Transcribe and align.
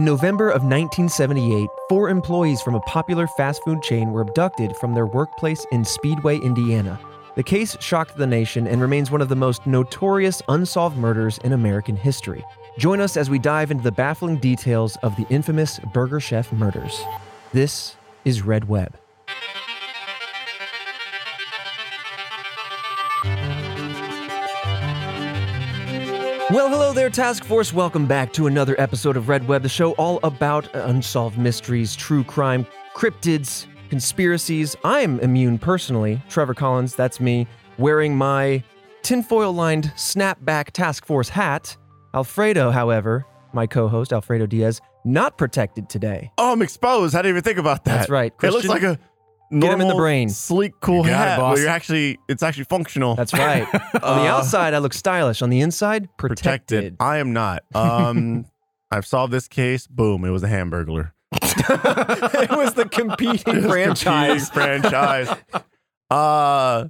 In 0.00 0.06
November 0.06 0.48
of 0.48 0.62
1978, 0.62 1.68
four 1.90 2.08
employees 2.08 2.62
from 2.62 2.74
a 2.74 2.80
popular 2.80 3.26
fast 3.26 3.62
food 3.64 3.82
chain 3.82 4.12
were 4.12 4.22
abducted 4.22 4.74
from 4.76 4.94
their 4.94 5.04
workplace 5.04 5.66
in 5.72 5.84
Speedway, 5.84 6.38
Indiana. 6.38 6.98
The 7.36 7.42
case 7.42 7.76
shocked 7.80 8.16
the 8.16 8.26
nation 8.26 8.66
and 8.66 8.80
remains 8.80 9.10
one 9.10 9.20
of 9.20 9.28
the 9.28 9.36
most 9.36 9.66
notorious 9.66 10.40
unsolved 10.48 10.96
murders 10.96 11.36
in 11.44 11.52
American 11.52 11.96
history. 11.96 12.42
Join 12.78 12.98
us 12.98 13.18
as 13.18 13.28
we 13.28 13.38
dive 13.38 13.70
into 13.70 13.84
the 13.84 13.92
baffling 13.92 14.38
details 14.38 14.96
of 15.02 15.14
the 15.16 15.26
infamous 15.28 15.78
Burger 15.92 16.18
Chef 16.18 16.50
murders. 16.50 17.02
This 17.52 17.94
is 18.24 18.40
Red 18.40 18.70
Web. 18.70 18.96
Well, 26.50 26.68
hello 26.68 26.92
there, 26.92 27.10
Task 27.10 27.44
Force. 27.44 27.72
Welcome 27.72 28.06
back 28.06 28.32
to 28.32 28.48
another 28.48 28.74
episode 28.80 29.16
of 29.16 29.28
Red 29.28 29.46
Web, 29.46 29.62
the 29.62 29.68
show 29.68 29.92
all 29.92 30.18
about 30.24 30.68
unsolved 30.74 31.38
mysteries, 31.38 31.94
true 31.94 32.24
crime, 32.24 32.66
cryptids, 32.92 33.66
conspiracies. 33.88 34.74
I'm 34.82 35.20
immune 35.20 35.60
personally. 35.60 36.20
Trevor 36.28 36.54
Collins, 36.54 36.96
that's 36.96 37.20
me, 37.20 37.46
wearing 37.78 38.16
my 38.16 38.64
tinfoil 39.02 39.52
lined 39.52 39.92
snapback 39.94 40.72
Task 40.72 41.06
Force 41.06 41.28
hat. 41.28 41.76
Alfredo, 42.14 42.72
however, 42.72 43.24
my 43.52 43.68
co 43.68 43.86
host, 43.86 44.12
Alfredo 44.12 44.46
Diaz, 44.46 44.80
not 45.04 45.38
protected 45.38 45.88
today. 45.88 46.32
Oh, 46.36 46.50
I'm 46.52 46.62
exposed. 46.62 47.14
I 47.14 47.18
didn't 47.18 47.34
even 47.36 47.44
think 47.44 47.58
about 47.58 47.84
that. 47.84 47.98
That's 47.98 48.10
right. 48.10 48.34
it 48.42 48.50
looks 48.50 48.66
like 48.66 48.82
a 48.82 48.98
Get 49.50 49.72
him 49.72 49.80
in 49.80 49.88
the 49.88 49.94
brain. 49.94 50.28
sleek, 50.28 50.72
cool 50.80 50.98
You 51.04 51.10
got 51.10 51.26
it, 51.26 51.30
hat. 51.30 51.38
boss. 51.38 51.54
Well, 51.54 51.62
you're 51.62 51.70
actually, 51.70 52.18
it's 52.28 52.42
actually 52.42 52.64
functional. 52.64 53.14
That's 53.16 53.32
right. 53.32 53.62
On 54.02 54.22
the 54.22 54.28
Uh, 54.28 54.36
outside, 54.36 54.74
I 54.74 54.78
look 54.78 54.92
stylish. 54.94 55.42
On 55.42 55.50
the 55.50 55.60
inside, 55.60 56.08
protected. 56.18 56.96
I 57.00 57.18
am 57.18 57.32
not. 57.32 57.64
Um, 57.74 58.46
I've 58.92 59.06
solved 59.06 59.32
this 59.32 59.48
case. 59.48 59.86
Boom. 59.86 60.24
It 60.24 60.30
was 60.30 60.42
a 60.42 60.48
hamburglar. 60.48 61.12
it 61.32 62.50
was 62.50 62.74
the 62.74 62.88
competing 62.90 63.62
franchise. 63.62 64.48
Competing 64.50 64.82
franchise. 64.90 65.36
Uh, 66.10 66.88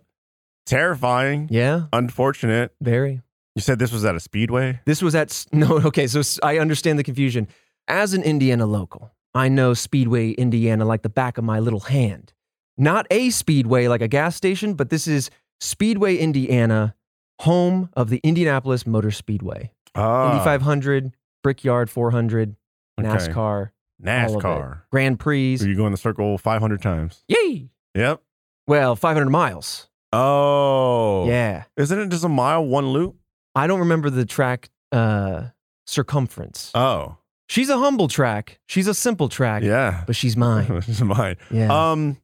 terrifying. 0.66 1.48
Yeah, 1.50 1.83
Unfortunate. 1.92 2.72
very. 2.81 3.20
You 3.56 3.62
said 3.62 3.78
this 3.78 3.92
was 3.92 4.05
at 4.05 4.14
a 4.14 4.20
speedway. 4.20 4.81
This 4.86 5.03
was 5.03 5.14
at 5.14 5.31
s- 5.31 5.47
no. 5.53 5.78
Okay, 5.81 6.06
so 6.06 6.20
s- 6.20 6.38
I 6.42 6.58
understand 6.58 6.98
the 6.98 7.03
confusion. 7.05 7.48
As 7.88 8.14
an 8.14 8.22
Indiana 8.22 8.64
local, 8.64 9.11
I 9.34 9.48
know 9.48 9.75
Speedway, 9.75 10.31
Indiana, 10.31 10.84
like 10.84 11.03
the 11.03 11.08
back 11.08 11.36
of 11.36 11.44
my 11.44 11.58
little 11.58 11.81
hand. 11.81 12.33
Not 12.81 13.06
a 13.11 13.28
Speedway 13.28 13.89
like 13.89 14.00
a 14.00 14.09
gas 14.09 14.34
station, 14.34 14.73
but 14.73 14.89
this 14.89 15.06
is 15.06 15.31
Speedway, 15.61 16.17
Indiana, 16.17 16.95
home 17.41 17.91
of 17.95 18.09
the 18.09 18.20
Indianapolis 18.25 18.87
Motor 18.87 19.11
Speedway. 19.11 19.70
Ah, 19.95 20.33
Indy 20.33 20.42
500, 20.45 21.12
Brickyard 21.42 21.91
400. 21.91 22.56
NASCAR. 22.98 23.70
NASCAR. 24.03 24.83
Grand 24.91 25.19
Prix. 25.20 25.59
So 25.59 25.67
you 25.67 25.77
go 25.77 25.84
in 25.84 25.92
the 25.92 25.98
circle 25.98 26.39
500 26.39 26.81
times. 26.81 27.22
Yay! 27.28 27.69
Yep. 27.95 28.22
Well, 28.67 28.97
500 28.97 29.28
miles. 29.28 29.89
Oh. 30.15 31.27
Yeah. 31.28 31.65
Isn't 31.77 31.98
it 31.98 32.09
just 32.09 32.25
a 32.25 32.31
mile, 32.31 32.65
one 32.65 32.89
loop? 32.89 33.17
I 33.55 33.67
don't 33.67 33.81
remember 33.81 34.09
the 34.09 34.25
track 34.25 34.70
uh, 34.91 35.48
circumference. 35.87 36.70
Oh. 36.75 37.19
she's 37.47 37.69
a 37.69 37.77
humble 37.77 38.09
track. 38.09 38.59
She's 38.67 38.87
a 38.87 38.94
simple 38.94 39.28
track. 39.28 39.62
Yeah. 39.65 40.05
But 40.06 40.17
she's 40.17 40.34
mine. 40.48 40.70
is 40.89 41.03
mine. 41.03 41.37
Yeah. 41.50 41.91
Um, 41.92 42.17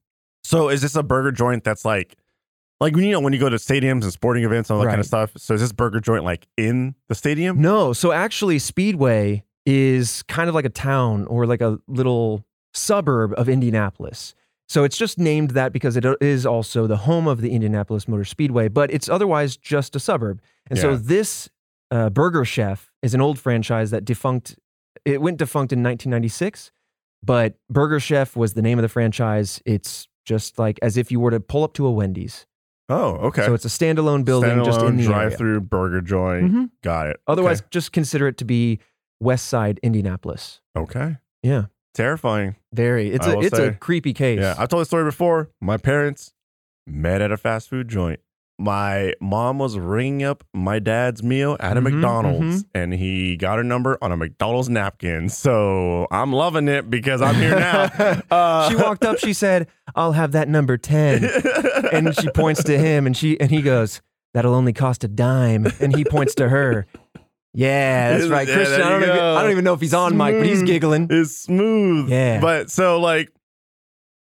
so 0.46 0.68
is 0.68 0.82
this 0.82 0.94
a 0.96 1.02
burger 1.02 1.32
joint 1.32 1.64
that's 1.64 1.84
like, 1.84 2.16
like 2.80 2.94
when 2.94 3.04
you 3.04 3.10
know 3.12 3.20
when 3.20 3.32
you 3.32 3.38
go 3.38 3.48
to 3.48 3.56
stadiums 3.56 4.02
and 4.02 4.12
sporting 4.12 4.44
events 4.44 4.68
and 4.70 4.76
all 4.78 4.84
that 4.84 4.90
kind 4.90 5.00
of 5.00 5.06
stuff? 5.06 5.32
So 5.36 5.54
is 5.54 5.60
this 5.60 5.72
burger 5.72 6.00
joint 6.00 6.24
like 6.24 6.46
in 6.56 6.94
the 7.08 7.14
stadium? 7.14 7.60
no. 7.60 7.92
So 7.92 8.12
actually, 8.12 8.58
Speedway 8.58 9.44
is 9.64 10.22
kind 10.24 10.48
of 10.48 10.54
like 10.54 10.64
a 10.64 10.70
town 10.70 11.26
or 11.26 11.46
like 11.46 11.60
a 11.60 11.78
little 11.88 12.44
suburb 12.74 13.32
of 13.36 13.48
Indianapolis. 13.48 14.34
So 14.68 14.84
it's 14.84 14.96
just 14.98 15.18
named 15.18 15.50
that 15.52 15.72
because 15.72 15.96
it 15.96 16.04
is 16.20 16.44
also 16.44 16.86
the 16.86 16.96
home 16.98 17.26
of 17.28 17.40
the 17.40 17.50
Indianapolis 17.50 18.06
Motor 18.08 18.24
Speedway, 18.24 18.68
but 18.68 18.90
it's 18.90 19.08
otherwise 19.08 19.56
just 19.56 19.94
a 19.96 20.00
suburb. 20.00 20.40
And 20.68 20.78
so 20.78 20.90
Yeah. 20.92 20.98
this 21.00 21.48
uh, 21.90 22.10
Burger 22.10 22.44
Chef 22.44 22.90
is 23.02 23.14
an 23.14 23.20
old 23.20 23.38
franchise 23.38 23.90
that 23.92 24.04
defunct. 24.04 24.56
It 25.04 25.20
went 25.20 25.36
defunct 25.38 25.72
in 25.72 25.82
1996, 25.84 26.72
but 27.22 27.54
Burger 27.70 28.00
Chef 28.00 28.34
was 28.36 28.54
the 28.54 28.62
name 28.62 28.76
of 28.78 28.82
the 28.82 28.88
franchise. 28.88 29.62
It's 29.64 30.08
just 30.26 30.58
like 30.58 30.78
as 30.82 30.98
if 30.98 31.10
you 31.10 31.18
were 31.20 31.30
to 31.30 31.40
pull 31.40 31.64
up 31.64 31.72
to 31.74 31.86
a 31.86 31.90
Wendy's. 31.90 32.44
Oh, 32.90 33.12
okay. 33.28 33.46
So 33.46 33.54
it's 33.54 33.64
a 33.64 33.68
standalone 33.68 34.24
building 34.24 34.62
just 34.64 34.80
in 34.82 34.96
the 34.98 35.04
drive-through 35.04 35.62
burger 35.62 36.00
joint. 36.02 36.52
Mhm. 36.52 36.70
Got 36.84 37.08
it. 37.08 37.20
Otherwise, 37.26 37.60
Okay. 37.60 37.68
just 37.70 37.92
consider 37.92 38.28
it 38.28 38.36
to 38.36 38.44
be 38.44 38.78
West 39.20 39.46
Side 39.46 39.80
Indianapolis. 39.82 40.60
okay. 40.76 41.16
Yeah, 41.42 41.66
Terrifying. 41.94 42.56
very. 42.72 43.10
It's 43.10 43.26
I 43.26 43.32
a 43.32 43.38
it's 43.40 43.58
a 43.58 43.72
creepy 43.72 44.12
case. 44.12 44.40
Yeah, 44.40 44.54
I've 44.58 44.68
told 44.68 44.82
the 44.82 44.84
story 44.86 45.04
before. 45.04 45.50
My 45.60 45.76
parents 45.78 46.32
met 46.86 47.20
at 47.22 47.32
a 47.32 47.36
fast 47.36 47.68
food 47.70 47.88
joint. 47.88 48.20
My 48.58 49.12
mom 49.20 49.58
was 49.58 49.78
ringing 49.78 50.22
up 50.22 50.42
my 50.54 50.78
dad's 50.78 51.22
meal 51.22 51.58
at 51.60 51.76
a 51.76 51.80
Mhm, 51.80 51.92
McDonald's, 51.92 52.64
and 52.74 52.94
he 52.94 53.36
got 53.36 53.58
her 53.58 53.64
number 53.64 53.98
on 54.00 54.12
a 54.12 54.16
McDonald's 54.16 54.70
napkin. 54.70 55.28
So 55.28 56.06
I'm 56.10 56.32
loving 56.32 56.66
it 56.66 56.88
because 56.88 57.20
I'm 57.20 57.34
here 57.34 57.54
now. 57.58 57.90
Uh, 58.30 58.68
she 58.70 58.76
walked 58.76 59.04
up. 59.04 59.18
She 59.18 59.32
said, 59.34 59.68
"I'll 59.94 60.12
have 60.12 60.32
that 60.32 60.48
number 60.48 60.78
10. 60.78 61.28
and 61.92 62.14
she 62.18 62.28
points 62.30 62.64
to 62.64 62.78
him, 62.78 63.06
and 63.06 63.14
she 63.16 63.38
and 63.38 63.50
he 63.50 63.60
goes, 63.60 64.00
"That'll 64.32 64.54
only 64.54 64.72
cost 64.72 65.04
a 65.04 65.08
dime." 65.08 65.66
And 65.78 65.94
he 65.94 66.04
points 66.04 66.34
to 66.36 66.48
her. 66.48 66.86
Yeah, 67.52 68.16
that's 68.18 68.28
right, 68.28 68.46
Yeah, 68.48 68.54
Christian. 68.54 68.82
I 68.82 68.88
don't, 68.90 69.00
you 69.00 69.06
know, 69.06 69.12
if- 69.14 69.18
go. 69.18 69.36
I 69.36 69.42
don't 69.42 69.50
even 69.50 69.64
know 69.64 69.72
if 69.74 69.80
he's 69.80 69.94
on 69.94 70.16
mic, 70.16 70.36
but 70.38 70.46
he's 70.46 70.62
giggling. 70.62 71.08
It's 71.10 71.36
smooth. 71.36 72.10
Yeah. 72.10 72.40
But 72.40 72.70
so 72.70 73.00
like 73.00 73.30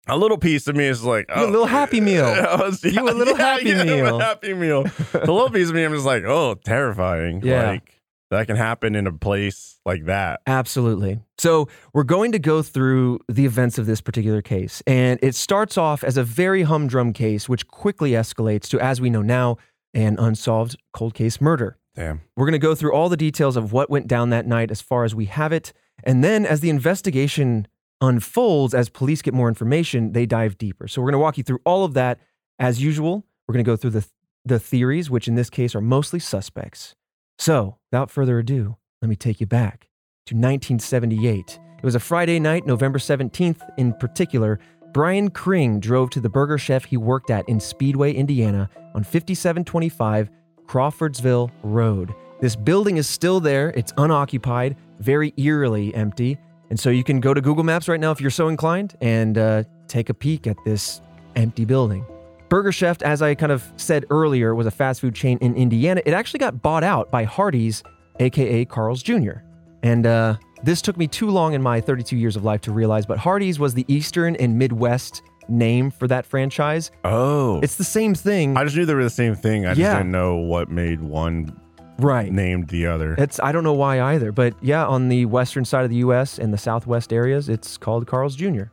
a 0.07 0.17
little 0.17 0.37
piece 0.37 0.67
of 0.67 0.75
me 0.75 0.85
is 0.85 1.03
like, 1.03 1.25
You 1.35 1.43
a 1.43 1.45
little 1.45 1.63
oh. 1.63 1.65
Happy 1.65 1.99
Meal. 2.01 2.25
Was- 2.59 2.83
You 2.83 3.07
a 3.07 3.11
little 3.11 3.35
Happy 3.35 3.69
yeah, 3.69 3.83
Meal. 3.83 4.19
A 4.19 4.23
happy 4.23 4.53
meal. 4.53 4.83
the 5.11 5.19
little 5.19 5.49
piece 5.49 5.69
of 5.69 5.75
me, 5.75 5.83
I'm 5.83 5.93
just 5.93 6.05
like, 6.05 6.23
oh, 6.23 6.55
terrifying. 6.65 7.41
Yeah. 7.43 7.69
Like 7.69 8.01
that 8.31 8.47
can 8.47 8.55
happen 8.55 8.95
in 8.95 9.07
a 9.07 9.11
place 9.13 9.79
like 9.85 10.05
that. 10.05 10.41
Absolutely. 10.47 11.19
So, 11.37 11.67
we're 11.93 12.03
going 12.03 12.31
to 12.31 12.39
go 12.39 12.61
through 12.63 13.19
the 13.29 13.45
events 13.45 13.77
of 13.77 13.85
this 13.85 14.01
particular 14.01 14.41
case. 14.41 14.81
And 14.87 15.19
it 15.21 15.35
starts 15.35 15.77
off 15.77 16.03
as 16.03 16.17
a 16.17 16.23
very 16.23 16.63
humdrum 16.63 17.13
case, 17.13 17.47
which 17.47 17.67
quickly 17.67 18.11
escalates 18.11 18.67
to, 18.69 18.79
as 18.79 18.99
we 18.99 19.09
know 19.09 19.21
now, 19.21 19.57
an 19.93 20.17
unsolved 20.19 20.75
cold 20.93 21.13
case 21.13 21.39
murder. 21.39 21.77
Damn. 21.95 22.21
We're 22.35 22.45
going 22.45 22.53
to 22.53 22.59
go 22.59 22.75
through 22.75 22.93
all 22.93 23.09
the 23.09 23.15
details 23.17 23.55
of 23.55 23.71
what 23.71 23.89
went 23.89 24.07
down 24.07 24.29
that 24.31 24.45
night 24.47 24.71
as 24.71 24.81
far 24.81 25.03
as 25.05 25.13
we 25.15 25.25
have 25.25 25.53
it. 25.53 25.71
And 26.03 26.23
then, 26.23 26.45
as 26.45 26.59
the 26.61 26.69
investigation 26.69 27.67
unfolds, 28.01 28.73
as 28.73 28.89
police 28.89 29.21
get 29.21 29.33
more 29.33 29.47
information, 29.47 30.11
they 30.11 30.25
dive 30.25 30.57
deeper. 30.57 30.87
So, 30.87 31.01
we're 31.01 31.07
going 31.07 31.19
to 31.19 31.23
walk 31.23 31.37
you 31.37 31.43
through 31.43 31.61
all 31.65 31.83
of 31.85 31.93
that 31.93 32.19
as 32.59 32.81
usual. 32.81 33.25
We're 33.47 33.53
going 33.53 33.65
to 33.65 33.71
go 33.71 33.75
through 33.75 33.91
the, 33.91 34.07
the 34.43 34.59
theories, 34.59 35.09
which 35.09 35.27
in 35.27 35.35
this 35.35 35.49
case 35.49 35.75
are 35.75 35.81
mostly 35.81 36.19
suspects. 36.19 36.95
So, 37.37 37.77
without 37.91 38.09
further 38.11 38.39
ado, 38.39 38.77
let 39.01 39.09
me 39.09 39.15
take 39.15 39.39
you 39.39 39.47
back 39.47 39.87
to 40.27 40.35
1978. 40.35 41.59
It 41.77 41.83
was 41.83 41.95
a 41.95 41.99
Friday 41.99 42.39
night, 42.39 42.65
November 42.65 42.97
17th 42.97 43.61
in 43.77 43.93
particular. 43.93 44.59
Brian 44.93 45.29
Kring 45.29 45.79
drove 45.79 46.09
to 46.11 46.21
the 46.21 46.29
burger 46.29 46.57
chef 46.57 46.85
he 46.85 46.97
worked 46.97 47.29
at 47.29 47.47
in 47.49 47.59
Speedway, 47.59 48.13
Indiana 48.13 48.69
on 48.95 49.03
5725 49.03 50.29
Crawfordsville 50.65 51.51
Road. 51.63 52.15
This 52.41 52.55
building 52.55 52.97
is 52.97 53.07
still 53.07 53.39
there, 53.39 53.69
it's 53.71 53.93
unoccupied, 53.97 54.77
very 54.99 55.33
eerily 55.37 55.93
empty. 55.93 56.37
And 56.69 56.79
so 56.79 56.89
you 56.89 57.03
can 57.03 57.19
go 57.19 57.33
to 57.33 57.41
Google 57.41 57.63
Maps 57.63 57.87
right 57.87 57.99
now 57.99 58.11
if 58.11 58.19
you're 58.19 58.29
so 58.31 58.47
inclined 58.47 58.95
and 59.01 59.37
uh, 59.37 59.63
take 59.87 60.09
a 60.09 60.13
peek 60.13 60.47
at 60.47 60.57
this 60.65 61.01
empty 61.35 61.65
building. 61.65 62.05
Burger 62.49 62.71
Chef, 62.71 63.01
as 63.01 63.21
I 63.21 63.35
kind 63.35 63.51
of 63.51 63.63
said 63.75 64.05
earlier, 64.09 64.55
was 64.55 64.67
a 64.67 64.71
fast 64.71 65.01
food 65.01 65.15
chain 65.15 65.37
in 65.41 65.55
Indiana. 65.55 66.01
It 66.05 66.13
actually 66.13 66.39
got 66.39 66.61
bought 66.61 66.83
out 66.83 67.11
by 67.11 67.23
Hardee's, 67.25 67.83
aka 68.19 68.65
Carl's 68.65 69.03
Jr. 69.03 69.41
And 69.83 70.05
uh, 70.05 70.35
this 70.63 70.81
took 70.81 70.97
me 70.97 71.07
too 71.07 71.29
long 71.29 71.53
in 71.53 71.61
my 71.61 71.81
32 71.81 72.15
years 72.17 72.35
of 72.35 72.43
life 72.43 72.61
to 72.61 72.71
realize, 72.71 73.05
but 73.05 73.17
Hardee's 73.17 73.59
was 73.59 73.73
the 73.73 73.85
Eastern 73.87 74.35
and 74.37 74.57
Midwest 74.57 75.21
name 75.47 75.91
for 75.91 76.07
that 76.07 76.25
franchise. 76.25 76.89
Oh. 77.03 77.59
It's 77.61 77.75
the 77.75 77.83
same 77.83 78.15
thing. 78.15 78.57
I 78.57 78.63
just 78.63 78.75
knew 78.75 78.85
they 78.85 78.95
were 78.95 79.03
the 79.03 79.09
same 79.11 79.35
thing. 79.35 79.65
I 79.65 79.69
just 79.69 79.79
Yeah. 79.79 79.97
didn't 79.97 80.11
know 80.11 80.37
what 80.37 80.69
made 80.71 81.01
one 81.01 81.55
right. 81.99 82.31
named 82.31 82.67
the 82.69 82.87
other. 82.87 83.13
It's 83.17 83.39
I 83.39 83.51
don't 83.51 83.63
know 83.63 83.73
why 83.73 84.01
either, 84.01 84.31
but 84.31 84.53
yeah, 84.61 84.85
on 84.85 85.09
the 85.09 85.25
western 85.25 85.65
side 85.65 85.83
of 85.83 85.89
the 85.89 85.97
U.S. 85.97 86.39
and 86.39 86.53
the 86.53 86.57
southwest 86.57 87.11
areas, 87.13 87.49
it's 87.49 87.77
called 87.77 88.07
Carl's 88.07 88.35
Jr. 88.35 88.63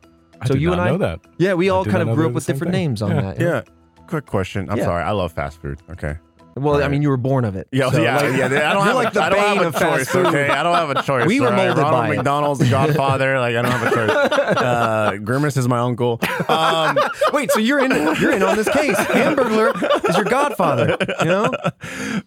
I 0.41 0.47
So 0.47 0.55
you 0.55 0.71
and 0.71 0.81
I- 0.81 0.89
know 0.89 0.97
that. 0.97 1.19
Yeah, 1.37 1.53
we 1.53 1.69
I 1.69 1.73
all 1.73 1.85
kind 1.85 2.07
of 2.07 2.15
grew 2.15 2.27
up 2.27 2.33
with 2.33 2.45
different 2.45 2.73
thing. 2.73 2.81
names 2.89 3.01
on 3.01 3.11
Yeah. 3.11 3.21
that. 3.21 3.39
yeah. 3.39 3.61
Quick 4.07 4.25
question. 4.25 4.69
I'm 4.69 4.77
Yeah. 4.77 4.85
sorry. 4.85 5.03
I 5.03 5.11
love 5.11 5.31
fast 5.31 5.61
food. 5.61 5.79
Okay. 5.91 6.15
Well, 6.55 6.83
I 6.83 6.87
mean, 6.87 7.01
you 7.01 7.09
were 7.09 7.17
born 7.17 7.45
of 7.45 7.55
it. 7.55 7.67
Yeah, 7.71 7.89
so, 7.89 8.01
yeah, 8.01 8.17
like, 8.17 8.37
yeah. 8.37 8.45
I 8.69 8.73
don't 8.73 8.83
have 8.85 8.95
like 8.95 9.11
a, 9.11 9.29
don't 9.29 9.57
have 9.63 9.75
a 9.75 9.79
choice. 9.79 10.15
Okay, 10.15 10.47
I 10.49 10.61
don't 10.63 10.75
have 10.75 10.89
a 10.91 11.01
choice. 11.03 11.25
We 11.27 11.39
were 11.39 11.47
right? 11.49 11.55
molded 11.67 11.77
Ronald 11.83 12.03
by. 12.03 12.15
McDonald's 12.15 12.59
the 12.59 12.69
Godfather. 12.69 13.39
Like 13.39 13.55
I 13.55 13.61
don't 13.61 13.71
have 13.71 13.91
a 13.91 13.95
choice. 13.95 14.39
Uh, 14.63 15.17
Grimace 15.17 15.57
is 15.57 15.67
my 15.67 15.79
uncle. 15.79 16.19
Um, 16.47 16.97
Wait, 17.33 17.51
so 17.51 17.59
you're 17.59 17.79
in 17.83 17.91
you're 18.19 18.31
in 18.33 18.43
on 18.43 18.55
this 18.55 18.69
case. 18.69 18.95
Hamburglar 18.97 20.09
is 20.09 20.15
your 20.15 20.25
godfather. 20.25 20.95
You 21.19 21.25
know? 21.25 21.53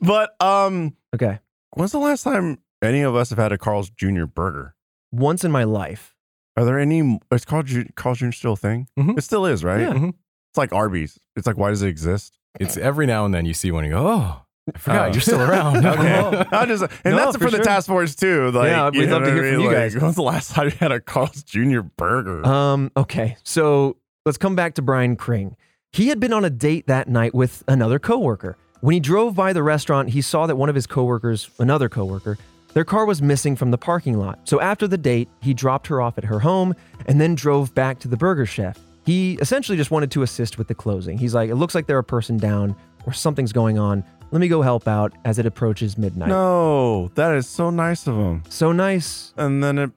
but 0.00 0.34
um, 0.42 0.96
Okay. 1.14 1.38
when's 1.74 1.92
the 1.92 1.98
last 1.98 2.22
time 2.24 2.58
any 2.82 3.02
of 3.02 3.14
us 3.14 3.30
have 3.30 3.38
had 3.38 3.52
a 3.52 3.58
Carl's 3.58 3.90
Jr. 3.90 4.24
burger? 4.24 4.74
once 5.12 5.44
in 5.44 5.52
my 5.52 5.64
life. 5.64 6.14
Are 6.56 6.64
there 6.64 6.78
any? 6.78 7.20
It's 7.30 7.44
called 7.44 7.68
Carl's 7.94 8.18
Jr. 8.18 8.32
still 8.32 8.52
a 8.54 8.56
thing. 8.56 8.88
Mhm. 8.98 9.16
It 9.18 9.22
still 9.22 9.46
is, 9.46 9.62
right? 9.62 9.80
Yeah. 9.82 9.92
Mhm. 9.92 10.08
It's 10.50 10.58
like 10.58 10.72
Arby's. 10.72 11.18
It's 11.36 11.46
like 11.46 11.56
why 11.56 11.70
does 11.70 11.82
it 11.82 11.88
exist? 11.88 12.38
It's 12.60 12.76
every 12.76 13.06
now 13.06 13.24
and 13.24 13.34
then 13.34 13.46
you 13.46 13.54
see 13.54 13.70
one 13.70 13.84
and 13.84 13.92
you 13.92 13.98
go, 13.98 14.06
oh, 14.08 14.42
I 14.74 14.78
forgot 14.78 15.08
Oh. 15.08 15.12
you're 15.12 15.20
still 15.20 15.42
around. 15.42 15.86
Okay, 15.86 16.44
I 16.52 16.66
just 16.66 16.82
and 17.04 17.14
No, 17.14 17.16
that's 17.16 17.36
for 17.36 17.44
for, 17.44 17.50
the 17.50 17.56
sure. 17.58 17.64
task 17.64 17.86
force 17.86 18.14
too. 18.14 18.50
Like, 18.50 18.68
Yeah, 18.68 18.90
we'd 18.90 19.08
love 19.10 19.22
to 19.24 19.32
hear 19.32 19.44
I 19.44 19.48
from 19.48 19.50
mean? 19.52 19.60
you 19.60 19.66
Like, 19.68 19.76
guys. 19.76 19.96
When's 19.96 20.16
the 20.16 20.22
last 20.22 20.50
time 20.52 20.66
you 20.66 20.76
had 20.78 20.92
a 20.92 21.00
Carl's 21.00 21.42
Jr. 21.42 21.80
burger? 21.96 22.44
Um, 22.46 22.90
okay, 22.96 23.36
so 23.44 23.96
let's 24.24 24.38
come 24.38 24.56
back 24.56 24.74
to 24.74 24.82
Brian 24.82 25.16
Kring. 25.16 25.56
He 25.92 26.08
had 26.08 26.18
been 26.20 26.32
on 26.32 26.44
a 26.44 26.50
date 26.50 26.86
that 26.88 27.08
night 27.08 27.34
with 27.34 27.62
another 27.68 27.98
coworker. 27.98 28.56
When 28.80 28.92
he 28.92 29.00
drove 29.00 29.34
by 29.34 29.52
the 29.52 29.62
restaurant, 29.62 30.10
he 30.10 30.20
saw 30.20 30.46
that 30.46 30.56
one 30.56 30.68
of 30.68 30.74
his 30.74 30.86
coworkers, 30.86 31.48
another 31.58 31.88
coworker, 31.88 32.36
their 32.74 32.84
car 32.84 33.06
was 33.06 33.22
missing 33.22 33.56
from 33.56 33.70
the 33.70 33.78
parking 33.78 34.18
lot. 34.18 34.40
So 34.44 34.60
after 34.60 34.86
the 34.86 34.98
date, 34.98 35.30
he 35.40 35.54
dropped 35.54 35.86
her 35.86 36.02
off 36.02 36.18
at 36.18 36.24
her 36.24 36.40
home 36.40 36.74
and 37.06 37.18
then 37.18 37.34
drove 37.34 37.74
back 37.74 37.98
to 38.00 38.08
the 38.08 38.18
burger 38.18 38.44
chef. 38.44 38.78
He 39.06 39.34
essentially 39.40 39.78
just 39.78 39.90
wanted 39.90 40.10
to 40.10 40.22
assist 40.22 40.58
with 40.58 40.66
the 40.68 40.74
closing. 40.74 41.16
He's 41.16 41.34
like, 41.34 41.48
it 41.48 41.54
looks 41.54 41.74
like 41.74 41.86
they're 41.86 41.98
a 41.98 42.04
person 42.04 42.36
down 42.36 42.74
or 43.06 43.12
something's 43.12 43.52
going 43.52 43.78
on. 43.78 44.04
Let 44.32 44.40
me 44.40 44.48
go 44.48 44.60
help 44.60 44.88
out 44.88 45.12
as 45.24 45.38
it 45.38 45.46
approaches 45.46 45.96
midnight. 45.96 46.28
no, 46.28 47.08
that 47.14 47.34
is 47.36 47.48
so 47.48 47.70
nice 47.70 48.08
of 48.08 48.16
him. 48.16 48.42
So 48.48 48.72
nice. 48.72 49.32
And 49.36 49.62
then 49.62 49.78
it 49.78 49.90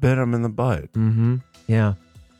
bit 0.00 0.18
him 0.18 0.34
in 0.34 0.42
the 0.42 0.50
butt. 0.50 0.92
Mm-hmm. 0.92 1.36
Yeah. 1.66 1.94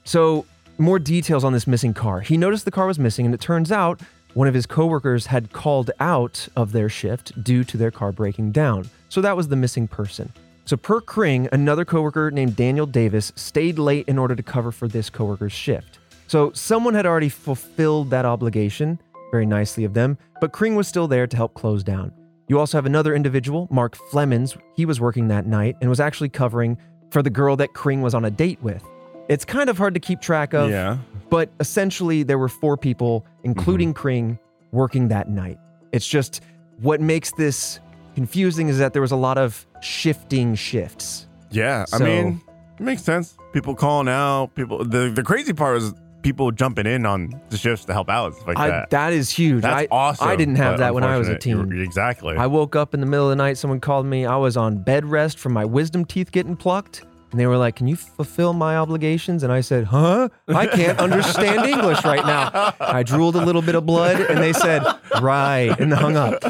So 0.04 0.44
more 0.76 0.98
details 0.98 1.44
on 1.44 1.54
this 1.54 1.66
missing 1.66 1.94
car. 1.94 2.20
He 2.20 2.36
noticed 2.36 2.66
the 2.66 2.70
car 2.70 2.86
was 2.86 2.98
missing, 2.98 3.24
and 3.24 3.34
it 3.34 3.40
turns 3.40 3.72
out 3.72 4.00
one 4.34 4.48
of 4.48 4.54
his 4.54 4.66
coworkers 4.66 5.26
had 5.26 5.52
called 5.52 5.90
out 6.00 6.48
of 6.56 6.72
their 6.72 6.88
shift 6.88 7.42
due 7.42 7.64
to 7.64 7.76
their 7.78 7.90
car 7.90 8.12
breaking 8.12 8.52
down. 8.52 8.90
So 9.08 9.20
that 9.22 9.36
was 9.36 9.48
the 9.48 9.56
missing 9.56 9.88
person. 9.88 10.32
So 10.64 10.76
per 10.76 11.00
Kring, 11.00 11.48
another 11.52 11.84
coworker 11.84 12.30
named 12.30 12.56
Daniel 12.56 12.86
Davis 12.86 13.32
stayed 13.36 13.78
late 13.78 14.08
in 14.08 14.18
order 14.18 14.34
to 14.34 14.42
cover 14.42 14.72
for 14.72 14.88
this 14.88 15.10
coworker's 15.10 15.52
shift. 15.52 15.98
So 16.32 16.50
someone 16.54 16.94
had 16.94 17.04
already 17.04 17.28
fulfilled 17.28 18.08
that 18.08 18.24
obligation, 18.24 18.98
very 19.30 19.44
nicely 19.44 19.84
of 19.84 19.92
them, 19.92 20.16
but 20.40 20.50
Kring 20.50 20.76
was 20.76 20.88
still 20.88 21.06
there 21.06 21.26
to 21.26 21.36
help 21.36 21.52
close 21.52 21.84
down. 21.84 22.10
You 22.48 22.58
also 22.58 22.78
have 22.78 22.86
another 22.86 23.14
individual, 23.14 23.68
Mark 23.70 23.98
Flemons. 24.10 24.56
He 24.74 24.86
was 24.86 24.98
working 24.98 25.28
that 25.28 25.46
night 25.46 25.76
and 25.82 25.90
was 25.90 26.00
actually 26.00 26.30
covering 26.30 26.78
for 27.10 27.22
the 27.22 27.28
girl 27.28 27.54
that 27.56 27.74
Kring 27.74 28.00
was 28.00 28.14
on 28.14 28.24
a 28.24 28.30
date 28.30 28.58
with. 28.62 28.82
It's 29.28 29.44
kind 29.44 29.68
of 29.68 29.76
hard 29.76 29.92
to 29.92 30.00
keep 30.00 30.22
track 30.22 30.54
of, 30.54 30.70
yeah. 30.70 30.96
but 31.28 31.50
essentially 31.60 32.22
there 32.22 32.38
were 32.38 32.48
four 32.48 32.78
people, 32.78 33.26
including 33.44 33.90
mm-hmm. 33.90 34.00
Kring, 34.00 34.38
working 34.70 35.08
that 35.08 35.28
night. 35.28 35.58
It's 35.92 36.08
just 36.08 36.40
what 36.78 36.98
makes 37.02 37.32
this 37.32 37.78
confusing 38.14 38.68
is 38.68 38.78
that 38.78 38.94
there 38.94 39.02
was 39.02 39.12
a 39.12 39.16
lot 39.16 39.36
of 39.36 39.66
shifting 39.82 40.54
shifts. 40.54 41.26
Yeah. 41.50 41.84
I 41.92 41.98
mean, 41.98 42.40
it 42.78 42.82
makes 42.82 43.02
sense. 43.02 43.36
People 43.52 43.74
calling 43.74 44.08
out. 44.08 44.54
People. 44.54 44.82
The 44.82 45.10
the 45.10 45.22
crazy 45.22 45.52
part 45.52 45.74
was 45.74 45.92
people 46.22 46.50
jumping 46.50 46.86
in 46.86 47.04
on 47.04 47.40
the 47.50 47.56
shifts 47.56 47.84
to 47.86 47.92
help 47.92 48.08
out 48.08 48.34
like 48.46 48.56
I, 48.56 48.68
that. 48.68 48.90
that 48.90 49.12
is 49.12 49.30
huge. 49.30 49.62
That's 49.62 49.82
I, 49.82 49.88
awesome. 49.90 50.28
I 50.28 50.36
didn't 50.36 50.56
have 50.56 50.78
that 50.78 50.94
when 50.94 51.04
I 51.04 51.18
was 51.18 51.28
a 51.28 51.38
teen. 51.38 51.80
Exactly. 51.80 52.36
I 52.36 52.46
woke 52.46 52.76
up 52.76 52.94
in 52.94 53.00
the 53.00 53.06
middle 53.06 53.26
of 53.26 53.30
the 53.30 53.36
night. 53.36 53.58
Someone 53.58 53.80
called 53.80 54.06
me. 54.06 54.26
I 54.26 54.36
was 54.36 54.56
on 54.56 54.78
bed 54.78 55.04
rest 55.04 55.38
from 55.38 55.52
my 55.52 55.64
wisdom 55.64 56.04
teeth 56.04 56.32
getting 56.32 56.56
plucked. 56.56 57.04
And 57.30 57.40
they 57.40 57.46
were 57.46 57.56
like, 57.56 57.76
Can 57.76 57.88
you 57.88 57.96
fulfill 57.96 58.52
my 58.52 58.76
obligations? 58.76 59.42
And 59.42 59.52
I 59.52 59.62
said, 59.62 59.84
Huh? 59.84 60.28
I 60.48 60.66
can't 60.66 60.98
understand 60.98 61.66
English 61.66 62.04
right 62.04 62.24
now. 62.24 62.74
I 62.78 63.02
drooled 63.02 63.36
a 63.36 63.44
little 63.44 63.62
bit 63.62 63.74
of 63.74 63.86
blood. 63.86 64.20
And 64.20 64.38
they 64.42 64.52
said, 64.52 64.84
Right. 65.20 65.74
And 65.78 65.92
hung 65.92 66.16
up. 66.16 66.44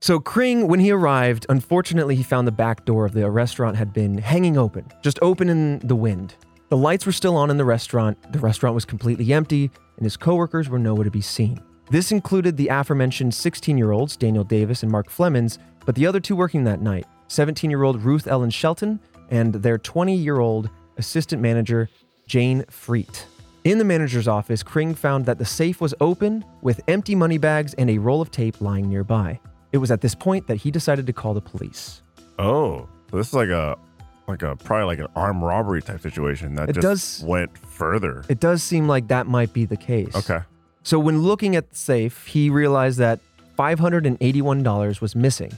So 0.00 0.20
Kring, 0.20 0.68
when 0.68 0.78
he 0.78 0.92
arrived, 0.92 1.44
unfortunately, 1.48 2.14
he 2.14 2.22
found 2.22 2.46
the 2.46 2.52
back 2.52 2.84
door 2.84 3.04
of 3.04 3.14
the 3.14 3.28
restaurant 3.28 3.76
had 3.76 3.92
been 3.92 4.18
hanging 4.18 4.56
open, 4.56 4.86
just 5.02 5.18
open 5.22 5.48
in 5.48 5.80
the 5.80 5.96
wind. 5.96 6.36
The 6.68 6.76
lights 6.76 7.06
were 7.06 7.12
still 7.12 7.34
on 7.34 7.50
in 7.50 7.56
the 7.56 7.64
restaurant. 7.64 8.30
The 8.30 8.38
restaurant 8.38 8.74
was 8.74 8.84
completely 8.84 9.32
empty, 9.32 9.70
and 9.96 10.04
his 10.04 10.18
coworkers 10.18 10.68
were 10.68 10.78
nowhere 10.78 11.04
to 11.04 11.10
be 11.10 11.22
seen. 11.22 11.62
This 11.90 12.12
included 12.12 12.58
the 12.58 12.68
aforementioned 12.68 13.32
16-year-olds, 13.32 14.18
Daniel 14.18 14.44
Davis 14.44 14.82
and 14.82 14.92
Mark 14.92 15.08
Flemons, 15.08 15.56
but 15.86 15.94
the 15.94 16.06
other 16.06 16.20
two 16.20 16.36
working 16.36 16.64
that 16.64 16.82
night, 16.82 17.06
17-year-old 17.30 18.02
Ruth 18.02 18.26
Ellen 18.26 18.50
Shelton 18.50 19.00
and 19.30 19.54
their 19.54 19.78
20-year-old 19.78 20.68
assistant 20.98 21.40
manager, 21.40 21.88
Jane 22.26 22.66
Freet. 22.68 23.26
In 23.64 23.78
the 23.78 23.84
manager's 23.84 24.28
office, 24.28 24.62
Kring 24.62 24.94
found 24.94 25.24
that 25.24 25.38
the 25.38 25.46
safe 25.46 25.80
was 25.80 25.94
open 26.02 26.44
with 26.60 26.82
empty 26.86 27.14
money 27.14 27.38
bags 27.38 27.72
and 27.74 27.88
a 27.88 27.96
roll 27.96 28.20
of 28.20 28.30
tape 28.30 28.60
lying 28.60 28.90
nearby. 28.90 29.40
It 29.72 29.78
was 29.78 29.90
at 29.90 30.02
this 30.02 30.14
point 30.14 30.46
that 30.48 30.56
he 30.56 30.70
decided 30.70 31.06
to 31.06 31.14
call 31.14 31.32
the 31.32 31.40
police. 31.40 32.02
oh, 32.38 32.88
this 33.10 33.28
is 33.28 33.34
like 33.34 33.48
a 33.48 33.78
like 34.28 34.42
a 34.42 34.54
probably 34.56 34.84
like 34.86 34.98
an 34.98 35.06
armed 35.16 35.42
robbery 35.42 35.82
type 35.82 36.00
situation 36.00 36.54
that 36.56 36.68
It 36.70 36.74
just 36.74 36.82
does- 36.82 37.24
went 37.26 37.56
further. 37.58 38.24
It 38.28 38.38
does 38.40 38.62
seem 38.62 38.86
like 38.86 39.08
that 39.08 39.26
might 39.26 39.52
be 39.52 39.64
the 39.64 39.76
case. 39.76 40.14
okay. 40.14 40.40
So 40.82 40.98
when 40.98 41.22
looking 41.22 41.56
at 41.56 41.68
the 41.70 41.76
safe, 41.76 42.26
he 42.26 42.48
realized 42.50 42.98
that 42.98 43.20
$581 43.58 45.00
was 45.00 45.14
missing, 45.16 45.52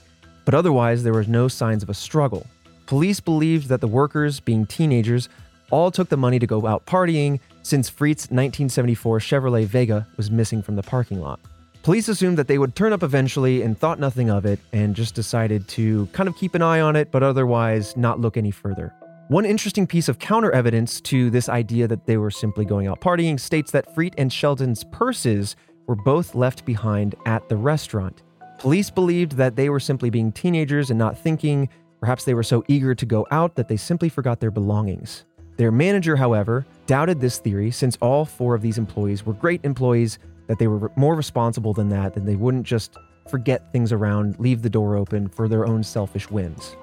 but 0.44 0.54
otherwise 0.54 1.02
there 1.02 1.12
was 1.12 1.28
no 1.28 1.48
signs 1.48 1.82
of 1.82 1.88
a 1.90 1.94
struggle. 1.94 2.46
Police 2.86 3.20
believed 3.20 3.68
that 3.68 3.80
the 3.80 3.86
workers, 3.86 4.40
being 4.40 4.66
teenagers, 4.66 5.28
all 5.70 5.90
took 5.90 6.08
the 6.08 6.16
money 6.16 6.38
to 6.40 6.46
go 6.46 6.66
out 6.66 6.84
partying 6.86 7.38
since 7.62 7.88
Freet's 7.88 8.24
1974 8.24 9.18
Chevrolet 9.20 9.64
Vega 9.66 10.06
was 10.16 10.30
missing 10.30 10.62
from 10.62 10.74
the 10.76 10.82
parking 10.82 11.20
lot. 11.20 11.38
Police 11.82 12.08
assumed 12.08 12.36
that 12.36 12.46
they 12.46 12.58
would 12.58 12.76
turn 12.76 12.92
up 12.92 13.02
eventually 13.02 13.62
and 13.62 13.78
thought 13.78 13.98
nothing 13.98 14.28
of 14.28 14.44
it 14.44 14.60
and 14.70 14.94
just 14.94 15.14
decided 15.14 15.66
to 15.68 16.06
kind 16.12 16.28
of 16.28 16.36
keep 16.36 16.54
an 16.54 16.60
eye 16.60 16.80
on 16.80 16.94
it, 16.94 17.10
but 17.10 17.22
otherwise 17.22 17.96
not 17.96 18.20
look 18.20 18.36
any 18.36 18.50
further. 18.50 18.92
One 19.28 19.46
interesting 19.46 19.86
piece 19.86 20.08
of 20.08 20.18
counter 20.18 20.50
evidence 20.50 21.00
to 21.02 21.30
this 21.30 21.48
idea 21.48 21.88
that 21.88 22.04
they 22.04 22.18
were 22.18 22.30
simply 22.30 22.66
going 22.66 22.86
out 22.86 23.00
partying 23.00 23.40
states 23.40 23.70
that 23.70 23.94
Freet 23.94 24.14
and 24.18 24.30
Shelton's 24.30 24.84
purses 24.92 25.56
were 25.86 25.96
both 25.96 26.34
left 26.34 26.66
behind 26.66 27.14
at 27.24 27.48
the 27.48 27.56
restaurant. 27.56 28.24
Police 28.58 28.90
believed 28.90 29.32
that 29.32 29.56
they 29.56 29.70
were 29.70 29.80
simply 29.80 30.10
being 30.10 30.32
teenagers 30.32 30.90
and 30.90 30.98
not 30.98 31.16
thinking. 31.16 31.66
Perhaps 31.98 32.24
they 32.24 32.34
were 32.34 32.42
so 32.42 32.62
eager 32.68 32.94
to 32.94 33.06
go 33.06 33.26
out 33.30 33.54
that 33.54 33.68
they 33.68 33.78
simply 33.78 34.10
forgot 34.10 34.38
their 34.38 34.50
belongings. 34.50 35.24
Their 35.56 35.72
manager, 35.72 36.16
however, 36.16 36.66
doubted 36.86 37.20
this 37.20 37.38
theory 37.38 37.70
since 37.70 37.96
all 38.02 38.24
four 38.24 38.54
of 38.54 38.62
these 38.62 38.78
employees 38.78 39.24
were 39.24 39.32
great 39.32 39.60
employees, 39.64 40.18
that 40.50 40.58
they 40.58 40.66
were 40.66 40.90
more 40.96 41.14
responsible 41.14 41.72
than 41.72 41.88
that, 41.90 42.16
and 42.16 42.26
they 42.26 42.34
wouldn't 42.34 42.66
just 42.66 42.96
forget 43.28 43.70
things 43.70 43.92
around, 43.92 44.36
leave 44.40 44.62
the 44.62 44.68
door 44.68 44.96
open 44.96 45.28
for 45.28 45.46
their 45.46 45.64
own 45.64 45.80
selfish 45.80 46.28
whims. 46.28 46.74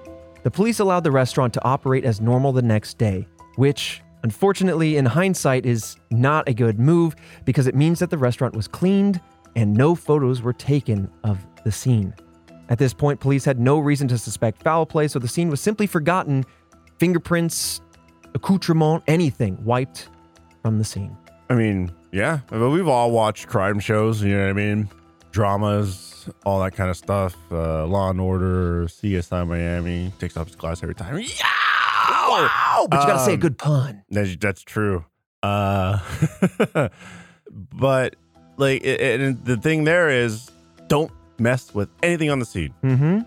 The 0.43 0.49
police 0.49 0.79
allowed 0.79 1.03
the 1.03 1.11
restaurant 1.11 1.53
to 1.55 1.63
operate 1.65 2.05
as 2.05 2.21
normal 2.21 2.53
the 2.53 2.61
next 2.61 2.97
day, 2.97 3.27
which, 3.57 4.01
unfortunately, 4.23 4.95
in 4.95 5.05
hindsight, 5.05 5.65
is 5.65 5.97
not 6.11 6.47
a 6.47 6.53
good 6.53 6.79
move 6.79 7.13
because 7.43 7.67
it 7.67 7.75
means 7.75 7.99
that 7.99 8.09
the 8.09 8.17
restaurant 8.17 8.55
was 8.55 8.69
cleaned 8.69 9.19
and 9.57 9.73
no 9.73 9.95
photos 9.95 10.41
were 10.41 10.53
taken 10.53 11.11
of 11.25 11.45
the 11.65 11.71
scene. 11.71 12.13
At 12.69 12.77
this 12.77 12.93
point, 12.93 13.19
police 13.19 13.43
had 13.43 13.59
no 13.59 13.79
reason 13.79 14.07
to 14.07 14.17
suspect 14.17 14.63
foul 14.63 14.85
play, 14.85 15.09
so 15.09 15.19
the 15.19 15.27
scene 15.27 15.49
was 15.49 15.59
simply 15.59 15.87
forgotten. 15.87 16.45
Fingerprints, 16.99 17.81
accoutrement, 18.33 19.03
anything 19.07 19.61
wiped 19.65 20.07
from 20.61 20.77
the 20.77 20.85
scene. 20.85 21.17
I 21.49 21.55
mean, 21.55 21.91
yeah. 22.17 22.39
I 22.51 22.55
mean, 22.57 22.71
we've 22.71 22.87
all 22.87 23.11
watched 23.11 23.47
crime 23.47 23.79
shows. 23.79 24.21
You 24.23 24.35
know 24.35 24.43
what 24.43 24.49
I 24.49 24.53
mean? 24.53 24.89
Dramas, 25.31 26.27
all 26.45 26.59
that 26.61 26.75
kind 26.75 26.89
of 26.89 26.97
stuff. 26.97 27.35
Uh, 27.51 27.85
Law 27.85 28.09
and 28.09 28.19
Order, 28.19 28.85
CSI 28.85 29.47
Miami 29.47 30.11
takes 30.19 30.35
off 30.35 30.47
his 30.47 30.55
glass 30.55 30.81
every 30.83 30.95
time. 30.95 31.19
Yeah. 31.19 31.45
Wow! 32.09 32.87
But 32.89 33.01
you 33.01 33.07
gotta 33.07 33.23
say 33.25 33.31
a 33.31 33.33
Um, 33.35 33.39
good 33.39 33.57
pun. 33.57 34.03
That's, 34.09 34.35
that's 34.37 34.61
true. 34.63 35.05
Uh, 35.43 35.99
but 37.51 38.15
like, 38.57 38.81
it, 38.83 38.99
it- 39.01 39.21
and 39.21 39.45
the 39.45 39.57
thing 39.57 39.83
there 39.83 40.09
is, 40.09 40.49
don't 40.87 41.11
mess 41.39 41.73
with 41.73 41.89
anything 42.03 42.29
on 42.29 42.39
the 42.39 42.45
scene. 42.45 42.73
Mm-hmm. 42.83 43.19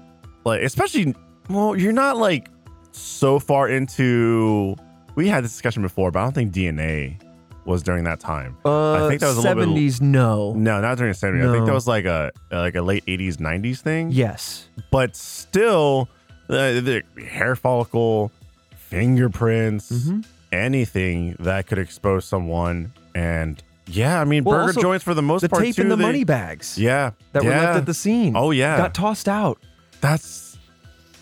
Like, 0.44 0.62
especially, 0.62 1.14
well, 1.48 1.76
you're 1.76 1.92
not 1.92 2.16
like 2.16 2.48
so 2.92 3.38
far 3.38 3.68
into. 3.68 4.76
We 5.14 5.28
had 5.28 5.44
this 5.44 5.52
discussion 5.52 5.82
before, 5.82 6.10
but 6.10 6.20
I 6.20 6.22
don't 6.24 6.32
think 6.34 6.52
DNA 6.52 7.20
was 7.70 7.82
during 7.82 8.04
that 8.04 8.20
time. 8.20 8.56
Uh, 8.64 9.08
think 9.08 9.20
that 9.20 9.28
was 9.28 9.38
a 9.38 9.40
little 9.40 9.54
bit- 9.54 9.68
70s, 9.68 10.00
no. 10.02 10.52
No, 10.54 10.80
not 10.80 10.98
during 10.98 11.12
the 11.12 11.18
70s. 11.18 11.48
I 11.48 11.52
think 11.52 11.66
that 11.66 11.72
was 11.74 11.86
like 11.86 12.04
a 12.04 12.30
like 12.50 12.74
a 12.74 12.82
late 12.82 13.04
80s, 13.06 13.36
90s 13.38 13.80
thing. 13.80 14.10
Yes. 14.10 14.68
But 14.90 15.16
still, 15.16 16.08
uh, 16.48 16.80
the 16.80 17.02
hair 17.28 17.56
follicle, 17.56 18.30
fingerprints, 18.74 19.90
Mhm. 19.90 20.24
anything 20.52 21.36
that 21.40 21.66
could 21.66 21.78
expose 21.78 22.24
someone. 22.24 22.92
And 23.14 23.62
yeah, 23.86 24.20
I 24.20 24.24
mean, 24.24 24.44
Well, 24.44 24.58
burger 24.58 24.68
also, 24.70 24.82
joints 24.82 25.04
for 25.04 25.14
the 25.14 25.22
most 25.22 25.42
The 25.42 25.48
part. 25.48 25.62
tape 25.64 25.76
too, 25.76 25.82
and 25.82 25.90
the 25.90 25.96
they- 25.96 26.02
money 26.04 26.24
bags 26.24 26.76
Yeah. 26.76 27.10
that 27.32 27.44
were 27.44 27.50
yeah. 27.50 27.60
left 27.60 27.76
at 27.78 27.86
the 27.86 27.94
scene 27.94 28.34
Oh, 28.36 28.50
yeah. 28.50 28.76
got 28.76 28.94
tossed 28.94 29.28
out. 29.28 29.58
That's 30.00 30.58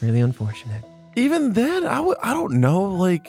Really 0.01 0.21
unfortunate. 0.21 0.83
even 1.17 1.53
then, 1.53 1.87
I 1.87 1.97
w- 1.97 2.17
I 2.23 2.33
don't 2.33 2.55
know. 2.55 2.83
Like, 2.85 3.29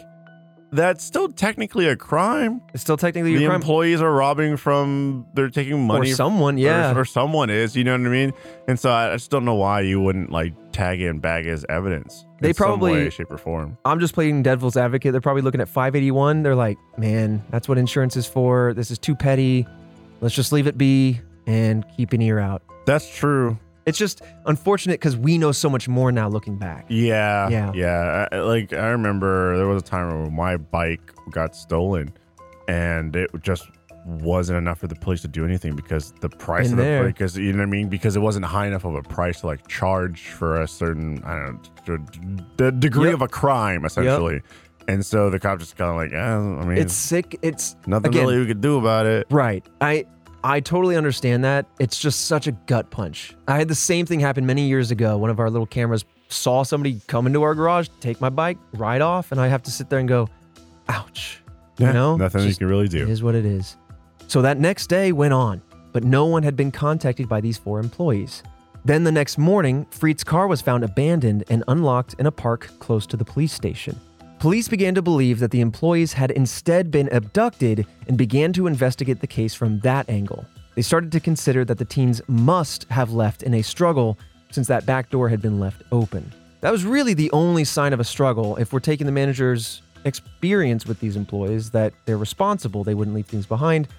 that's 0.71 1.03
still 1.03 1.29
technically 1.29 1.87
a 1.87 1.95
crime. 1.95 2.61
It's 2.73 2.83
still 2.83 2.97
technically 2.97 3.33
the 3.35 3.41
your 3.41 3.49
crime. 3.49 3.61
employees 3.61 4.01
are 4.01 4.11
robbing 4.11 4.55
from 4.57 5.25
they're 5.33 5.49
taking 5.49 5.85
money 5.87 6.11
Or 6.11 6.15
someone, 6.15 6.55
or- 6.55 6.59
yeah. 6.59 6.95
or, 6.95 7.05
someone 7.05 7.49
is 7.49 7.75
you 7.75 7.83
know 7.83 7.93
what 7.93 8.01
i 8.01 8.09
mean 8.09 8.33
and 8.67 8.79
so 8.79 8.91
i, 8.91 9.09
I 9.11 9.15
just 9.15 9.31
don't 9.31 9.45
know 9.45 9.55
why 9.55 9.81
you 9.81 9.99
wouldn't 9.99 10.31
like 10.31 10.53
tag 10.71 11.01
in 11.01 11.19
bag 11.19 11.47
as 11.47 11.65
evidence 11.69 12.25
They 12.39 12.53
probably- 12.53 12.91
way, 12.93 13.09
shape 13.09 13.31
or 13.31 13.37
form 13.39 13.77
I'm 13.83 13.99
just 13.99 14.13
playing 14.13 14.43
devil's 14.43 14.77
advocate. 14.77 15.11
They're 15.11 15.21
probably 15.21 15.41
looking 15.41 15.61
at 15.61 15.67
581. 15.69 16.43
They're 16.43 16.55
like, 16.55 16.77
man, 16.97 17.43
that's 17.49 17.67
what 17.67 17.77
insurance 17.77 18.15
is 18.15 18.27
for. 18.27 18.73
This 18.75 18.91
is 18.91 18.99
too 18.99 19.15
petty. 19.15 19.65
Let's 20.21 20.35
just 20.35 20.51
leave 20.51 20.67
it 20.67 20.77
be 20.77 21.19
and 21.47 21.83
keep 21.97 22.13
an 22.13 22.21
ear 22.21 22.37
out. 22.39 22.61
that's 22.85 23.09
true 23.15 23.57
It's 23.89 23.97
just 23.97 24.21
unfortunate 24.45 24.93
because 24.99 25.17
we 25.17 25.37
know 25.37 25.51
so 25.51 25.69
much 25.69 25.87
more 25.87 26.11
now 26.11 26.29
looking 26.29 26.57
back. 26.57 26.85
yeah 26.89 27.49
Yeah. 27.49 27.71
yeah 27.75 28.27
I, 28.31 28.37
like 28.39 28.71
i 28.73 28.87
remember 28.89 29.57
there 29.57 29.67
was 29.67 29.81
a 29.81 29.85
time 29.85 30.23
when 30.23 30.33
my 30.35 30.57
bike 30.57 31.01
got 31.31 31.55
stolen 31.55 32.13
and 32.67 33.15
it 33.15 33.29
just 33.41 33.67
wasn't 34.05 34.57
enough 34.57 34.79
for 34.79 34.87
the 34.87 34.95
police 34.95 35.21
to 35.21 35.27
do 35.27 35.43
anything 35.45 35.75
because 35.75 36.13
the 36.21 36.29
price 36.29 36.69
Been 36.69 36.79
of 36.79 36.85
the 37.03 37.07
because 37.07 37.37
you 37.37 37.51
know 37.51 37.59
what 37.59 37.63
I 37.67 37.71
mean 37.71 37.89
because 37.89 38.15
it 38.15 38.21
wasn't 38.21 38.45
high 38.45 38.65
enough 38.67 38.85
of 38.85 38.95
a 38.95 39.03
price 39.03 39.41
to 39.41 39.47
like 39.47 39.67
charge 39.67 40.21
for 40.29 40.61
a 40.61 40.67
certain 40.67 41.21
I 41.25 41.33
don't 41.35 41.87
know 41.87 41.97
d- 41.97 42.43
the 42.57 42.71
degree 42.71 43.05
Yep. 43.07 43.15
of 43.15 43.21
a 43.23 43.27
crime 43.27 43.85
essentially, 43.85 44.41
and 44.87 45.05
so 45.05 45.29
the 45.29 45.37
cop 45.39 45.59
just 45.59 45.75
kind 45.75 45.91
of 45.91 45.97
like 45.97 46.11
yeah 46.11 46.37
I 46.37 46.65
mean 46.65 46.77
It's 46.77 46.93
sick. 46.93 47.37
It's 47.41 47.75
nothing 47.85 48.09
again- 48.11 48.25
really 48.25 48.39
we 48.39 48.47
could 48.47 48.61
do 48.61 48.77
about 48.79 49.05
it. 49.05 49.27
Right. 49.29 49.63
I 49.81 50.05
I 50.43 50.59
totally 50.59 50.95
understand 50.95 51.43
that. 51.43 51.65
It's 51.79 51.99
just 51.99 52.25
such 52.25 52.47
a 52.47 52.51
gut 52.51 52.89
punch. 52.91 53.35
I 53.47 53.57
had 53.57 53.67
the 53.67 53.75
same 53.75 54.05
thing 54.05 54.19
happen 54.19 54.45
many 54.45 54.67
years 54.67 54.91
ago. 54.91 55.17
One 55.17 55.29
of 55.29 55.39
our 55.39 55.49
little 55.49 55.65
cameras 55.65 56.05
saw 56.29 56.63
somebody 56.63 57.01
come 57.07 57.27
into 57.27 57.43
our 57.43 57.55
garage, 57.55 57.89
take 57.99 58.21
my 58.21 58.29
bike, 58.29 58.57
ride 58.73 59.01
off, 59.01 59.31
and 59.31 59.41
I 59.41 59.47
have 59.47 59.63
to 59.63 59.71
sit 59.71 59.89
there 59.89 59.99
and 59.99 60.07
go, 60.07 60.29
ouch. 60.87 61.41
You 61.77 61.93
know? 61.93 62.17
nothing 62.17 62.43
you 62.43 62.53
can 62.53 62.67
really 62.67 62.89
do. 62.89 63.07
is 63.07 63.23
what 63.23 63.35
it 63.35 63.45
is. 63.45 63.77
So 64.27 64.41
that 64.41 64.59
next 64.59 64.87
day 64.87 65.11
went 65.11 65.33
on, 65.33 65.61
but 65.93 66.03
no 66.03 66.25
one 66.25 66.43
had 66.43 66.55
been 66.55 66.71
contacted 66.71 67.29
by 67.29 67.41
these 67.41 67.57
four 67.57 67.79
employees. 67.79 68.43
Then 68.85 69.03
the 69.03 69.11
next 69.11 69.37
morning, 69.37 69.85
Freet's 69.91 70.23
car 70.23 70.47
was 70.47 70.61
found 70.61 70.83
abandoned 70.83 71.45
and 71.49 71.63
unlocked 71.67 72.15
in 72.19 72.25
a 72.25 72.31
park 72.31 72.69
close 72.79 73.05
to 73.07 73.17
the 73.17 73.25
police 73.25 73.53
station. 73.53 73.99
Police 74.39 74.69
began 74.69 74.95
to 74.95 75.01
believe 75.01 75.39
that 75.39 75.51
the 75.51 75.59
employees 75.59 76.13
had 76.13 76.31
instead 76.31 76.89
been 76.89 77.09
abducted 77.11 77.85
and 78.07 78.17
began 78.17 78.53
to 78.53 78.67
investigate 78.67 79.19
the 79.19 79.27
case 79.27 79.53
from 79.53 79.81
that 79.81 80.09
angle. 80.09 80.45
They 80.75 80.81
started 80.81 81.11
to 81.11 81.19
consider 81.19 81.65
that 81.65 81.77
the 81.77 81.83
teens 81.83 82.21
must 82.29 82.85
have 82.85 83.11
left 83.11 83.43
in 83.43 83.55
a 83.55 83.61
struggle 83.61 84.17
since 84.49 84.65
that 84.67 84.85
back 84.85 85.09
door 85.09 85.27
had 85.27 85.41
been 85.41 85.59
left 85.59 85.83
open. 85.91 86.31
That 86.61 86.71
was 86.71 86.85
really 86.85 87.13
the 87.13 87.29
only 87.31 87.65
sign 87.65 87.91
of 87.91 87.99
a 87.99 88.05
struggle. 88.05 88.55
If 88.55 88.71
we're 88.71 88.79
taking 88.79 89.05
the 89.05 89.11
manager's 89.11 89.81
experience 90.05 90.85
with 90.85 91.01
these 91.01 91.17
employees, 91.17 91.71
that 91.71 91.91
they're 92.05 92.17
responsible, 92.17 92.85
they 92.85 92.93
wouldn't 92.93 93.17
leave 93.17 93.27
things 93.27 93.45
behind. 93.45 93.89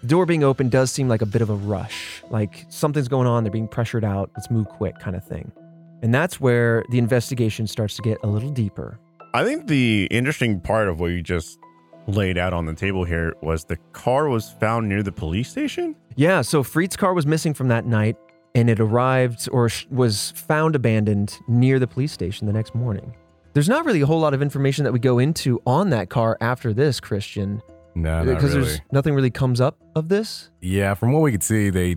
The 0.00 0.08
door 0.08 0.24
being 0.24 0.44
open 0.44 0.70
does 0.70 0.90
seem 0.90 1.08
like 1.08 1.20
a 1.20 1.26
bit 1.26 1.42
of 1.42 1.50
a 1.50 1.56
rush, 1.56 2.22
like 2.30 2.64
something's 2.70 3.08
going 3.08 3.26
on, 3.26 3.44
they're 3.44 3.52
being 3.52 3.68
pressured 3.68 4.06
out, 4.06 4.30
let's 4.34 4.50
move 4.50 4.66
quick 4.66 4.98
kind 4.98 5.14
of 5.14 5.22
thing. 5.26 5.52
And 6.00 6.14
that's 6.14 6.40
where 6.40 6.84
the 6.88 6.96
investigation 6.96 7.66
starts 7.66 7.96
to 7.96 8.02
get 8.02 8.16
a 8.22 8.26
little 8.26 8.48
deeper. 8.48 8.98
I 9.32 9.44
think 9.44 9.66
the 9.68 10.08
interesting 10.10 10.60
part 10.60 10.88
of 10.88 10.98
what 11.00 11.08
you 11.08 11.22
just 11.22 11.58
laid 12.06 12.36
out 12.36 12.52
on 12.52 12.66
the 12.66 12.74
table 12.74 13.04
here 13.04 13.34
was 13.42 13.64
the 13.64 13.76
car 13.92 14.28
was 14.28 14.50
found 14.60 14.88
near 14.88 15.02
the 15.02 15.12
police 15.12 15.48
station. 15.48 15.94
Yeah, 16.16 16.40
so 16.42 16.62
Freet's 16.62 16.96
car 16.96 17.14
was 17.14 17.26
missing 17.26 17.54
from 17.54 17.68
that 17.68 17.86
night, 17.86 18.16
and 18.54 18.68
it 18.68 18.80
arrived 18.80 19.48
or 19.52 19.68
sh- 19.68 19.86
was 19.90 20.32
found 20.32 20.74
abandoned 20.74 21.38
near 21.46 21.78
the 21.78 21.86
police 21.86 22.10
station 22.12 22.46
the 22.48 22.52
next 22.52 22.74
morning. 22.74 23.14
There's 23.52 23.68
not 23.68 23.84
really 23.84 24.00
a 24.00 24.06
whole 24.06 24.18
lot 24.20 24.34
of 24.34 24.42
information 24.42 24.84
that 24.84 24.92
we 24.92 24.98
go 24.98 25.18
into 25.18 25.60
on 25.66 25.90
that 25.90 26.08
car 26.10 26.36
after 26.40 26.72
this, 26.72 26.98
Christian, 27.00 27.62
No, 27.94 28.24
not 28.24 28.26
because 28.34 28.54
really. 28.56 28.66
there's 28.66 28.80
nothing 28.90 29.14
really 29.14 29.30
comes 29.30 29.60
up 29.60 29.76
of 29.94 30.08
this. 30.08 30.50
Yeah, 30.60 30.94
from 30.94 31.12
what 31.12 31.20
we 31.22 31.30
could 31.30 31.42
see, 31.44 31.70
they 31.70 31.96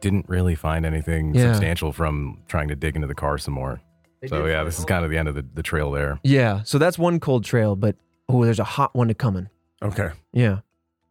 didn't 0.00 0.28
really 0.28 0.54
find 0.56 0.84
anything 0.86 1.34
Yeah. 1.34 1.52
substantial 1.52 1.92
from 1.92 2.38
trying 2.48 2.68
to 2.68 2.76
dig 2.76 2.96
into 2.96 3.06
the 3.08 3.14
car 3.14 3.38
some 3.38 3.54
more. 3.54 3.80
So 4.26 4.46
yeah, 4.46 4.64
this 4.64 4.78
is 4.78 4.84
kind 4.84 5.04
of 5.04 5.10
the 5.10 5.18
end 5.18 5.28
of 5.28 5.34
the, 5.34 5.44
the 5.54 5.62
trail 5.62 5.90
there. 5.92 6.18
Yeah, 6.22 6.62
so 6.64 6.78
that's 6.78 6.98
one 6.98 7.20
cold 7.20 7.44
trail, 7.44 7.76
but 7.76 7.96
oh, 8.28 8.44
there's 8.44 8.58
a 8.58 8.64
hot 8.64 8.94
one 8.94 9.08
to 9.08 9.14
coming. 9.14 9.48
Okay. 9.82 10.10
Yeah. 10.32 10.60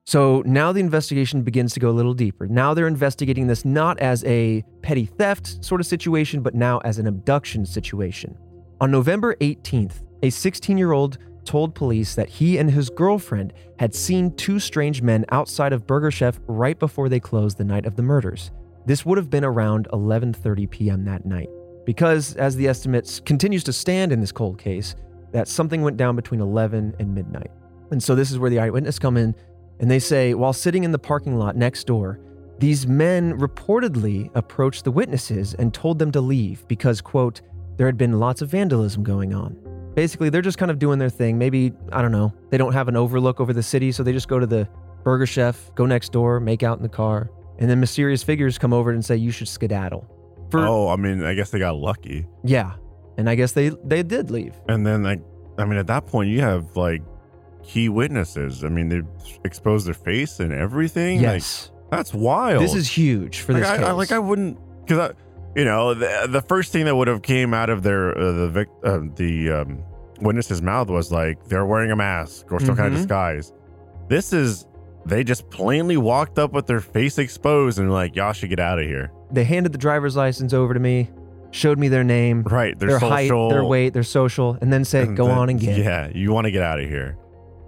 So 0.05 0.41
now 0.45 0.71
the 0.71 0.79
investigation 0.79 1.41
begins 1.41 1.73
to 1.73 1.79
go 1.79 1.89
a 1.89 1.91
little 1.91 2.13
deeper. 2.13 2.47
Now 2.47 2.73
they're 2.73 2.87
investigating 2.87 3.47
this 3.47 3.65
not 3.65 3.99
as 3.99 4.23
a 4.23 4.63
petty 4.81 5.05
theft 5.05 5.63
sort 5.63 5.81
of 5.81 5.87
situation, 5.87 6.41
but 6.41 6.55
now 6.55 6.79
as 6.79 6.97
an 6.97 7.07
abduction 7.07 7.65
situation. 7.65 8.37
On 8.79 8.89
November 8.89 9.35
18th, 9.35 10.03
a 10.23 10.29
16 10.29 10.77
year 10.77 10.93
old 10.93 11.17
told 11.43 11.75
police 11.75 12.15
that 12.15 12.29
he 12.29 12.57
and 12.57 12.69
his 12.69 12.89
girlfriend 12.89 13.53
had 13.79 13.93
seen 13.95 14.35
two 14.35 14.59
strange 14.59 15.01
men 15.01 15.25
outside 15.29 15.73
of 15.73 15.87
Burger 15.87 16.11
Chef 16.11 16.39
right 16.47 16.77
before 16.77 17.09
they 17.09 17.19
closed 17.19 17.57
the 17.57 17.63
night 17.63 17.85
of 17.85 17.95
the 17.95 18.03
murders. 18.03 18.51
This 18.85 19.05
would 19.05 19.17
have 19.17 19.29
been 19.29 19.43
around 19.43 19.87
11:30 19.91 20.69
p.m. 20.69 21.03
that 21.05 21.25
night. 21.25 21.49
Because 21.87 22.35
as 22.35 22.57
the 22.57 22.67
estimates 22.67 23.21
continues 23.21 23.63
to 23.63 23.71
stand 23.71 24.11
in 24.11 24.19
this 24.19 24.33
cold 24.33 24.57
case, 24.57 24.93
that 25.31 25.47
something 25.47 25.81
went 25.81 25.95
down 25.95 26.17
between 26.17 26.41
11 26.41 26.97
and 26.99 27.15
midnight. 27.15 27.49
And 27.91 28.03
so 28.03 28.13
this 28.13 28.29
is 28.29 28.37
where 28.37 28.49
the 28.49 28.59
eyewitness 28.59 28.99
come 28.99 29.15
in 29.15 29.33
and 29.79 29.89
they 29.89 29.99
say 29.99 30.33
while 30.33 30.51
sitting 30.51 30.83
in 30.83 30.91
the 30.91 30.99
parking 30.99 31.37
lot 31.37 31.55
next 31.55 31.87
door, 31.87 32.19
these 32.59 32.85
men 32.85 33.39
reportedly 33.39 34.29
approached 34.35 34.83
the 34.83 34.91
witnesses 34.91 35.53
and 35.53 35.73
told 35.73 35.97
them 35.97 36.11
to 36.11 36.19
leave 36.19 36.67
because 36.67 36.99
quote, 36.99 37.39
there 37.77 37.85
had 37.85 37.97
been 37.97 38.19
lots 38.19 38.41
of 38.41 38.49
vandalism 38.49 39.01
going 39.01 39.33
on. 39.33 39.55
Basically, 39.95 40.29
they're 40.29 40.41
just 40.41 40.57
kind 40.57 40.69
of 40.69 40.79
doing 40.79 40.99
their 40.99 41.09
thing. 41.09 41.37
Maybe, 41.37 41.71
I 41.93 42.01
don't 42.01 42.11
know, 42.11 42.33
they 42.49 42.57
don't 42.57 42.73
have 42.73 42.89
an 42.89 42.97
overlook 42.97 43.39
over 43.39 43.53
the 43.53 43.63
city, 43.63 43.93
so 43.93 44.03
they 44.03 44.11
just 44.11 44.27
go 44.27 44.39
to 44.39 44.45
the 44.45 44.67
burger 45.05 45.25
chef, 45.25 45.73
go 45.73 45.85
next 45.85 46.11
door, 46.11 46.41
make 46.41 46.63
out 46.63 46.79
in 46.79 46.83
the 46.83 46.89
car, 46.89 47.31
and 47.59 47.69
then 47.69 47.79
mysterious 47.79 48.23
figures 48.23 48.57
come 48.57 48.73
over 48.73 48.91
and 48.91 49.05
say 49.05 49.15
you 49.15 49.31
should 49.31 49.47
skedaddle. 49.47 50.05
For 50.49 50.59
oh, 50.65 50.89
I 50.89 50.95
mean, 50.95 51.23
I 51.23 51.33
guess 51.33 51.49
they 51.51 51.59
got 51.59 51.75
lucky. 51.75 52.25
yeah. 52.43 52.73
And 53.19 53.27
I 53.27 53.33
guess 53.33 53.53
they 53.53 53.69
they 53.83 54.03
did 54.03 54.29
leave. 54.29 54.53
And 54.69 54.85
then, 54.85 55.01
like, 55.01 55.21
I 55.57 55.65
mean, 55.65 55.79
at 55.79 55.87
that 55.87 56.05
point, 56.05 56.29
you 56.29 56.41
have 56.41 56.75
like 56.77 57.01
key 57.63 57.89
witnesses. 57.89 58.63
I 58.63 58.69
mean, 58.69 58.89
they 58.89 59.01
exposed 59.43 59.87
their 59.87 59.95
face 59.95 60.39
and 60.39 60.53
everything. 60.53 61.19
Yes. 61.19 61.71
Like, 61.73 61.91
that's 61.97 62.13
wild. 62.13 62.61
This 62.61 62.75
is 62.75 62.87
huge 62.87 63.39
for 63.39 63.53
like, 63.53 63.63
this 63.63 63.71
I, 63.71 63.77
case. 63.77 63.85
I, 63.87 63.91
like 63.93 64.11
I 64.11 64.19
wouldn't 64.19 64.59
because 64.85 65.09
I, 65.11 65.13
you 65.59 65.65
know, 65.65 65.95
the, 65.95 66.27
the 66.29 66.41
first 66.43 66.71
thing 66.71 66.85
that 66.85 66.95
would 66.95 67.07
have 67.07 67.23
came 67.23 67.55
out 67.55 67.71
of 67.71 67.81
their 67.81 68.15
uh, 68.15 68.31
the 68.33 68.49
vic, 68.49 68.67
uh, 68.83 68.99
the 69.15 69.49
um, 69.49 69.83
witness's 70.21 70.61
mouth 70.61 70.89
was 70.91 71.11
like 71.11 71.43
they're 71.45 71.65
wearing 71.65 71.89
a 71.89 71.95
mask 71.95 72.51
or 72.51 72.59
some 72.59 72.75
kind 72.75 72.91
Mhm. 72.91 72.97
of 72.97 72.97
disguise. 72.99 73.51
This 74.09 74.31
is 74.31 74.67
they 75.09 75.23
just 75.23 75.49
plainly 75.49 75.97
walked 75.97 76.37
up 76.39 76.51
with 76.53 76.67
their 76.67 76.79
face 76.79 77.17
exposed 77.17 77.79
and 77.79 77.91
like 77.91 78.15
y'all 78.15 78.33
should 78.33 78.49
get 78.49 78.59
out 78.59 78.79
of 78.79 78.85
here. 78.85 79.11
they 79.31 79.43
handed 79.43 79.71
the 79.71 79.77
driver's 79.77 80.15
license 80.15 80.53
over 80.53 80.73
to 80.73 80.79
me, 80.79 81.09
showed 81.51 81.77
me 81.79 81.87
their 81.87 82.03
name, 82.03 82.43
Right, 82.43 82.77
their, 82.77 82.89
their 82.89 82.99
social, 82.99 83.09
height, 83.49 83.53
their 83.53 83.63
weight, 83.63 83.93
their 83.93 84.03
social, 84.03 84.57
and 84.61 84.71
then 84.71 84.83
said, 84.85 85.15
"Go 85.15 85.27
then- 85.27 85.37
on 85.37 85.49
and 85.49 85.59
get." 85.59 85.77
Yeah, 85.77 86.09
you 86.13 86.31
want 86.31 86.45
to 86.45 86.51
get 86.51 86.61
out 86.63 86.79
of 86.79 86.87
here. 86.87 87.17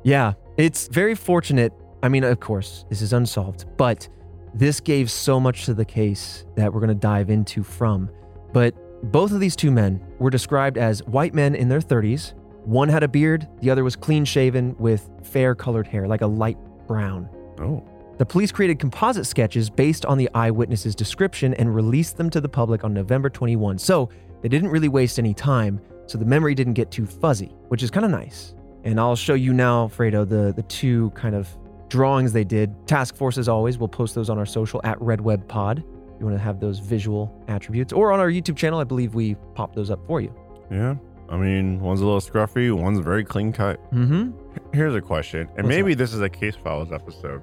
Yeah, 0.04 0.34
it's 0.58 0.88
very 0.88 1.16
fortunate. 1.16 1.74
I 2.02 2.08
mean, 2.10 2.24
of 2.24 2.40
course, 2.40 2.86
this 2.90 3.02
is 3.02 3.12
unsolved, 3.14 3.66
but 3.78 4.08
this 4.54 4.80
gave 4.80 5.12
so 5.12 5.40
much 5.40 5.66
to 5.66 5.74
the 5.74 5.86
case 5.86 6.46
that 6.56 6.74
we're 6.74 6.80
going 6.80 6.90
to 6.90 6.96
dive 6.96 7.30
into 7.30 7.62
from. 7.64 8.10
But 8.54 8.74
both 9.12 9.32
of 9.32 9.40
these 9.40 9.56
two 9.56 9.70
men 9.72 10.02
were 10.18 10.30
described 10.30 10.78
as 10.78 11.04
white 11.04 11.34
men 11.34 11.56
in 11.56 11.68
their 11.70 11.80
30s. 11.82 12.34
One 12.66 12.90
had 12.90 13.04
a 13.04 13.08
beard, 13.08 13.48
the 13.62 13.70
other 13.70 13.84
was 13.84 13.96
clean 13.96 14.26
shaven 14.26 14.76
with 14.80 15.10
fair 15.24 15.56
colored 15.56 15.88
hair, 15.88 16.08
like 16.08 16.22
a 16.22 16.28
light 16.28 16.58
brown. 16.90 17.30
Oh, 17.62 17.84
The 18.18 18.26
police 18.26 18.52
created 18.52 18.80
composite 18.80 19.28
sketches 19.28 19.70
based 19.70 20.06
on 20.08 20.18
the 20.18 20.28
eyewitness's 20.34 20.96
description 20.96 21.54
and 21.54 21.74
released 21.74 22.18
them 22.18 22.30
to 22.32 22.42
the 22.42 22.50
public 22.50 22.84
on 22.84 22.94
November 22.94 23.30
21. 23.30 23.78
So 23.78 24.10
they 24.42 24.50
didn't 24.50 24.70
really 24.70 24.90
waste 24.90 25.20
any 25.20 25.34
time, 25.36 25.80
so 26.08 26.18
the 26.18 26.26
memory 26.26 26.56
didn't 26.56 26.74
get 26.74 26.90
too 26.90 27.06
fuzzy, 27.06 27.56
which 27.68 27.84
is 27.84 27.92
kind 27.92 28.06
of 28.06 28.12
nice. 28.12 28.56
And 28.84 29.00
I'll 29.00 29.16
show 29.16 29.36
you 29.36 29.54
now, 29.54 29.88
Fredo, 29.88 30.28
the, 30.28 30.52
the 30.56 30.64
two 30.64 31.12
kind 31.12 31.36
of 31.36 31.48
drawings 31.90 32.34
they 32.34 32.44
did. 32.44 32.74
Task 32.88 33.16
Force, 33.16 33.38
as 33.38 33.48
always, 33.48 33.78
we'll 33.78 33.88
post 33.88 34.16
those 34.16 34.30
on 34.32 34.38
our 34.40 34.46
social 34.48 34.82
at 34.84 35.00
Red 35.02 35.22
Web 35.22 35.48
Pod. 35.48 35.84
You 36.20 36.26
want 36.26 36.36
to 36.38 36.44
have 36.44 36.60
those 36.60 36.80
visual 36.80 37.32
attributes, 37.48 37.94
or 37.94 38.12
on 38.12 38.20
our 38.20 38.30
YouTube 38.30 38.58
channel, 38.58 38.80
I 38.80 38.84
believe 38.84 39.14
we 39.14 39.36
pop 39.54 39.76
those 39.76 39.92
up 39.92 40.00
for 40.08 40.22
you. 40.22 40.34
yeah. 40.72 40.96
I 41.30 41.38
mean, 41.38 41.80
one's 41.80 42.02
a 42.02 42.06
little 42.06 42.20
scruffy, 42.22 42.74
one's 42.74 43.00
very 43.00 43.24
clean 43.24 43.52
cut. 43.54 43.80
Mm-hmm. 43.94 44.32
Here's 44.74 44.96
a 44.96 45.02
question, 45.02 45.42
and 45.42 45.50
What's 45.58 45.68
maybe 45.68 45.94
this 45.94 46.14
is 46.14 46.22
a 46.22 46.30
case 46.30 46.56
files 46.56 46.92
episode. 46.92 47.42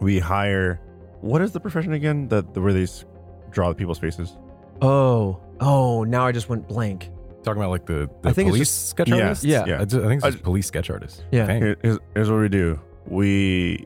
We 0.00 0.18
hire. 0.18 0.80
What 1.20 1.42
is 1.42 1.52
the 1.52 1.60
profession 1.60 1.92
again? 1.92 2.28
That 2.28 2.56
where 2.56 2.72
they 2.72 2.84
s- 2.84 3.04
draw 3.50 3.72
people's 3.74 3.98
faces. 3.98 4.36
Oh, 4.82 5.40
oh, 5.60 6.04
now 6.04 6.26
I 6.26 6.32
just 6.32 6.48
went 6.48 6.66
blank. 6.68 7.10
Talking 7.42 7.62
about 7.62 7.70
like 7.70 7.86
the, 7.86 8.10
the 8.22 8.28
I 8.30 8.32
think 8.32 8.48
it's 8.48 8.54
police 8.56 8.68
just- 8.68 8.88
sketch 8.90 9.08
Yeah, 9.08 9.16
artists? 9.16 9.44
yeah. 9.44 9.80
I, 9.80 9.84
ju- 9.84 10.04
I 10.04 10.08
think 10.08 10.14
it's 10.14 10.24
I 10.24 10.28
just 10.30 10.38
ju- 10.38 10.44
police 10.44 10.66
sketch 10.66 10.90
artists. 10.90 11.22
Yeah. 11.30 11.46
Dang. 11.46 11.62
Here- 11.62 11.76
Here's, 11.82 11.98
here's 12.14 12.30
what 12.30 12.40
we 12.40 12.48
do. 12.48 12.80
We 13.06 13.84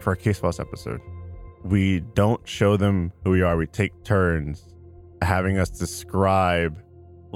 for 0.00 0.10
our 0.10 0.16
case 0.16 0.38
files 0.38 0.58
episode, 0.60 1.00
we 1.64 2.00
don't 2.14 2.46
show 2.48 2.76
them 2.76 3.12
who 3.24 3.30
we 3.30 3.42
are. 3.42 3.56
We 3.56 3.66
take 3.66 3.92
turns 4.04 4.66
having 5.22 5.58
us 5.58 5.70
describe 5.70 6.82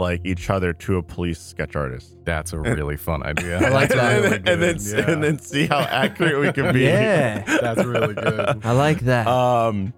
like 0.01 0.21
each 0.25 0.51
other 0.51 0.73
to 0.73 0.97
a 0.97 1.03
police 1.03 1.39
sketch 1.41 1.77
artist. 1.77 2.17
That's 2.25 2.53
a 2.53 2.59
really 2.59 2.97
fun 2.97 3.23
idea. 3.23 3.59
I 3.65 3.69
like 3.69 3.89
that. 3.91 4.25
and, 4.25 4.25
then, 4.25 4.49
and 4.49 4.63
then 4.63 4.77
Yeah. 4.81 5.11
and 5.13 5.23
then 5.23 5.39
see 5.39 5.67
how 5.67 5.79
accurate 5.81 6.41
we 6.41 6.53
can 6.53 6.73
be. 6.73 6.81
Yeah. 6.81 7.43
That's 7.61 7.85
really 7.85 8.15
good. 8.15 8.65
I 8.65 8.73
like 8.73 9.01
that. 9.01 9.27
Um, 9.29 9.93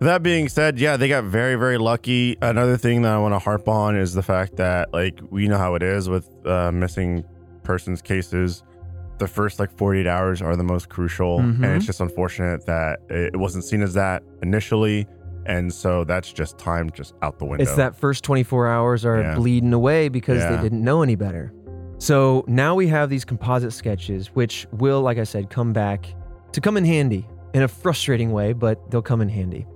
that 0.00 0.22
being 0.22 0.48
said, 0.48 0.78
yeah, 0.78 0.96
they 0.96 1.08
got 1.08 1.24
very, 1.24 1.56
very 1.56 1.78
lucky. 1.78 2.36
Another 2.40 2.76
thing 2.76 3.02
that 3.02 3.12
I 3.14 3.18
want 3.18 3.34
to 3.34 3.38
harp 3.40 3.66
on 3.68 3.96
is 3.96 4.14
the 4.14 4.22
fact 4.22 4.56
that, 4.56 4.92
like, 4.92 5.18
we 5.30 5.48
know 5.48 5.58
how 5.58 5.74
it 5.74 5.82
is 5.82 6.08
with 6.08 6.28
uh, 6.46 6.70
missing 6.70 7.24
persons 7.64 8.00
cases. 8.02 8.62
The 9.18 9.26
first 9.26 9.58
like 9.58 9.76
48 9.76 10.06
hours 10.06 10.40
are 10.40 10.54
the 10.54 10.62
most 10.62 10.88
crucial, 10.88 11.40
Mhm. 11.40 11.56
and 11.56 11.64
it's 11.64 11.84
just 11.86 12.00
unfortunate 12.00 12.64
that 12.66 13.00
it 13.10 13.34
wasn't 13.36 13.64
seen 13.64 13.82
as 13.82 13.94
that 13.94 14.22
initially, 14.42 15.08
and 15.48 15.72
so 15.72 16.04
that's 16.04 16.32
just 16.32 16.58
time 16.58 16.90
just 16.90 17.14
out 17.22 17.38
the 17.38 17.44
window. 17.44 17.62
It's 17.62 17.74
that 17.74 17.96
first 17.96 18.22
24 18.22 18.68
hours 18.68 19.04
are 19.04 19.20
Yeah. 19.20 19.34
bleeding 19.34 19.72
away 19.72 20.08
because 20.08 20.38
Yeah. 20.42 20.54
they 20.56 20.62
didn't 20.62 20.84
know 20.84 21.02
any 21.02 21.16
better. 21.16 21.52
So 21.98 22.44
now 22.46 22.76
we 22.76 22.86
have 22.88 23.10
these 23.10 23.24
composite 23.24 23.72
sketches, 23.72 24.28
which 24.28 24.66
will, 24.72 25.00
like 25.00 25.18
I 25.18 25.24
said, 25.24 25.50
come 25.50 25.72
back 25.72 26.06
to 26.52 26.60
come 26.60 26.76
in 26.76 26.84
handy 26.84 27.26
in 27.54 27.62
a 27.62 27.68
frustrating 27.68 28.30
way, 28.30 28.52
but 28.52 28.90
they'll 28.90 29.02
come 29.02 29.20
in 29.20 29.28
handy. 29.28 29.66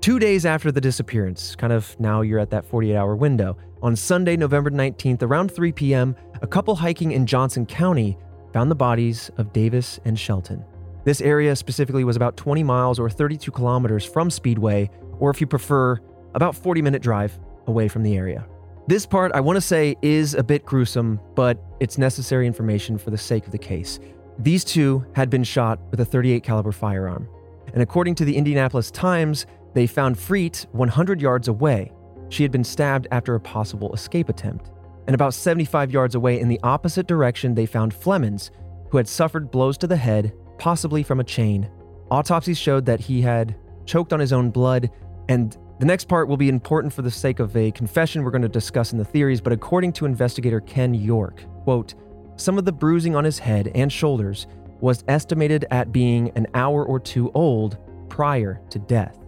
Two 0.00 0.18
days 0.18 0.46
after 0.46 0.70
the 0.72 0.80
disappearance, 0.80 1.54
kind 1.56 1.72
of 1.72 1.94
now 1.98 2.20
you're 2.22 2.38
at 2.38 2.50
that 2.50 2.64
48 2.64 2.96
hour 2.96 3.14
window, 3.16 3.56
on 3.82 3.94
Sunday, 3.96 4.36
November 4.36 4.70
19th, 4.70 5.22
around 5.22 5.50
3 5.50 5.72
p.m., 5.72 6.16
a 6.40 6.46
couple 6.46 6.74
hiking 6.76 7.12
in 7.12 7.26
Johnson 7.26 7.66
County 7.66 8.16
found 8.52 8.70
the 8.70 8.74
bodies 8.74 9.30
of 9.36 9.52
Davis 9.52 10.00
and 10.04 10.18
Shelton. 10.18 10.64
This 11.04 11.20
area 11.20 11.54
specifically 11.54 12.04
was 12.04 12.16
about 12.16 12.36
20 12.36 12.62
miles 12.64 12.98
or 12.98 13.10
32 13.10 13.50
kilometers 13.50 14.04
from 14.04 14.30
Speedway, 14.30 14.90
or 15.18 15.30
if 15.30 15.40
you 15.40 15.46
prefer, 15.46 15.98
about 16.34 16.54
40 16.54 16.82
minute 16.82 17.02
drive 17.02 17.38
away 17.66 17.88
from 17.88 18.02
the 18.02 18.16
area. 18.16 18.46
This 18.88 19.04
part, 19.04 19.32
I 19.32 19.40
want 19.40 19.56
to 19.56 19.60
say, 19.60 19.96
is 20.00 20.34
a 20.34 20.44
bit 20.44 20.64
gruesome, 20.64 21.20
but 21.34 21.58
it's 21.80 21.98
necessary 21.98 22.46
information 22.46 22.98
for 22.98 23.10
the 23.10 23.18
sake 23.18 23.44
of 23.44 23.52
the 23.52 23.58
case. 23.58 23.98
These 24.38 24.64
two 24.64 25.04
had 25.14 25.30
been 25.30 25.44
shot 25.44 25.80
with 25.90 26.00
a 26.00 26.04
38 26.04 26.42
caliber 26.42 26.72
firearm, 26.72 27.28
and 27.72 27.82
according 27.82 28.14
to 28.16 28.24
the 28.24 28.36
Indianapolis 28.36 28.90
Times, 28.90 29.46
they 29.74 29.86
found 29.86 30.18
Freet 30.18 30.66
100 30.72 31.20
yards 31.20 31.48
away. 31.48 31.92
She 32.28 32.42
had 32.42 32.52
been 32.52 32.64
stabbed 32.64 33.08
after 33.10 33.34
a 33.34 33.40
possible 33.40 33.92
escape 33.92 34.28
attempt. 34.28 34.70
And 35.06 35.14
about 35.14 35.34
75 35.34 35.90
yards 35.90 36.14
away 36.14 36.40
in 36.40 36.48
the 36.48 36.60
opposite 36.62 37.06
direction, 37.06 37.54
they 37.54 37.66
found 37.66 37.92
Flemons, 37.92 38.50
who 38.90 38.96
had 38.96 39.08
suffered 39.08 39.50
blows 39.50 39.76
to 39.78 39.86
the 39.86 39.96
head, 39.96 40.32
possibly 40.58 41.02
from 41.02 41.20
a 41.20 41.24
chain. 41.24 41.70
Autopsies 42.10 42.58
showed 42.58 42.86
that 42.86 43.00
he 43.00 43.20
had 43.20 43.56
choked 43.84 44.12
on 44.12 44.20
his 44.20 44.32
own 44.32 44.50
blood, 44.50 44.90
and 45.28 45.56
the 45.78 45.86
next 45.86 46.06
part 46.06 46.28
will 46.28 46.36
be 46.36 46.48
important 46.48 46.92
for 46.92 47.02
the 47.02 47.10
sake 47.10 47.38
of 47.38 47.54
a 47.56 47.70
confession 47.72 48.22
we're 48.22 48.30
going 48.30 48.42
to 48.42 48.48
discuss 48.48 48.92
in 48.92 48.98
the 48.98 49.04
theories, 49.04 49.40
but 49.40 49.52
according 49.52 49.92
to 49.94 50.06
investigator 50.06 50.60
Ken 50.60 50.94
York, 50.94 51.42
quote, 51.64 51.94
some 52.36 52.58
of 52.58 52.64
the 52.64 52.72
bruising 52.72 53.14
on 53.14 53.24
his 53.24 53.38
head 53.38 53.70
and 53.74 53.92
shoulders 53.92 54.46
was 54.80 55.04
estimated 55.08 55.66
at 55.70 55.92
being 55.92 56.30
an 56.36 56.46
hour 56.54 56.84
or 56.84 57.00
two 57.00 57.30
old 57.32 57.78
prior 58.08 58.60
to 58.70 58.78
death, 58.78 59.18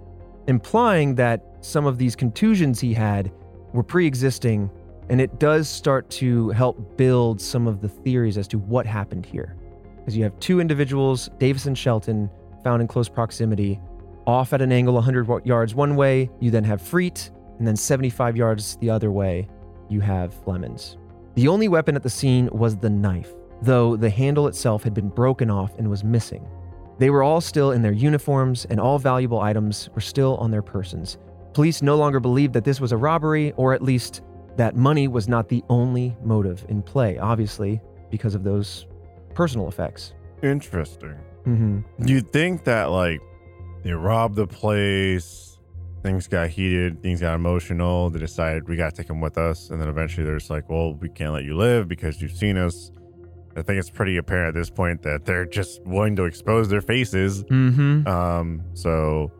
implying 0.46 1.14
that 1.16 1.42
some 1.60 1.86
of 1.86 1.98
these 1.98 2.14
contusions 2.14 2.80
he 2.80 2.94
had 2.94 3.32
were 3.72 3.82
pre 3.82 4.06
existing, 4.06 4.70
and 5.08 5.20
it 5.20 5.38
does 5.38 5.68
start 5.68 6.08
to 6.10 6.50
help 6.50 6.96
build 6.96 7.40
some 7.40 7.66
of 7.66 7.80
the 7.80 7.88
theories 7.88 8.38
as 8.38 8.48
to 8.48 8.58
what 8.58 8.86
happened 8.86 9.26
here. 9.26 9.56
Because 9.96 10.16
you 10.16 10.22
have 10.24 10.38
two 10.38 10.60
individuals, 10.60 11.28
Davis 11.38 11.66
and 11.66 11.76
Shelton, 11.76 12.30
found 12.62 12.80
in 12.80 12.88
close 12.88 13.08
proximity, 13.08 13.80
off 14.28 14.52
at 14.52 14.60
an 14.60 14.70
angle 14.70 14.92
100 14.94 15.46
yards 15.46 15.74
one 15.74 15.96
way, 15.96 16.28
you 16.38 16.50
then 16.50 16.62
have 16.62 16.82
Freet, 16.82 17.30
and 17.58 17.66
then 17.66 17.74
75 17.74 18.36
yards 18.36 18.76
the 18.76 18.90
other 18.90 19.10
way, 19.10 19.48
you 19.88 20.00
have 20.00 20.34
Flemons. 20.44 20.98
The 21.34 21.48
only 21.48 21.66
weapon 21.66 21.96
at 21.96 22.02
the 22.02 22.10
scene 22.10 22.50
was 22.52 22.76
the 22.76 22.90
knife, 22.90 23.32
though 23.62 23.96
the 23.96 24.10
handle 24.10 24.46
itself 24.46 24.84
had 24.84 24.92
been 24.92 25.08
broken 25.08 25.50
off 25.50 25.76
and 25.78 25.88
was 25.88 26.04
missing. 26.04 26.46
They 26.98 27.08
were 27.08 27.22
all 27.22 27.40
still 27.40 27.72
in 27.72 27.80
their 27.80 27.92
uniforms, 27.92 28.66
and 28.66 28.78
all 28.78 28.98
valuable 28.98 29.40
items 29.40 29.88
were 29.94 30.00
still 30.02 30.36
on 30.36 30.50
their 30.50 30.62
persons. 30.62 31.16
Police 31.54 31.80
no 31.80 31.96
longer 31.96 32.20
believed 32.20 32.52
that 32.52 32.64
this 32.64 32.82
was 32.82 32.92
a 32.92 32.98
robbery, 32.98 33.52
or 33.56 33.72
at 33.72 33.82
least 33.82 34.20
that 34.56 34.76
money 34.76 35.08
was 35.08 35.26
not 35.26 35.48
the 35.48 35.64
only 35.70 36.14
motive 36.22 36.66
in 36.68 36.82
play, 36.82 37.16
obviously, 37.16 37.80
because 38.10 38.34
of 38.34 38.44
those 38.44 38.86
personal 39.32 39.68
effects. 39.68 40.12
Interesting. 40.42 41.16
hmm 41.44 41.80
You'd 42.04 42.30
think 42.30 42.64
that 42.64 42.90
like 42.90 43.20
they 43.88 43.94
robbed 43.94 44.36
the 44.36 44.46
place, 44.46 45.58
things 46.02 46.28
got 46.28 46.50
heated, 46.50 47.02
things 47.02 47.20
got 47.22 47.34
emotional. 47.34 48.10
They 48.10 48.18
decided 48.18 48.68
we 48.68 48.76
got 48.76 48.94
to 48.94 48.96
take 49.02 49.08
him 49.10 49.20
with 49.20 49.38
us, 49.38 49.70
and 49.70 49.80
then 49.80 49.88
eventually 49.88 50.26
they're 50.26 50.38
just 50.38 50.50
like, 50.50 50.68
"Well, 50.68 50.94
we 50.94 51.08
can't 51.08 51.32
let 51.32 51.44
you 51.44 51.56
live 51.56 51.88
because 51.88 52.20
you've 52.20 52.32
seen 52.32 52.56
us." 52.58 52.90
I 53.56 53.62
think 53.62 53.78
it's 53.78 53.90
pretty 53.90 54.18
apparent 54.18 54.48
at 54.48 54.54
this 54.60 54.70
point 54.70 55.02
that 55.02 55.24
they're 55.24 55.46
just 55.46 55.82
willing 55.84 56.14
to 56.16 56.24
expose 56.24 56.68
their 56.68 56.82
faces. 56.82 57.44
hmm 57.48 58.06
Um, 58.06 58.62
so 58.74 59.32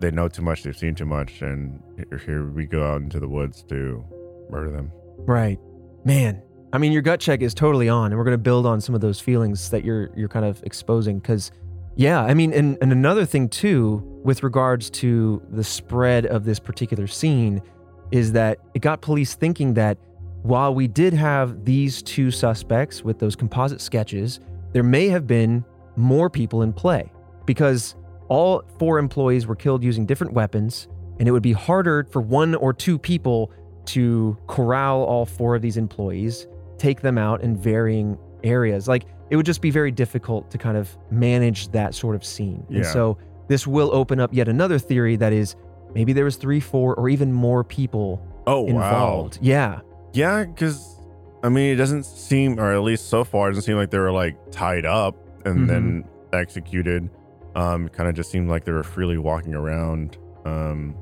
they 0.00 0.10
know 0.10 0.28
too 0.28 0.42
much, 0.42 0.62
they've 0.62 0.76
seen 0.76 0.94
too 0.94 1.06
much, 1.06 1.40
and 1.42 1.82
here- 1.96 2.18
here 2.18 2.44
we 2.50 2.66
go 2.66 2.84
out 2.84 3.00
into 3.00 3.18
the 3.18 3.28
woods 3.28 3.62
to 3.64 4.04
murder 4.50 4.70
them. 4.70 4.92
Right. 5.26 5.58
Man, 6.04 6.40
I 6.72 6.78
mean 6.78 6.92
your 6.92 7.02
gut 7.02 7.18
check 7.20 7.40
is 7.40 7.54
totally 7.54 7.88
on 7.88 8.12
and 8.12 8.18
we're 8.18 8.24
going 8.24 8.34
to 8.36 8.42
build 8.42 8.66
on 8.66 8.80
some 8.80 8.94
of 8.94 9.00
those 9.00 9.18
feelings 9.18 9.70
that 9.70 9.84
you're 9.84 10.10
you're 10.14 10.28
kind 10.28 10.44
of 10.44 10.62
exposing 10.64 11.20
cuz 11.20 11.50
yeah, 11.96 12.22
I 12.22 12.34
mean 12.34 12.52
and, 12.52 12.76
and 12.80 12.92
another 12.92 13.24
thing 13.24 13.48
too 13.48 14.02
with 14.24 14.42
regards 14.42 14.90
to 14.90 15.42
the 15.50 15.64
spread 15.64 16.26
of 16.26 16.44
this 16.44 16.58
particular 16.58 17.06
scene 17.06 17.62
is 18.10 18.32
that 18.32 18.58
it 18.74 18.80
got 18.80 19.00
police 19.00 19.34
thinking 19.34 19.74
that 19.74 19.98
while 20.42 20.74
we 20.74 20.86
did 20.86 21.12
have 21.14 21.64
these 21.64 22.02
two 22.02 22.30
suspects 22.30 23.02
with 23.02 23.18
those 23.18 23.34
composite 23.34 23.80
sketches, 23.80 24.40
there 24.72 24.82
may 24.82 25.08
have 25.08 25.26
been 25.26 25.64
more 25.96 26.28
people 26.28 26.62
in 26.62 26.72
play 26.72 27.10
because 27.46 27.94
all 28.28 28.62
four 28.78 28.98
employees 28.98 29.46
were 29.46 29.56
killed 29.56 29.82
using 29.82 30.04
different 30.06 30.32
weapons 30.32 30.88
and 31.18 31.28
it 31.28 31.30
would 31.30 31.42
be 31.42 31.52
harder 31.52 32.06
for 32.10 32.20
one 32.20 32.54
or 32.56 32.72
two 32.72 32.98
people 32.98 33.50
to 33.86 34.36
corral 34.46 35.02
all 35.02 35.24
four 35.24 35.54
of 35.54 35.62
these 35.62 35.76
employees, 35.76 36.46
take 36.78 37.00
them 37.00 37.18
out 37.18 37.42
in 37.42 37.56
varying 37.56 38.18
areas. 38.42 38.88
Like 38.88 39.06
it 39.34 39.36
would 39.36 39.46
just 39.46 39.60
be 39.60 39.70
very 39.72 39.90
difficult 39.90 40.48
to 40.52 40.58
kind 40.58 40.76
of 40.76 40.96
manage 41.10 41.66
that 41.72 41.92
sort 41.92 42.14
of 42.14 42.24
scene. 42.24 42.64
And 42.68 42.78
Yeah. 42.78 42.92
so 42.92 43.18
this 43.48 43.66
will 43.66 43.90
open 43.92 44.20
up 44.20 44.32
yet 44.32 44.46
another 44.46 44.78
theory 44.78 45.16
that 45.16 45.32
is 45.32 45.56
maybe 45.92 46.12
there 46.12 46.24
was 46.24 46.36
three, 46.36 46.60
four, 46.60 46.94
or 46.94 47.08
even 47.08 47.32
more 47.32 47.64
people 47.64 48.22
Oh 48.46 48.64
involved. 48.68 49.38
Yeah. 49.42 49.80
Yeah, 50.12 50.44
because 50.44 51.00
I 51.42 51.48
mean, 51.48 51.72
it 51.72 51.76
doesn't 51.76 52.04
seem, 52.06 52.60
or 52.60 52.72
at 52.72 52.82
least 52.82 53.08
so 53.08 53.24
far, 53.24 53.48
it 53.48 53.50
doesn't 53.54 53.64
seem 53.64 53.76
like 53.76 53.90
they 53.90 53.98
were 53.98 54.12
like 54.12 54.36
tied 54.52 54.86
up 54.86 55.16
and 55.44 55.68
then 55.68 56.04
executed. 56.32 57.10
Um, 57.56 57.88
kind 57.88 58.08
of 58.08 58.14
just 58.14 58.30
seemed 58.30 58.48
like 58.48 58.64
they 58.64 58.72
were 58.72 58.84
freely 58.84 59.18
walking 59.18 59.52
around. 59.54 60.16
Um, 60.44 60.94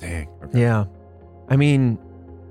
dang. 0.00 0.28
Okay. 0.44 0.60
Yeah. 0.62 0.86
I 1.48 1.56
mean, 1.56 1.96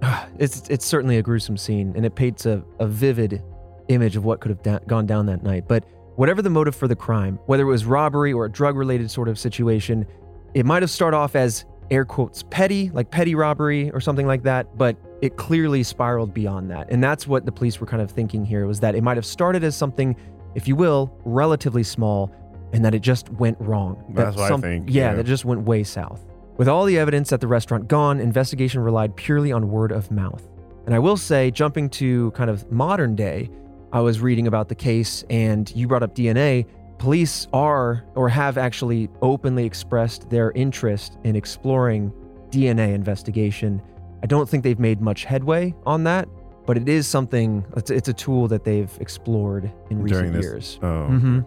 it's 0.39 0.69
it's 0.69 0.85
certainly 0.85 1.17
a 1.17 1.21
gruesome 1.21 1.57
scene 1.57 1.91
and 1.97 2.05
it 2.05 2.15
paints 2.15 2.45
a, 2.45 2.63
a 2.79 2.87
vivid 2.87 3.43
image 3.89 4.15
of 4.15 4.25
what 4.25 4.39
could 4.39 4.49
have 4.49 4.61
da- 4.63 4.79
gone 4.87 5.05
down 5.05 5.25
that 5.27 5.43
night. 5.43 5.67
But 5.67 5.85
whatever 6.15 6.41
the 6.41 6.49
motive 6.49 6.75
for 6.75 6.87
the 6.87 6.95
crime, 6.95 7.39
whether 7.45 7.63
it 7.63 7.67
was 7.67 7.85
robbery 7.85 8.33
or 8.33 8.45
a 8.45 8.51
drug 8.51 8.75
related 8.75 9.09
sort 9.11 9.27
of 9.27 9.37
situation, 9.39 10.05
it 10.53 10.65
might 10.65 10.83
have 10.83 10.89
started 10.89 11.17
off 11.17 11.35
as 11.35 11.65
air 11.89 12.03
quotes 12.05 12.43
petty, 12.49 12.89
like 12.93 13.09
petty 13.11 13.35
robbery 13.35 13.89
or 13.91 14.01
something 14.01 14.27
like 14.27 14.43
that, 14.43 14.77
but 14.77 14.97
it 15.21 15.37
clearly 15.37 15.83
spiraled 15.83 16.33
beyond 16.33 16.69
that. 16.69 16.89
And 16.91 17.03
that's 17.03 17.27
what 17.27 17.45
the 17.45 17.51
police 17.51 17.79
were 17.79 17.87
kind 17.87 18.01
of 18.01 18.11
thinking 18.11 18.45
here 18.45 18.67
was 18.67 18.79
that 18.81 18.93
it 18.95 19.03
might 19.03 19.17
have 19.17 19.25
started 19.25 19.63
as 19.63 19.75
something, 19.75 20.15
if 20.55 20.67
you 20.67 20.75
will, 20.75 21.13
relatively 21.23 21.83
small, 21.83 22.31
and 22.73 22.83
that 22.83 22.93
it 22.93 22.99
just 22.99 23.29
went 23.29 23.57
wrong. 23.61 24.03
That 24.09 24.25
That's 24.25 24.37
what 24.37 24.51
I 24.51 24.57
think, 24.57 24.89
Yeah, 24.89 25.09
yeah. 25.11 25.15
that 25.15 25.25
just 25.25 25.45
went 25.45 25.61
way 25.63 25.83
south. 25.83 26.25
With 26.57 26.67
all 26.67 26.85
the 26.85 26.97
evidence 26.97 27.31
at 27.31 27.39
the 27.39 27.47
restaurant 27.47 27.87
gone, 27.87 28.19
investigation 28.19 28.81
relied 28.81 29.15
purely 29.15 29.51
on 29.51 29.69
word 29.69 29.91
of 29.91 30.11
mouth. 30.11 30.47
And 30.85 30.93
I 30.95 30.99
will 30.99 31.17
say, 31.17 31.51
jumping 31.51 31.89
to 31.91 32.31
kind 32.31 32.49
of 32.49 32.69
modern 32.71 33.15
day, 33.15 33.49
I 33.91 34.01
was 34.01 34.19
reading 34.19 34.47
about 34.47 34.69
the 34.69 34.75
case 34.75 35.23
and 35.29 35.71
you 35.75 35.87
brought 35.87 36.03
up 36.03 36.13
DNA. 36.15 36.65
Police 36.97 37.47
are 37.53 38.03
or 38.15 38.27
have 38.29 38.57
actually 38.57 39.09
openly 39.21 39.65
expressed 39.65 40.29
their 40.29 40.51
interest 40.51 41.17
in 41.23 41.35
exploring 41.35 42.11
DNA 42.49 42.93
investigation. 42.93 43.81
I 44.23 44.25
don't 44.27 44.49
think 44.49 44.63
they've 44.63 44.79
made 44.79 44.99
much 44.99 45.23
headway 45.25 45.73
on 45.85 46.03
that, 46.05 46.27
but 46.65 46.75
it 46.77 46.89
is 46.89 47.07
something, 47.07 47.65
it's, 47.75 47.91
it's 47.91 48.09
a 48.09 48.13
tool 48.13 48.47
that 48.49 48.63
they've 48.63 48.91
explored 48.99 49.71
in 49.89 50.01
recent 50.01 50.19
During 50.19 50.33
this- 50.33 50.43
years. 50.45 50.79
Oh, 50.81 51.05
hmm 51.07 51.39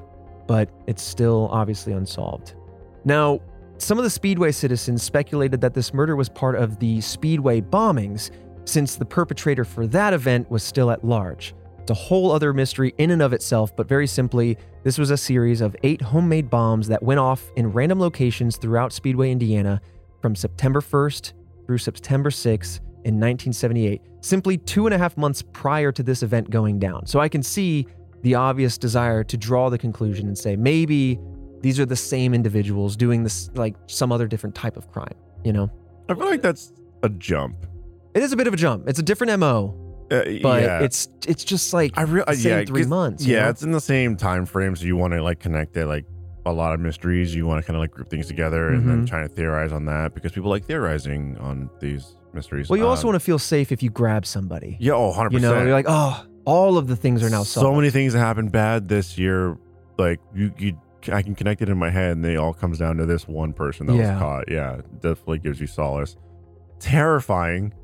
But 0.47 0.71
it's 0.87 1.03
still 1.03 1.49
obviously 1.53 1.93
unsolved. 1.93 2.55
Now, 3.05 3.41
some 3.79 3.99
of 3.99 4.05
the 4.05 4.11
Speedway 4.11 4.53
citizens 4.53 5.03
speculated 5.03 5.61
that 5.63 5.75
this 5.75 5.93
murder 5.95 6.15
was 6.17 6.29
part 6.29 6.55
of 6.55 6.79
the 6.79 7.01
Speedway 7.01 7.61
bombings, 7.61 8.31
since 8.67 8.97
the 8.97 9.05
perpetrator 9.07 9.65
for 9.65 9.87
that 9.89 10.13
event 10.13 10.51
was 10.51 10.63
still 10.63 10.91
at 10.91 11.05
large. 11.05 11.55
It's 11.83 11.91
a 11.91 11.95
whole 11.95 12.33
other 12.33 12.53
mystery 12.53 12.95
in 12.99 13.11
and 13.11 13.23
of 13.23 13.33
itself, 13.33 13.75
but 13.75 13.89
very 13.89 14.07
simply, 14.07 14.59
this 14.85 14.99
was 14.99 15.11
a 15.11 15.17
series 15.17 15.61
of 15.61 15.75
eight 15.83 16.01
homemade 16.01 16.51
bombs 16.51 16.89
that 16.89 17.03
went 17.03 17.21
off 17.21 17.51
in 17.57 17.73
random 17.73 17.99
locations 18.01 18.57
throughout 18.57 18.93
Speedway, 18.93 19.31
Indiana, 19.31 19.81
from 20.21 20.37
September 20.37 20.81
1st 20.81 21.33
through 21.67 21.79
September 21.79 22.31
6th, 22.31 22.81
in 23.05 23.15
1978, 23.15 24.03
simply 24.21 24.59
two 24.59 24.87
and 24.87 24.95
a 24.95 24.99
half 24.99 25.17
months 25.17 25.43
prior 25.53 25.91
to 25.93 26.03
this 26.03 26.23
event 26.23 26.51
going 26.51 26.79
down. 26.79 27.07
So 27.07 27.19
I 27.21 27.29
can 27.29 27.43
see 27.43 27.87
the 28.23 28.35
obvious 28.35 28.77
desire 28.77 29.25
to 29.25 29.37
draw 29.37 29.71
the 29.71 29.79
conclusion 29.79 30.27
and 30.27 30.37
say 30.37 30.57
maybe 30.57 31.19
these 31.63 31.81
are 31.81 31.87
the 31.87 31.97
same 31.97 32.35
individuals 32.35 32.97
doing 32.97 33.23
this, 33.23 33.51
like 33.55 33.75
some 33.87 34.13
other 34.13 34.27
different 34.27 34.55
type 34.55 34.77
of 34.77 34.91
crime, 34.91 35.15
you 35.45 35.53
know? 35.53 35.71
I 36.09 36.15
feel 36.15 36.27
like 36.27 36.43
that's 36.43 36.73
a 37.03 37.09
jump. 37.09 37.67
It 38.15 38.23
is 38.23 38.33
a 38.33 38.37
bit 38.37 38.47
of 38.47 38.55
a 38.55 38.57
jump. 38.57 38.89
It's 38.89 38.99
a 38.99 39.03
different 39.03 39.39
MO, 39.41 39.75
Uh, 40.11 40.25
but 40.43 40.63
yeah. 40.63 40.81
it's 40.83 41.09
it's 41.29 41.45
just 41.45 41.73
like 41.73 41.97
I 41.97 42.03
really 42.03 42.35
same 42.37 42.59
yeah, 42.61 42.65
three 42.65 42.85
months. 42.85 43.25
Yeah, 43.25 43.43
know? 43.45 43.49
it's 43.51 43.63
in 43.63 43.71
the 43.71 43.81
same 43.81 44.17
time 44.17 44.45
frame, 44.47 44.75
so 44.75 44.85
you 44.85 44.97
want 44.97 45.13
to 45.15 45.23
like 45.23 45.39
connect 45.39 45.77
it 45.77 45.87
like 45.87 46.05
a 46.47 46.53
lot 46.53 46.75
of 46.75 46.81
mysteries. 46.81 47.35
You 47.35 47.47
want 47.47 47.63
to 47.63 47.67
kind 47.67 47.77
of 47.77 47.81
like 47.81 47.91
group 47.93 48.09
things 48.09 48.27
together 48.27 48.71
and 48.71 48.89
then 48.89 49.05
Mhm. 49.05 49.09
trying 49.09 49.29
to 49.29 49.35
theorize 49.35 49.73
on 49.73 49.85
that 49.87 50.15
because 50.15 50.33
people 50.33 50.51
like 50.51 50.65
theorizing 50.65 51.37
on 51.39 51.71
these 51.81 52.17
mysteries. 52.33 52.69
Well, 52.71 52.79
you 52.79 52.87
also 52.87 53.03
Um, 53.03 53.13
want 53.13 53.21
to 53.23 53.25
feel 53.25 53.39
safe 53.39 53.71
if 53.73 53.83
you 53.83 53.91
grab 53.91 54.25
somebody. 54.27 54.77
yeah, 54.81 54.95
oh, 54.95 55.11
100 55.11 55.33
You 55.33 55.41
know, 55.41 55.63
you're 55.63 55.73
like, 55.73 55.87
oh, 55.89 56.25
all 56.45 56.79
of 56.79 56.87
the 56.89 56.97
things 56.97 57.23
are 57.23 57.31
now 57.31 57.43
solved. 57.43 57.67
so 57.67 57.75
many 57.75 57.91
things 57.91 58.15
that 58.15 58.19
happened 58.21 58.51
bad 58.53 58.89
this 58.89 59.19
year. 59.19 59.57
Like 59.99 60.19
you, 60.35 60.51
you, 60.59 60.73
I 61.13 61.23
can 61.23 61.35
connect 61.35 61.61
it 61.63 61.69
in 61.69 61.77
my 61.79 61.91
head, 61.91 62.13
and 62.13 62.25
they 62.25 62.37
all 62.37 62.55
comes 62.55 62.79
down 62.79 62.97
to 62.97 63.07
this 63.07 63.29
one 63.29 63.53
person 63.53 63.87
that 63.87 63.95
Yeah. 63.97 64.15
was 64.15 64.21
caught. 64.23 64.45
Yeah, 64.51 64.81
definitely 65.03 65.39
gives 65.41 65.61
you 65.61 65.67
solace. 65.67 66.17
Terrifying 66.79 67.75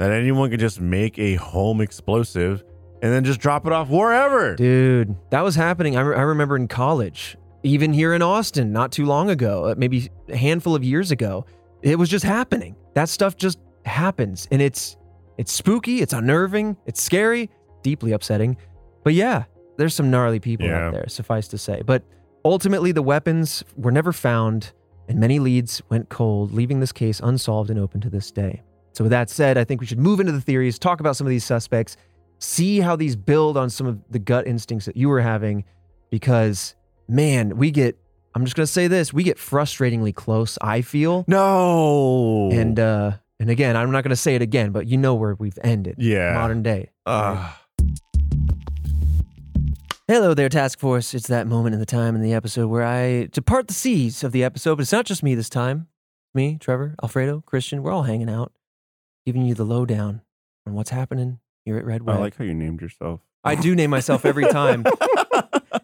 that 0.00 0.10
anyone 0.10 0.48
could 0.50 0.60
just 0.60 0.80
make 0.80 1.18
a 1.18 1.34
home 1.34 1.82
explosive 1.82 2.64
and 3.02 3.12
then 3.12 3.22
just 3.22 3.38
drop 3.38 3.66
it 3.66 3.72
off 3.72 3.90
wherever. 3.90 4.56
Dude, 4.56 5.14
that 5.30 5.42
was 5.42 5.54
happening. 5.54 5.94
I, 5.96 6.00
re- 6.00 6.16
I 6.16 6.22
remember 6.22 6.56
in 6.56 6.68
college, 6.68 7.36
even 7.62 7.92
here 7.92 8.14
in 8.14 8.22
Austin, 8.22 8.72
not 8.72 8.92
too 8.92 9.04
long 9.04 9.28
ago, 9.28 9.66
uh, 9.66 9.74
maybe 9.76 10.08
a 10.30 10.36
handful 10.36 10.74
of 10.74 10.82
years 10.82 11.10
ago, 11.10 11.44
it 11.82 11.98
was 11.98 12.08
just 12.08 12.24
happening. 12.24 12.76
That 12.94 13.10
stuff 13.10 13.36
just 13.36 13.58
happens, 13.84 14.48
and 14.50 14.62
it's 14.62 14.96
it's 15.36 15.52
spooky, 15.52 16.00
it's 16.00 16.12
unnerving, 16.14 16.76
it's 16.86 17.02
scary, 17.02 17.50
deeply 17.82 18.12
upsetting. 18.12 18.56
But 19.04 19.12
yeah, 19.14 19.44
there's 19.76 19.94
some 19.94 20.10
gnarly 20.10 20.40
people 20.40 20.66
Yeah. 20.66 20.86
out 20.86 20.92
there, 20.94 21.08
suffice 21.08 21.46
to 21.48 21.58
say. 21.58 21.82
But 21.84 22.02
ultimately, 22.44 22.92
the 22.92 23.02
weapons 23.02 23.64
were 23.76 23.92
never 23.92 24.12
found, 24.12 24.72
and 25.08 25.18
many 25.20 25.38
leads 25.38 25.82
went 25.90 26.08
cold, 26.08 26.52
leaving 26.52 26.80
this 26.80 26.92
case 26.92 27.20
unsolved 27.20 27.68
and 27.70 27.78
open 27.78 28.00
to 28.02 28.08
this 28.10 28.30
day. 28.30 28.62
So, 29.00 29.04
with 29.04 29.12
that 29.12 29.30
said, 29.30 29.56
I 29.56 29.64
think 29.64 29.80
we 29.80 29.86
should 29.86 29.98
move 29.98 30.20
into 30.20 30.30
the 30.30 30.42
theories, 30.42 30.78
talk 30.78 31.00
about 31.00 31.16
some 31.16 31.26
of 31.26 31.30
these 31.30 31.42
suspects, 31.42 31.96
see 32.38 32.80
how 32.80 32.96
these 32.96 33.16
build 33.16 33.56
on 33.56 33.70
some 33.70 33.86
of 33.86 33.98
the 34.10 34.18
gut 34.18 34.46
instincts 34.46 34.84
that 34.84 34.94
you 34.94 35.08
were 35.08 35.22
having, 35.22 35.64
because 36.10 36.74
man, 37.08 37.56
we 37.56 37.70
get, 37.70 37.96
I'm 38.34 38.44
just 38.44 38.56
going 38.56 38.66
to 38.66 38.70
say 38.70 38.88
this, 38.88 39.10
we 39.10 39.22
get 39.22 39.38
frustratingly 39.38 40.14
close, 40.14 40.58
I 40.60 40.82
feel. 40.82 41.24
No. 41.26 42.50
And, 42.52 42.78
uh, 42.78 43.12
and 43.38 43.48
again, 43.48 43.74
I'm 43.74 43.90
not 43.90 44.04
going 44.04 44.10
to 44.10 44.16
say 44.16 44.34
it 44.34 44.42
again, 44.42 44.70
but 44.70 44.86
you 44.86 44.98
know 44.98 45.14
where 45.14 45.34
we've 45.34 45.58
ended. 45.64 45.94
yeah. 45.96 46.34
Modern 46.34 46.62
day. 46.62 46.90
Uh, 47.06 47.54
Hello 50.08 50.34
there, 50.34 50.50
Task 50.50 50.78
Force. 50.78 51.14
It's 51.14 51.28
that 51.28 51.46
moment 51.46 51.72
in 51.72 51.80
the 51.80 51.86
time 51.86 52.14
in 52.14 52.20
the 52.20 52.34
episode 52.34 52.66
where 52.66 52.84
I 52.84 53.28
depart 53.32 53.66
the 53.66 53.72
seas 53.72 54.22
of 54.22 54.32
the 54.32 54.44
episode, 54.44 54.74
but 54.74 54.82
it's 54.82 54.92
not 54.92 55.06
just 55.06 55.22
me 55.22 55.34
this 55.34 55.48
time. 55.48 55.86
Me, 56.34 56.58
Trevor, 56.60 56.96
Alfredo, 57.02 57.40
Christian, 57.46 57.82
we're 57.82 57.92
all 57.92 58.02
hanging 58.02 58.28
out, 58.28 58.52
giving 59.30 59.46
you 59.46 59.54
the 59.54 59.64
lowdown 59.64 60.22
on 60.66 60.74
what's 60.74 60.90
happening 60.90 61.38
here 61.64 61.78
at 61.78 61.84
Red 61.84 62.02
I 62.08 62.16
like 62.18 62.36
how 62.36 62.42
you 62.42 62.52
named 62.54 62.80
yourself. 62.80 63.20
I 63.44 63.54
do 63.54 63.76
name 63.76 63.90
myself 63.90 64.26
every 64.26 64.46
time. 64.46 64.84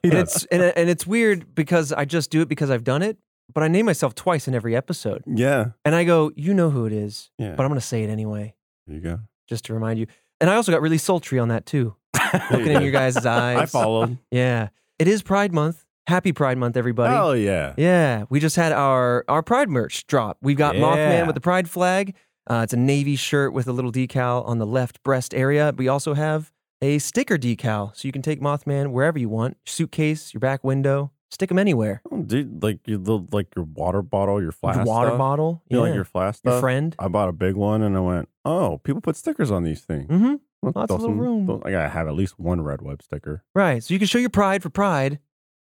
And 0.02 0.14
it's 0.14 0.44
and, 0.46 0.62
and 0.62 0.88
it's 0.90 1.06
weird 1.06 1.54
because 1.54 1.92
I 1.92 2.04
just 2.04 2.30
do 2.30 2.40
it 2.40 2.48
because 2.48 2.70
I've 2.70 2.82
done 2.84 3.02
it, 3.02 3.18
but 3.52 3.62
I 3.64 3.68
name 3.68 3.86
myself 3.86 4.14
twice 4.14 4.46
in 4.48 4.54
every 4.54 4.74
episode. 4.76 5.22
Yeah. 5.26 5.70
And 5.84 5.94
I 5.94 6.02
go, 6.04 6.32
you 6.36 6.54
know 6.54 6.70
who 6.70 6.86
it 6.86 6.92
is, 6.92 7.30
Yeah. 7.38 7.54
but 7.56 7.62
I'm 7.64 7.68
going 7.70 7.80
to 7.80 7.86
say 7.86 8.02
it 8.04 8.10
anyway, 8.10 8.54
there 8.86 8.96
you 8.96 9.02
go. 9.02 9.20
just 9.48 9.64
to 9.66 9.74
remind 9.74 9.98
you. 10.00 10.06
And 10.40 10.48
I 10.50 10.54
also 10.56 10.70
got 10.72 10.80
really 10.80 10.98
sultry 10.98 11.38
on 11.40 11.48
that 11.48 11.66
too, 11.66 11.96
looking 12.50 12.68
in 12.72 12.82
your 12.82 12.90
guys' 12.92 13.16
eyes. 13.16 13.58
I 13.58 13.66
followed. 13.66 14.18
Yeah, 14.30 14.68
it 14.98 15.06
is 15.08 15.22
Pride 15.22 15.52
Month. 15.52 15.84
Happy 16.08 16.32
Pride 16.32 16.58
Month, 16.58 16.76
everybody. 16.76 17.14
Oh 17.14 17.32
yeah. 17.32 17.74
Yeah, 17.76 18.24
we 18.28 18.38
just 18.38 18.54
had 18.56 18.70
our 18.72 19.24
our 19.28 19.42
Pride 19.42 19.68
merch 19.68 20.06
drop. 20.06 20.38
We've 20.40 20.56
got 20.56 20.76
Yeah. 20.76 20.82
Mothman 20.82 21.26
with 21.26 21.34
the 21.34 21.40
Pride 21.40 21.68
flag. 21.70 22.14
Uh, 22.48 22.60
it's 22.62 22.72
a 22.72 22.76
navy 22.76 23.16
shirt 23.16 23.52
with 23.52 23.66
a 23.66 23.72
little 23.72 23.90
decal 23.92 24.46
on 24.46 24.58
the 24.58 24.66
left 24.66 25.02
breast 25.02 25.34
area. 25.34 25.74
We 25.76 25.88
also 25.88 26.14
have 26.14 26.52
a 26.80 26.98
sticker 26.98 27.36
decal, 27.38 27.94
so 27.96 28.06
you 28.06 28.12
can 28.12 28.22
take 28.22 28.40
Mothman 28.40 28.92
wherever 28.92 29.18
you 29.18 29.28
want. 29.28 29.56
Suitcase, 29.66 30.32
your 30.32 30.40
back 30.40 30.62
window, 30.62 31.10
stick 31.30 31.48
them 31.48 31.58
anywhere. 31.58 32.02
Oh, 32.10 32.22
dude, 32.22 32.62
like 32.62 32.80
your 32.86 32.98
little, 32.98 33.26
like 33.32 33.48
your 33.56 33.64
water 33.64 34.02
bottle, 34.02 34.40
your 34.40 34.52
flask, 34.52 34.76
Your 34.76 34.84
water 34.84 35.08
stuff. 35.08 35.18
bottle, 35.18 35.62
You 35.68 35.76
yeah. 35.78 35.82
know, 35.82 35.88
like 35.88 35.94
your 35.96 36.04
flask 36.04 36.44
Your 36.44 36.52
stuff. 36.54 36.60
friend. 36.60 36.94
I 36.98 37.08
bought 37.08 37.28
a 37.28 37.32
big 37.32 37.56
one, 37.56 37.82
and 37.82 37.96
I 37.96 38.00
went, 38.00 38.28
"Oh, 38.44 38.78
people 38.84 39.00
put 39.00 39.16
stickers 39.16 39.50
on 39.50 39.64
these 39.64 39.80
things. 39.80 40.08
Mm-hmm. 40.08 40.34
Lots 40.62 40.76
of 40.92 41.00
little 41.00 41.06
some- 41.14 41.18
room. 41.18 41.46
throw- 41.46 41.62
I 41.64 41.70
gotta 41.70 41.88
have 41.88 42.06
at 42.06 42.14
least 42.14 42.38
one 42.38 42.60
red 42.60 42.80
web 42.82 43.02
sticker. 43.02 43.42
Right, 43.54 43.82
so 43.82 43.92
you 43.94 43.98
can 43.98 44.06
show 44.08 44.18
your 44.18 44.30
pride 44.30 44.62
for 44.62 44.70
pride 44.70 45.18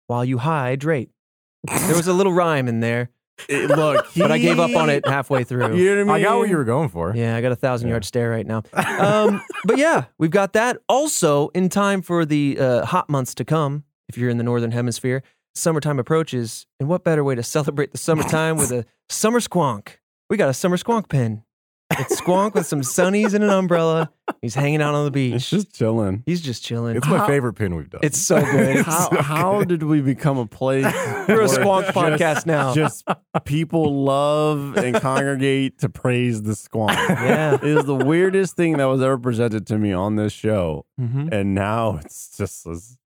while 0.06 0.24
you 0.24 0.38
hydrate. 0.38 1.10
There 1.66 1.96
was 1.96 2.06
a 2.06 2.12
little 2.12 2.32
rhyme 2.32 2.68
in 2.68 2.80
there, 2.80 3.10
It- 3.48 3.70
look, 3.70 4.06
but 4.16 4.32
I 4.32 4.38
gave 4.38 4.58
up 4.58 4.74
on 4.74 4.90
it 4.90 5.06
halfway 5.06 5.44
through. 5.44 5.76
You 5.76 5.84
know 5.96 6.04
what 6.04 6.14
I 6.14 6.18
mean? 6.18 6.26
I 6.26 6.28
got 6.28 6.38
what 6.38 6.48
you 6.48 6.56
were 6.56 6.64
going 6.64 6.88
for. 6.88 7.12
Yeah, 7.14 7.36
I 7.36 7.40
got 7.40 7.52
a 7.52 7.56
thousand 7.56 7.88
Yeah. 7.88 7.94
yard 7.94 8.04
stare 8.04 8.30
right 8.30 8.46
now. 8.46 8.62
Um, 8.98 9.40
but 9.64 9.78
yeah, 9.78 10.04
we've 10.18 10.30
got 10.30 10.52
that. 10.54 10.78
Also, 10.88 11.48
in 11.48 11.68
time 11.68 12.02
for 12.02 12.24
the 12.26 12.58
uh, 12.58 12.84
hot 12.84 13.08
months 13.08 13.34
to 13.36 13.44
come, 13.44 13.84
if 14.08 14.18
you're 14.18 14.28
in 14.30 14.36
the 14.38 14.44
northern 14.44 14.72
hemisphere, 14.72 15.22
summertime 15.54 15.98
approaches. 15.98 16.66
And 16.80 16.88
what 16.88 17.04
better 17.04 17.22
way 17.22 17.34
to 17.36 17.42
celebrate 17.56 17.92
the 17.92 17.98
summertime 17.98 18.56
with 18.56 18.72
a 18.72 18.84
summer 19.08 19.40
squonk? 19.40 19.98
We 20.30 20.36
got 20.36 20.48
a 20.48 20.54
summer 20.54 20.76
squonk 20.76 21.08
pin. 21.08 21.42
It's 21.90 22.20
squonk 22.20 22.54
with 22.54 22.66
some 22.66 22.82
sunnies 22.82 23.32
and 23.32 23.42
an 23.42 23.48
umbrella. 23.50 24.10
He's 24.42 24.54
hanging 24.54 24.82
out 24.82 24.94
on 24.94 25.06
the 25.06 25.10
beach. 25.10 25.34
It's 25.34 25.48
just 25.48 25.74
chilling. 25.74 26.22
He's 26.26 26.42
just 26.42 26.62
chilling. 26.62 26.96
It's 26.96 27.06
my 27.08 27.16
How- 27.18 27.26
favorite 27.26 27.54
pin 27.54 27.74
we've 27.74 27.88
done. 27.88 28.02
It's 28.04 28.18
so 28.18 28.40
good. 28.42 28.84
How, 28.84 29.08
how 29.22 29.64
did 29.64 29.82
we 29.82 30.02
become 30.02 30.36
a 30.36 30.46
place? 30.46 30.84
We're 30.94 31.24
a 31.24 31.26
where 31.26 31.46
squonk 31.48 31.84
just- 31.86 31.96
podcast 31.96 32.46
now. 32.46 32.74
Just 32.74 33.04
people 33.46 34.04
love 34.04 34.76
and 34.76 34.94
congregate 35.00 35.78
to 35.78 35.88
praise 35.88 36.42
the 36.42 36.52
squonk. 36.52 36.90
yeah. 37.08 37.54
It 37.54 37.64
is 37.64 37.84
the 37.86 37.94
weirdest 37.96 38.54
thing 38.54 38.76
that 38.76 38.84
was 38.84 39.00
ever 39.02 39.16
presented 39.18 39.66
to 39.68 39.78
me 39.78 39.92
on 39.92 40.16
this 40.16 40.32
show, 40.32 40.84
hmm 40.98 41.28
and 41.32 41.54
now 41.54 41.96
it's 42.04 42.36
just 42.36 42.66
as 42.66 42.98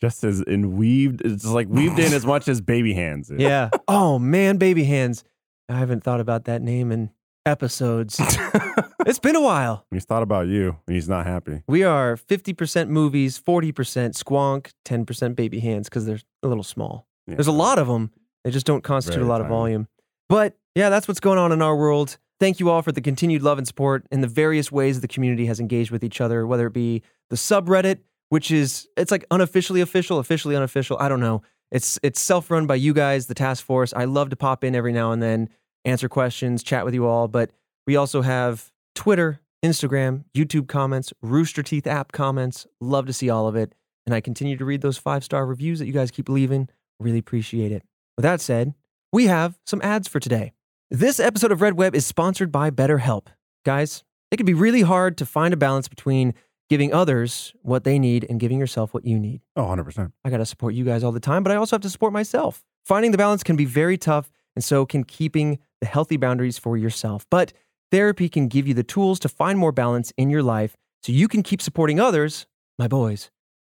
just 0.00 0.24
as 0.24 0.40
in 0.40 0.76
weaved. 0.78 1.20
It's 1.24 1.44
like 1.44 1.68
weaved 1.68 1.98
in 1.98 2.12
as 2.14 2.24
much 2.26 2.48
as 2.48 2.60
baby 2.62 2.94
hands. 2.94 3.30
Is. 3.30 3.40
Yeah. 3.40 3.68
Oh 3.86 4.18
man, 4.18 4.56
baby 4.56 4.84
hands. 4.84 5.22
I 5.68 5.78
haven't 5.78 6.02
thought 6.02 6.18
about 6.20 6.44
that 6.46 6.60
name 6.62 6.90
in 6.90 7.10
episodes. 7.46 8.20
it's 9.06 9.18
been 9.18 9.36
a 9.36 9.40
while. 9.40 9.86
He's 9.90 10.04
thought 10.04 10.22
about 10.22 10.48
you, 10.48 10.76
and 10.86 10.94
he's 10.94 11.08
not 11.08 11.26
happy. 11.26 11.62
We 11.66 11.82
are 11.82 12.16
50% 12.16 12.88
movies, 12.88 13.40
40% 13.40 13.72
squonk, 13.72 14.72
10% 14.84 15.34
baby 15.34 15.60
hands 15.60 15.88
because 15.88 16.06
they're 16.06 16.20
a 16.42 16.48
little 16.48 16.64
small. 16.64 17.06
Yeah. 17.26 17.36
There's 17.36 17.46
a 17.46 17.52
lot 17.52 17.78
of 17.78 17.86
them. 17.86 18.10
They 18.44 18.50
just 18.50 18.66
don't 18.66 18.82
constitute 18.82 19.20
Very 19.20 19.26
a 19.26 19.30
lot 19.30 19.40
of 19.40 19.48
volume. 19.48 19.88
But 20.28 20.56
yeah, 20.74 20.88
that's 20.88 21.06
what's 21.06 21.20
going 21.20 21.38
on 21.38 21.52
in 21.52 21.62
our 21.62 21.76
world. 21.76 22.18
Thank 22.40 22.58
you 22.58 22.70
all 22.70 22.82
for 22.82 22.90
the 22.90 23.00
continued 23.00 23.42
love 23.42 23.58
and 23.58 23.66
support 23.66 24.04
in 24.10 24.20
the 24.20 24.26
various 24.26 24.72
ways 24.72 25.00
the 25.00 25.08
community 25.08 25.46
has 25.46 25.60
engaged 25.60 25.92
with 25.92 26.02
each 26.02 26.20
other, 26.20 26.46
whether 26.46 26.66
it 26.66 26.72
be 26.72 27.02
the 27.30 27.36
subreddit, 27.36 27.98
which 28.30 28.50
is 28.50 28.88
it's 28.96 29.12
like 29.12 29.24
unofficially 29.30 29.80
official, 29.80 30.18
officially 30.18 30.56
unofficial. 30.56 30.96
I 30.98 31.08
don't 31.08 31.20
know. 31.20 31.42
It's 31.70 31.98
it's 32.02 32.20
self-run 32.20 32.66
by 32.66 32.74
you 32.74 32.92
guys, 32.92 33.26
the 33.26 33.34
task 33.34 33.64
force. 33.64 33.92
I 33.94 34.06
love 34.06 34.30
to 34.30 34.36
pop 34.36 34.64
in 34.64 34.74
every 34.74 34.92
now 34.92 35.12
and 35.12 35.22
then, 35.22 35.50
answer 35.84 36.08
questions, 36.08 36.62
chat 36.62 36.84
with 36.84 36.94
you 36.94 37.06
all, 37.06 37.28
but 37.28 37.50
we 37.86 37.96
also 37.96 38.22
have 38.22 38.70
Twitter, 38.94 39.40
Instagram, 39.64 40.24
YouTube 40.34 40.68
comments, 40.68 41.12
Rooster 41.22 41.62
Teeth 41.62 41.86
app 41.86 42.12
comments. 42.12 42.66
Love 42.80 43.06
to 43.06 43.12
see 43.12 43.30
all 43.30 43.46
of 43.48 43.56
it. 43.56 43.74
And 44.06 44.14
I 44.14 44.20
continue 44.20 44.56
to 44.56 44.64
read 44.64 44.80
those 44.80 44.98
five 44.98 45.22
star 45.24 45.46
reviews 45.46 45.78
that 45.78 45.86
you 45.86 45.92
guys 45.92 46.10
keep 46.10 46.28
leaving. 46.28 46.68
Really 46.98 47.18
appreciate 47.18 47.72
it. 47.72 47.82
With 48.16 48.24
that 48.24 48.40
said, 48.40 48.74
we 49.12 49.26
have 49.26 49.58
some 49.66 49.80
ads 49.82 50.08
for 50.08 50.20
today. 50.20 50.52
This 50.90 51.20
episode 51.20 51.52
of 51.52 51.60
Red 51.60 51.74
Web 51.74 51.94
is 51.94 52.04
sponsored 52.04 52.52
by 52.52 52.70
BetterHelp. 52.70 53.28
Guys, 53.64 54.04
it 54.30 54.36
can 54.36 54.46
be 54.46 54.54
really 54.54 54.82
hard 54.82 55.16
to 55.18 55.26
find 55.26 55.54
a 55.54 55.56
balance 55.56 55.88
between 55.88 56.34
giving 56.68 56.92
others 56.92 57.52
what 57.62 57.84
they 57.84 57.98
need 57.98 58.26
and 58.28 58.40
giving 58.40 58.58
yourself 58.58 58.92
what 58.94 59.04
you 59.04 59.18
need. 59.18 59.42
Oh, 59.56 59.62
100 59.62 59.84
percent. 59.84 60.12
I 60.24 60.30
got 60.30 60.38
to 60.38 60.46
support 60.46 60.74
you 60.74 60.84
guys 60.84 61.04
all 61.04 61.12
the 61.12 61.20
time, 61.20 61.42
but 61.42 61.52
I 61.52 61.56
also 61.56 61.76
have 61.76 61.82
to 61.82 61.90
support 61.90 62.12
myself. 62.12 62.64
Finding 62.84 63.12
the 63.12 63.18
balance 63.18 63.42
can 63.42 63.56
be 63.56 63.64
very 63.64 63.96
tough, 63.96 64.30
and 64.54 64.64
so 64.64 64.86
can 64.86 65.04
keeping 65.04 65.58
the 65.80 65.86
healthy 65.86 66.16
boundaries 66.16 66.58
for 66.58 66.76
yourself. 66.76 67.26
But 67.30 67.52
therapy 67.90 68.28
can 68.28 68.48
give 68.48 68.66
you 68.66 68.74
the 68.74 68.82
tools 68.82 69.18
to 69.20 69.28
find 69.28 69.58
more 69.58 69.72
balance 69.72 70.12
in 70.16 70.30
your 70.30 70.42
life 70.42 70.76
so 71.02 71.12
you 71.12 71.28
can 71.28 71.42
keep 71.42 71.60
supporting 71.60 71.98
others, 71.98 72.46
my 72.78 72.88
boys, 72.88 73.30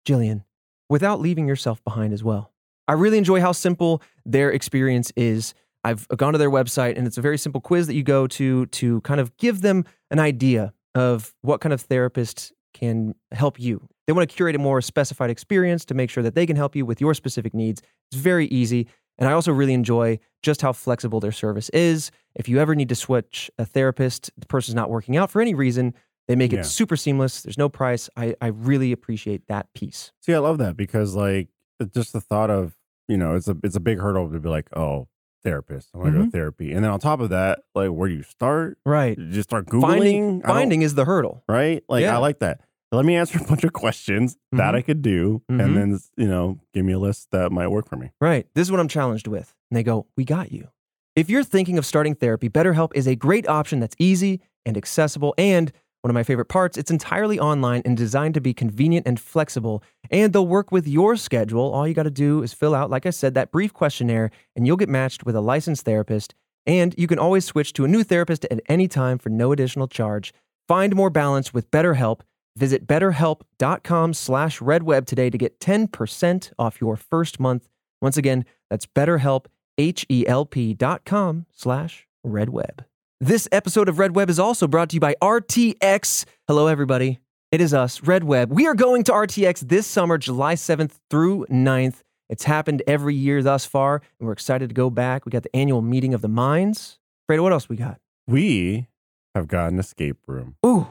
Jillian, 0.05 0.43
without 0.89 1.21
leaving 1.21 1.47
yourself 1.47 1.83
behind 1.83 2.13
as 2.13 2.23
well. 2.23 2.51
I 2.87 2.93
really 2.93 3.17
enjoy 3.17 3.39
how 3.39 3.53
simple 3.53 4.01
their 4.25 4.51
experience 4.51 5.11
is. 5.15 5.53
I've 5.83 6.05
uh, 6.09 6.15
gone 6.15 6.33
to 6.33 6.39
their 6.39 6.51
website, 6.51 6.97
and 6.97 7.07
it's 7.07 7.17
a 7.17 7.21
very 7.21 7.37
simple 7.37 7.61
quiz 7.61 7.87
that 7.87 7.95
you 7.95 8.03
go 8.03 8.27
to 8.27 8.65
to 8.67 9.01
kind 9.01 9.21
of 9.21 9.35
give 9.37 9.61
them 9.61 9.85
an 10.11 10.19
idea 10.19 10.73
of 10.95 11.33
what 11.41 11.61
kind 11.61 11.73
of 11.73 11.81
therapist 11.81 12.53
can 12.73 13.15
help 13.31 13.59
you. 13.59 13.87
They 14.05 14.13
want 14.13 14.29
to 14.29 14.35
curate 14.35 14.55
a 14.55 14.59
more 14.59 14.81
specified 14.81 15.29
experience 15.29 15.85
to 15.85 15.93
make 15.93 16.09
sure 16.09 16.23
that 16.23 16.35
they 16.35 16.45
can 16.45 16.55
help 16.55 16.75
you 16.75 16.85
with 16.85 16.99
your 16.99 17.13
specific 17.13 17.53
needs. 17.53 17.81
It's 18.11 18.21
very 18.21 18.47
easy. 18.47 18.87
And 19.17 19.29
I 19.29 19.33
also 19.33 19.51
really 19.51 19.73
enjoy 19.73 20.19
just 20.41 20.61
how 20.61 20.73
flexible 20.73 21.19
their 21.19 21.31
service 21.31 21.69
is. 21.69 22.11
If 22.35 22.49
you 22.49 22.59
ever 22.59 22.75
need 22.75 22.89
to 22.89 22.95
switch 22.95 23.49
a 23.57 23.65
therapist, 23.65 24.31
the 24.37 24.47
person's 24.47 24.75
not 24.75 24.89
working 24.89 25.17
out 25.17 25.29
for 25.31 25.41
any 25.41 25.53
reason, 25.53 25.93
they 26.27 26.35
make 26.35 26.51
Yeah. 26.51 26.59
it 26.61 26.65
super 26.65 26.95
seamless. 26.95 27.41
There's 27.43 27.57
no 27.57 27.69
price. 27.69 28.09
I, 28.15 28.35
I 28.41 28.47
really 28.47 28.91
appreciate 28.91 29.47
that 29.47 29.73
piece. 29.73 30.11
See, 30.21 30.33
I 30.33 30.39
love 30.39 30.57
that 30.59 30.75
because 30.77 31.15
like 31.15 31.49
just 31.93 32.13
the 32.13 32.21
thought 32.21 32.49
of 32.49 32.75
you 33.09 33.17
know 33.17 33.35
it's 33.35 33.47
a 33.49 33.57
it's 33.63 33.75
a 33.75 33.81
big 33.81 33.99
hurdle 33.99 34.31
to 34.31 34.39
be 34.39 34.47
like 34.47 34.69
oh 34.75 35.09
therapist 35.43 35.89
I 35.93 35.97
want 35.97 36.07
to 36.07 36.11
go 36.11 36.17
to 36.19 36.23
mm-hmm. 36.23 36.29
therapy 36.29 36.71
and 36.71 36.81
then 36.81 36.91
on 36.91 37.01
top 37.01 37.19
of 37.19 37.29
that 37.31 37.59
like 37.75 37.89
where 37.89 38.07
do 38.07 38.15
you 38.15 38.23
start 38.23 38.77
Right. 38.85 39.17
You 39.17 39.29
just 39.31 39.49
start 39.49 39.65
googling 39.65 39.81
Finding 39.81 40.41
finding 40.43 40.81
is 40.83 40.95
the 40.95 41.03
hurdle. 41.03 41.43
right 41.49 41.83
like 41.89 42.03
Yeah. 42.03 42.15
I 42.15 42.19
like 42.19 42.39
that 42.39 42.61
let 42.93 43.05
me 43.05 43.15
answer 43.15 43.39
a 43.39 43.43
bunch 43.43 43.63
of 43.63 43.73
questions 43.73 44.37
that 44.51 44.73
Mhm. 44.73 44.77
I 44.77 44.81
could 44.81 45.01
do 45.01 45.41
Mhm. 45.51 45.63
and 45.63 45.77
then 45.77 45.99
you 46.17 46.27
know 46.27 46.59
give 46.73 46.85
me 46.85 46.93
a 46.93 46.99
list 46.99 47.29
that 47.31 47.51
might 47.51 47.67
work 47.69 47.87
for 47.89 47.95
me 47.97 48.11
Right. 48.21 48.47
This 48.55 48.67
is 48.67 48.71
what 48.71 48.79
I'm 48.79 48.87
challenged 48.87 49.27
with. 49.27 49.53
And 49.69 49.77
they 49.77 49.83
go, 49.83 50.05
We 50.15 50.23
got 50.25 50.51
you. 50.51 50.67
If 51.15 51.29
you're 51.29 51.43
thinking 51.43 51.77
of 51.77 51.85
starting 51.85 52.15
therapy, 52.15 52.49
BetterHelp 52.49 52.91
is 52.95 53.07
a 53.07 53.15
great 53.15 53.47
option 53.47 53.79
that's 53.79 53.95
easy 53.99 54.41
and 54.65 54.77
accessible. 54.77 55.33
And 55.37 55.71
one 56.01 56.09
of 56.09 56.15
my 56.15 56.23
favorite 56.23 56.45
parts, 56.49 56.77
it's 56.77 56.91
entirely 56.91 57.39
online 57.39 57.81
and 57.85 57.95
designed 57.95 58.33
to 58.33 58.41
be 58.41 58.53
convenient 58.53 59.07
and 59.07 59.19
flexible. 59.19 59.83
And 60.11 60.33
they'll 60.33 60.47
work 60.47 60.71
with 60.71 60.87
your 60.87 61.15
schedule. 61.15 61.71
All 61.71 61.87
you 61.87 61.93
got 61.93 62.03
to 62.03 62.11
do 62.11 62.43
is 62.43 62.51
fill 62.53 62.75
out, 62.75 62.89
like 62.89 63.05
I 63.05 63.09
said, 63.11 63.35
that 63.35 63.51
brief 63.51 63.73
questionnaire, 63.73 64.29
and 64.55 64.65
you'll 64.67 64.75
get 64.77 64.89
matched 64.89 65.25
with 65.25 65.35
a 65.35 65.41
licensed 65.41 65.85
therapist. 65.85 66.33
And 66.65 66.93
you 66.97 67.07
can 67.07 67.19
always 67.19 67.45
switch 67.45 67.73
to 67.73 67.85
a 67.85 67.87
new 67.87 68.03
therapist 68.03 68.45
at 68.51 68.59
any 68.67 68.87
time 68.87 69.17
for 69.17 69.29
no 69.29 69.51
additional 69.51 69.87
charge. 69.87 70.33
Find 70.67 70.95
more 70.95 71.09
balance 71.09 71.53
with 71.53 71.69
BetterHelp. 71.71 72.21
Visit 72.55 72.85
betterhelp.com 72.87 74.13
slash 74.13 74.59
redweb 74.59 75.05
today 75.05 75.29
to 75.29 75.37
get 75.37 75.59
10% 75.59 76.51
off 76.59 76.79
your 76.79 76.95
first 76.95 77.39
month. 77.39 77.67
Once 78.01 78.17
again, 78.17 78.45
that's 78.69 78.85
betterhelp, 78.85 79.45
H-E-L-P 79.77 80.73
dot 80.75 81.03
com 81.05 81.45
slash 81.51 82.05
redweb. 82.25 82.85
This 83.19 83.47
episode 83.51 83.89
of 83.89 83.97
Red 83.99 84.15
Web 84.15 84.29
is 84.29 84.37
also 84.39 84.67
brought 84.67 84.89
to 84.89 84.95
you 84.95 84.99
by 84.99 85.15
RTX. 85.21 86.25
Hello, 86.47 86.67
everybody. 86.67 87.19
It 87.51 87.61
is 87.61 87.73
us, 87.73 88.01
Red 88.03 88.23
Web. 88.23 88.51
We 88.51 88.67
are 88.67 88.73
going 88.75 89.03
to 89.05 89.11
RTX 89.11 89.61
this 89.69 89.87
summer, 89.87 90.17
July 90.17 90.55
7th 90.55 90.99
through 91.09 91.45
9th. 91.49 92.01
It's 92.29 92.43
happened 92.43 92.81
every 92.87 93.15
year 93.15 93.41
thus 93.43 93.65
far, 93.65 94.01
and 94.19 94.27
we're 94.27 94.33
excited 94.33 94.69
to 94.69 94.73
go 94.73 94.89
back. 94.89 95.25
We 95.25 95.29
got 95.29 95.43
the 95.43 95.55
annual 95.55 95.81
meeting 95.81 96.13
of 96.13 96.21
the 96.21 96.27
minds. 96.27 96.99
Fredo, 97.29 97.43
what 97.43 97.53
else 97.53 97.69
we 97.69 97.77
got? 97.77 97.99
we 98.27 98.87
have 99.35 99.47
got 99.47 99.71
an 99.71 99.79
escape 99.79 100.17
room 100.27 100.55
Ooh. 100.65 100.87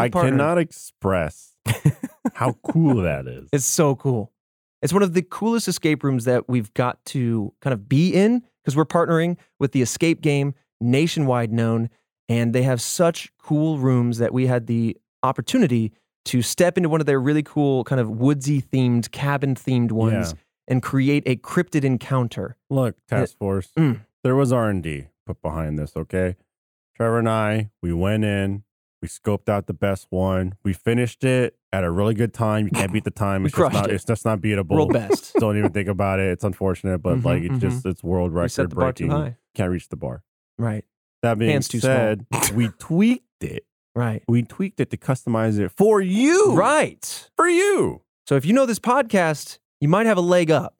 I 0.00 0.08
cannot 0.08 0.58
express 0.58 1.54
how 2.34 2.52
cool 2.62 3.02
that 3.02 3.26
is 3.26 3.48
It's 3.52 3.64
so 3.64 3.94
cool. 3.96 4.32
It's 4.82 4.92
one 4.92 5.02
of 5.02 5.12
the 5.12 5.22
coolest 5.22 5.68
escape 5.68 6.02
rooms 6.02 6.24
that 6.24 6.48
we've 6.48 6.72
got 6.74 7.04
to 7.06 7.52
kind 7.60 7.74
of 7.74 7.88
be 7.88 8.14
in 8.14 8.42
because 8.62 8.76
we're 8.76 8.86
partnering 8.86 9.36
with 9.58 9.72
the 9.72 9.82
escape 9.82 10.20
game, 10.22 10.54
nationwide 10.80 11.52
known, 11.52 11.90
and 12.28 12.54
they 12.54 12.62
have 12.62 12.80
such 12.80 13.30
cool 13.38 13.78
rooms 13.78 14.18
that 14.18 14.32
we 14.32 14.46
had 14.46 14.66
the 14.66 14.96
opportunity 15.22 15.92
to 16.26 16.40
step 16.42 16.76
into 16.76 16.88
one 16.88 17.00
of 17.00 17.06
their 17.06 17.20
really 17.20 17.42
cool, 17.42 17.84
kind 17.84 18.00
of 18.00 18.08
woodsy 18.10 18.62
themed, 18.62 19.10
cabin 19.10 19.54
themed 19.54 19.92
ones 19.92 20.32
Yeah. 20.32 20.38
and 20.68 20.82
create 20.82 21.24
a 21.26 21.36
cryptid 21.36 21.84
encounter. 21.84 22.56
Look, 22.70 22.96
task 23.06 23.36
force. 23.38 23.68
Mm. 23.78 24.00
There 24.22 24.36
was 24.36 24.52
R 24.52 24.68
and 24.70 24.82
D 24.82 25.06
put 25.26 25.42
behind 25.42 25.78
this. 25.78 25.94
Okay, 25.96 26.36
Trevor 26.96 27.18
and 27.18 27.28
I, 27.28 27.70
we 27.82 27.92
went 27.92 28.24
in, 28.24 28.64
we 29.02 29.08
scoped 29.08 29.48
out 29.48 29.66
the 29.66 29.72
best 29.74 30.06
one, 30.10 30.54
we 30.62 30.72
finished 30.72 31.24
it 31.24 31.56
at 31.72 31.84
a 31.84 31.90
really 31.90 32.14
good 32.14 32.34
time. 32.34 32.64
You 32.66 32.70
can't 32.70 32.92
beat 32.92 33.04
the 33.04 33.10
time. 33.10 33.42
We 33.42 33.46
It's 33.48 33.56
just 33.56 33.70
crushed 33.70 33.74
not. 33.74 33.90
it. 33.90 33.94
It's 33.94 34.04
just 34.04 34.24
not 34.24 34.40
beatable. 34.40 34.70
World 34.70 34.92
best. 34.92 35.34
Don't 35.38 35.56
even 35.58 35.70
think 35.72 35.88
about 35.88 36.18
it. 36.20 36.30
It's 36.32 36.44
unfortunate, 36.44 36.98
but 36.98 37.18
Mhm, 37.18 37.24
like 37.24 37.42
it's 37.42 37.54
mhm. 37.54 37.60
just 37.60 37.86
it's 37.86 38.02
world 38.02 38.32
We 38.32 38.46
set 38.48 38.62
record 38.64 38.70
the 38.70 38.76
bar 38.76 38.92
too 38.92 39.06
breaking. 39.06 39.10
high. 39.24 39.36
Can't 39.54 39.70
reach 39.70 39.88
the 39.88 39.96
bar. 39.96 40.22
Right, 40.58 40.84
That 41.22 41.38
being 41.38 41.52
Hands 41.52 41.66
too 41.68 41.80
small. 41.80 41.92
said, 41.92 42.26
we 42.54 42.68
tweaked 42.78 43.24
it. 43.42 43.64
right, 43.94 44.22
We 44.28 44.42
tweaked 44.42 44.78
it 44.80 44.90
to 44.90 44.96
customize 44.98 45.58
it 45.58 45.70
for 45.70 46.00
you. 46.02 46.54
right. 46.54 47.30
For 47.36 47.48
you. 47.48 48.02
So 48.26 48.36
if 48.36 48.44
you 48.44 48.52
know 48.52 48.66
this 48.66 48.78
podcast, 48.78 49.58
you 49.80 49.88
might 49.88 50.04
have 50.06 50.18
a 50.18 50.22
leg 50.22 50.50
up. 50.50 50.74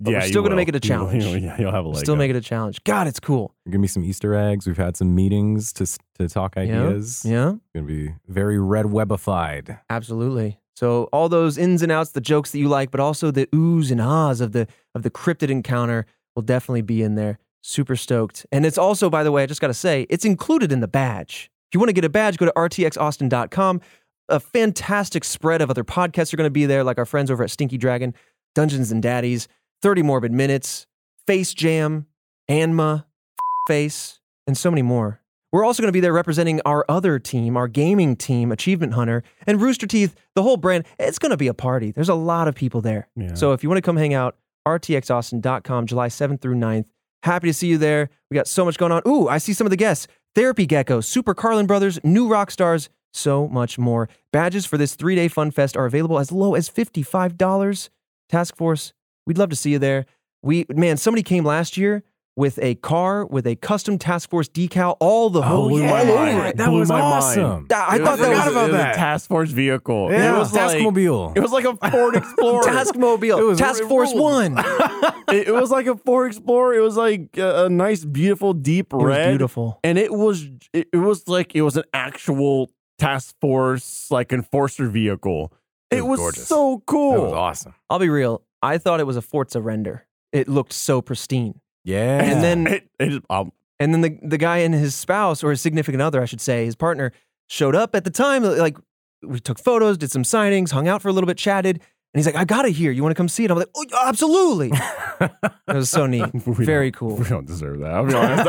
But 0.00 0.12
we're 0.14 0.20
still 0.22 0.42
gonna 0.42 0.50
will. 0.54 0.56
make 0.56 0.68
it 0.68 0.74
a 0.74 0.80
You 0.86 0.94
will- 0.98 1.06
challenge. 1.06 1.24
You'll, 1.24 1.38
yeah, 1.38 1.56
you'll 1.60 1.72
have 1.72 1.84
a 1.84 1.88
leg. 1.88 1.98
Still 1.98 2.14
up. 2.14 2.18
make 2.18 2.30
it 2.30 2.36
a 2.36 2.40
challenge. 2.40 2.82
God, 2.84 3.06
it's 3.06 3.20
cool. 3.20 3.54
Give 3.70 3.80
me 3.80 3.86
some 3.86 4.04
Easter 4.04 4.34
eggs. 4.34 4.66
We've 4.66 4.76
had 4.76 4.96
some 4.96 5.14
meetings 5.14 5.72
to 5.74 5.86
to 6.18 6.28
talk 6.28 6.56
ideas. 6.56 7.24
Yeah. 7.24 7.50
It's 7.52 7.60
gonna 7.74 7.86
be 7.86 8.14
very 8.28 8.58
red 8.58 8.86
webified. 8.86 9.78
Absolutely. 9.90 10.58
So 10.76 11.04
all 11.12 11.28
those 11.28 11.56
ins 11.56 11.82
and 11.82 11.92
outs, 11.92 12.10
the 12.10 12.20
jokes 12.20 12.50
that 12.50 12.58
you 12.58 12.68
like, 12.68 12.90
but 12.90 12.98
also 13.00 13.30
the 13.30 13.46
oohs 13.46 13.90
and 13.92 14.00
ahs 14.00 14.40
of 14.40 14.50
the 14.52 14.66
of 14.94 15.02
the 15.04 15.10
cryptid 15.10 15.48
encounter 15.50 16.06
will 16.34 16.42
definitely 16.42 16.82
be 16.82 17.00
in 17.02 17.14
there. 17.14 17.38
Super 17.62 17.94
stoked. 17.96 18.44
And 18.52 18.66
it's 18.66 18.76
also, 18.76 19.08
by 19.08 19.22
the 19.22 19.30
way, 19.32 19.44
I 19.44 19.46
just 19.46 19.60
gotta 19.60 19.72
say, 19.72 20.06
it's 20.10 20.24
included 20.24 20.72
in 20.72 20.80
the 20.80 20.88
badge. 20.88 21.50
If 21.70 21.74
you 21.76 21.80
want 21.80 21.88
to 21.88 21.94
get 21.94 22.04
a 22.04 22.08
badge, 22.08 22.36
go 22.36 22.46
to 22.46 22.52
rtxaustin.com. 22.56 23.80
A 24.28 24.40
fantastic 24.40 25.24
spread 25.24 25.60
of 25.60 25.70
other 25.70 25.84
podcasts 25.84 26.32
are 26.32 26.36
going 26.36 26.46
to 26.46 26.50
be 26.50 26.66
there, 26.66 26.82
like 26.84 26.98
our 26.98 27.04
friends 27.04 27.30
over 27.30 27.42
at 27.44 27.50
Stinky 27.50 27.76
Dragon, 27.76 28.14
Dungeons 28.54 28.90
and 28.90 29.02
Daddies, 29.02 29.48
30 29.84 30.02
Morbid 30.02 30.32
Minutes, 30.32 30.86
Face 31.26 31.52
Jam, 31.52 32.06
Anma, 32.48 33.06
Face, 33.68 34.18
and 34.46 34.56
so 34.56 34.70
many 34.70 34.80
more. 34.80 35.20
We're 35.52 35.62
also 35.62 35.82
going 35.82 35.90
to 35.90 35.92
be 35.92 36.00
there 36.00 36.14
representing 36.14 36.62
our 36.64 36.86
other 36.88 37.18
team, 37.18 37.54
our 37.54 37.68
gaming 37.68 38.16
team, 38.16 38.50
Achievement 38.50 38.94
Hunter, 38.94 39.22
and 39.46 39.60
Rooster 39.60 39.86
Teeth, 39.86 40.16
the 40.34 40.42
whole 40.42 40.56
brand. 40.56 40.86
It's 40.98 41.18
going 41.18 41.32
to 41.32 41.36
be 41.36 41.48
a 41.48 41.54
party. 41.54 41.92
There's 41.92 42.08
a 42.08 42.14
lot 42.14 42.48
of 42.48 42.54
people 42.54 42.80
there. 42.80 43.08
Yeah. 43.14 43.34
So 43.34 43.52
if 43.52 43.62
you 43.62 43.68
want 43.68 43.76
to 43.76 43.82
come 43.82 43.98
hang 43.98 44.14
out, 44.14 44.38
rtxaustin.com, 44.66 45.84
July 45.84 46.08
7th 46.08 46.40
through 46.40 46.54
9th. 46.54 46.86
Happy 47.22 47.48
to 47.48 47.54
see 47.54 47.66
you 47.68 47.76
there. 47.76 48.08
We 48.30 48.36
got 48.36 48.48
so 48.48 48.64
much 48.64 48.78
going 48.78 48.90
on. 48.90 49.02
Ooh, 49.06 49.28
I 49.28 49.36
see 49.36 49.52
some 49.52 49.66
of 49.66 49.70
the 49.70 49.76
guests. 49.76 50.06
Therapy 50.34 50.64
Gecko, 50.64 51.02
Super 51.02 51.34
Carlin 51.34 51.66
Brothers, 51.66 52.02
New 52.02 52.26
Rockstars, 52.26 52.88
so 53.12 53.48
much 53.48 53.78
more. 53.78 54.08
Badges 54.32 54.64
for 54.64 54.78
this 54.78 54.94
three 54.94 55.14
day 55.14 55.28
fun 55.28 55.50
fest 55.50 55.76
are 55.76 55.84
available 55.84 56.18
as 56.18 56.32
low 56.32 56.54
as 56.54 56.70
$55. 56.70 57.90
Task 58.30 58.56
Force, 58.56 58.94
we'd 59.26 59.38
love 59.38 59.50
to 59.50 59.56
see 59.56 59.70
you 59.72 59.78
there. 59.78 60.06
We 60.42 60.66
man, 60.68 60.96
somebody 60.96 61.22
came 61.22 61.44
last 61.44 61.76
year 61.76 62.02
with 62.36 62.58
a 62.60 62.74
car 62.74 63.24
with 63.26 63.46
a 63.46 63.54
custom 63.54 63.96
Task 63.96 64.28
Force 64.28 64.48
decal, 64.48 64.96
all 64.98 65.30
the 65.30 65.40
Oh, 65.40 65.68
blew 65.68 65.82
yeah. 65.82 65.90
my 65.90 66.04
mind. 66.04 66.58
That 66.58 66.68
Blew 66.68 66.80
was 66.80 66.88
my 66.88 67.00
mind. 67.00 67.14
awesome. 67.14 67.66
That- 67.68 67.88
I 67.88 67.94
It 67.94 67.98
thought 68.02 68.10
was- 68.18 68.20
that 68.20 68.28
was, 68.30 68.38
was, 68.38 68.46
about 68.48 68.68
it 68.68 68.72
was 68.72 68.80
that. 68.80 68.94
a 68.94 68.98
task 68.98 69.28
force 69.28 69.50
vehicle. 69.50 70.10
Yeah, 70.10 70.34
It 70.34 70.38
was 70.38 70.52
like 70.52 70.76
Taskmobile. 70.78 71.36
it 71.36 71.40
was 71.40 71.52
like 71.52 71.64
a 71.64 71.76
Ford 71.90 72.16
Explorer. 72.16 72.62
Taskmobile, 72.64 73.38
It 73.38 73.42
was- 73.44 73.58
Task 73.60 73.82
it 73.82 73.88
Force 73.88 74.12
ruled. 74.12 74.22
One. 74.24 74.58
it, 75.28 75.46
it 75.48 75.54
was 75.54 75.70
like 75.70 75.86
a 75.86 75.96
Ford 75.96 76.26
Explorer. 76.26 76.74
It 76.74 76.80
was 76.80 76.96
like 76.96 77.38
a, 77.38 77.66
a 77.66 77.68
nice, 77.70 78.04
beautiful, 78.04 78.52
deep 78.52 78.92
It 78.92 78.96
was 78.96 79.04
red. 79.06 79.28
beautiful. 79.30 79.78
and 79.84 79.96
it 79.96 80.12
was 80.12 80.44
it, 80.72 80.88
it 80.92 80.96
was 80.98 81.28
like 81.28 81.54
it 81.54 81.62
was 81.62 81.76
an 81.76 81.84
actual 81.94 82.68
task 82.98 83.36
force 83.40 84.10
like 84.10 84.32
enforcer 84.32 84.88
vehicle. 84.88 85.52
It 85.92 85.98
It 85.98 86.06
was 86.06 86.18
was, 86.18 86.46
so 86.48 86.82
cool. 86.84 87.12
That 87.12 87.20
was 87.20 87.32
awesome. 87.32 87.74
I'll 87.88 88.00
be 88.00 88.08
real. 88.08 88.42
I 88.64 88.78
thought 88.78 89.00
it 89.00 89.06
was 89.06 89.16
a 89.16 89.22
Forza 89.22 89.60
render. 89.60 90.06
It 90.32 90.48
looked 90.48 90.72
so 90.72 91.02
pristine. 91.02 91.60
Yeah. 91.84 92.22
And 92.22 92.42
then 92.42 92.66
It, 92.66 92.88
it, 92.98 93.22
um, 93.30 93.52
and 93.78 93.92
then 93.92 94.00
the 94.00 94.18
the 94.22 94.38
guy 94.38 94.58
and 94.58 94.74
his 94.74 94.94
spouse 94.94 95.44
or 95.44 95.50
his 95.50 95.60
significant 95.60 96.02
other, 96.02 96.22
I 96.22 96.24
should 96.24 96.40
say, 96.40 96.64
his 96.64 96.76
partner 96.76 97.12
showed 97.48 97.74
up 97.74 97.94
at 97.94 98.04
the 98.04 98.10
time. 98.10 98.42
Like 98.42 98.76
we 99.22 99.40
took 99.40 99.58
photos, 99.58 99.98
did 99.98 100.10
some 100.10 100.22
signings, 100.22 100.70
hung 100.70 100.88
out 100.88 101.02
for 101.02 101.08
a 101.08 101.12
little 101.12 101.26
bit, 101.26 101.36
chatted, 101.36 101.76
and 101.76 102.18
he's 102.18 102.26
like, 102.26 102.36
"I 102.36 102.44
got 102.44 102.64
it 102.66 102.72
here. 102.72 102.92
You 102.92 103.02
want 103.02 103.14
to 103.14 103.16
come 103.16 103.28
see 103.28 103.44
it?" 103.44 103.50
I'm 103.50 103.58
like, 103.58 103.68
"Oh, 103.76 103.84
absolutely!" 104.06 104.70
it 105.20 105.74
was 105.74 105.90
so 105.90 106.06
neat, 106.06 106.32
we 106.46 106.64
very 106.64 106.92
cool. 106.92 107.16
We 107.16 107.24
don't 107.24 107.46
deserve 107.46 107.80
that. 107.80 107.90
I'll 107.90 108.06
be 108.06 108.14
honest. 108.20 108.44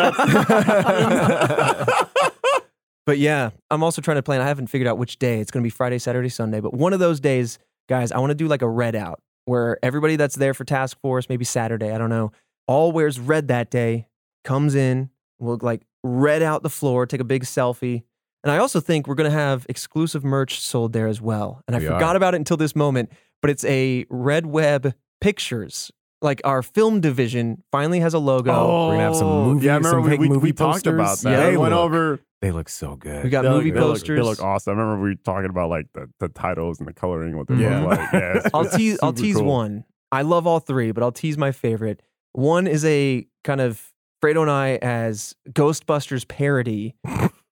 But 3.06 3.20
yeah, 3.20 3.52
I'm 3.70 3.84
also 3.84 4.02
trying 4.02 4.18
to 4.18 4.24
plan. 4.24 4.42
I 4.42 4.48
haven't 4.48 4.68
figured 4.68 4.88
out 4.88 4.98
which 4.98 5.20
day. 5.20 5.40
It's 5.40 5.52
going 5.52 5.62
to 5.64 5.66
be 5.66 5.70
Friday, 5.70 6.00
Saturday, 6.00 6.30
Sunday. 6.30 6.60
But 6.60 6.74
one 6.74 6.92
of 6.92 7.00
those 7.00 7.20
days, 7.20 7.60
guys, 7.88 8.12
I 8.12 8.18
want 8.18 8.32
to 8.32 8.36
do 8.36 8.48
like 8.48 8.64
a 8.64 8.70
red 8.70 8.96
out 8.96 9.20
where 9.46 9.78
everybody 9.84 10.16
that's 10.16 10.36
there 10.36 10.54
for 10.54 10.64
task 10.66 11.00
force, 11.02 11.30
maybe 11.30 11.46
Saturday, 11.46 11.92
I 11.92 11.98
don't 11.98 12.10
know, 12.10 12.32
all 12.68 12.92
wears 12.92 13.20
red 13.20 13.48
that 13.50 13.70
day, 13.70 14.08
comes 14.44 14.76
in, 14.76 15.10
we'll 15.40 15.60
like 15.62 15.82
red 16.04 16.42
out 16.42 16.64
the 16.64 16.70
floor, 16.70 17.06
take 17.06 17.22
a 17.22 17.26
big 17.26 17.44
selfie. 17.44 18.04
And 18.44 18.52
I 18.52 18.58
also 18.58 18.80
think 18.80 19.08
we're 19.08 19.16
going 19.16 19.30
to 19.32 19.36
have 19.38 19.66
exclusive 19.70 20.24
merch 20.24 20.60
sold 20.60 20.94
there 20.94 21.08
as 21.08 21.20
well. 21.20 21.64
And 21.68 21.76
I 21.76 21.80
We 21.80 21.86
forgot 21.86 22.14
are. 22.14 22.18
about 22.18 22.34
it 22.36 22.38
until 22.38 22.58
this 22.58 22.76
moment, 22.76 23.12
but 23.42 23.50
it's 23.50 23.66
a 23.66 24.06
Red 24.10 24.46
Web 24.46 24.94
Pictures. 25.22 25.92
Like 26.22 26.42
our 26.44 26.62
film 26.62 27.02
division 27.02 27.64
finally 27.72 28.00
has 28.02 28.14
a 28.14 28.20
logo. 28.20 28.52
Oh, 28.52 28.88
we're 28.88 28.94
gonna 28.94 29.04
have 29.04 29.16
some 29.16 29.28
Oh, 29.28 29.46
movie- 29.46 29.66
Yeah, 29.66 29.74
I 29.74 29.78
remember 29.78 30.02
some 30.02 30.10
we, 30.12 30.18
we, 30.18 30.30
movie 30.30 30.42
we 30.46 30.54
talked 30.54 30.86
about 30.88 31.18
that. 31.20 31.30
Yeah, 31.32 31.46
we 31.46 31.52
they 31.52 31.58
went 31.58 31.74
look- 31.74 31.82
over. 31.84 32.20
They 32.42 32.52
look 32.52 32.70
so 32.70 32.96
good. 32.96 33.24
We 33.24 33.30
got 33.30 33.42
They 33.44 33.50
look- 33.50 33.58
movie 33.58 33.72
they 33.72 33.80
look- 33.80 33.90
posters. 33.94 34.18
They 34.20 34.24
look 34.24 34.42
awesome. 34.42 34.78
I 34.78 34.82
remember 34.82 35.04
we 35.04 35.10
were 35.12 35.16
talking 35.16 35.50
about 35.50 35.70
like 35.70 35.88
the, 35.94 36.10
the 36.20 36.28
titles 36.30 36.80
and 36.80 36.88
the 36.88 36.94
coloring, 36.94 37.38
what 37.38 37.48
they 37.48 37.56
Yeah. 37.56 37.82
look 37.82 37.98
like. 37.98 38.14
Yeah, 38.14 38.42
I'll 38.54 38.66
tease. 38.70 39.00
I'll 39.02 39.14
tease 39.14 39.36
cool. 39.38 39.46
one. 39.46 39.86
I 40.12 40.22
love 40.22 40.46
all 40.48 40.60
three, 40.60 40.92
but 40.92 41.04
I'll 41.04 41.12
tease 41.12 41.38
my 41.38 41.52
favorite. 41.52 42.02
One 42.34 42.68
is 42.68 42.86
a 42.86 43.26
kind 43.44 43.62
of 43.62 43.92
Fredo 44.24 44.42
and 44.42 44.52
I 44.52 44.76
as 44.82 45.36
Ghostbusters 45.50 46.28
parody 46.28 46.96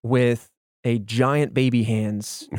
with 0.04 0.50
a 0.86 1.00
giant 1.00 1.54
baby 1.54 1.84
hands 1.84 2.50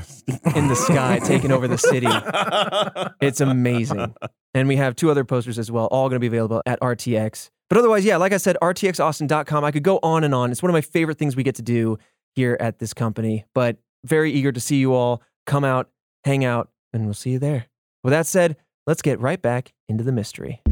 in 0.57 0.69
the 0.69 0.75
sky 0.75 1.21
taking 1.23 1.53
over 1.53 1.69
the 1.69 1.79
city. 1.79 2.07
It's 3.21 3.41
amazing. 3.41 4.15
And 4.55 4.69
we 4.69 4.77
have 4.77 4.95
two 4.97 5.11
other 5.11 5.25
posters 5.25 5.59
as 5.59 5.71
well, 5.71 5.87
all 5.87 6.09
going 6.09 6.17
to 6.17 6.21
be 6.21 6.27
available 6.27 6.63
at 6.67 6.79
RTX. 6.81 7.51
But 7.71 7.79
otherwise, 7.79 8.05
yeah, 8.05 8.17
like 8.19 8.33
I 8.33 8.37
said, 8.37 8.57
rtxaustin.com. 8.63 9.65
I 9.65 9.71
could 9.73 9.83
go 9.83 9.99
on 10.03 10.25
and 10.25 10.35
on. 10.35 10.51
It's 10.53 10.63
one 10.63 10.71
of 10.71 10.75
my 10.75 10.81
favorite 10.83 11.19
things 11.19 11.35
we 11.37 11.43
get 11.43 11.55
to 11.57 11.63
do 11.63 11.99
here 12.35 12.57
at 12.61 12.79
this 12.79 12.93
company, 12.93 13.45
but 13.55 13.77
very 14.05 14.33
eager 14.33 14.53
to 14.53 14.61
see 14.61 14.77
you 14.77 14.93
all 14.95 15.23
come 15.47 15.65
out, 15.65 15.91
hang 16.25 16.45
out, 16.45 16.71
and 16.93 17.05
we'll 17.05 17.15
see 17.15 17.31
you 17.31 17.39
there. 17.39 17.67
With 18.03 18.13
that 18.13 18.27
said, 18.27 18.57
let's 18.87 19.03
get 19.03 19.21
right 19.21 19.41
back 19.41 19.73
into 19.89 20.05
the 20.05 20.13
mystery. 20.13 20.63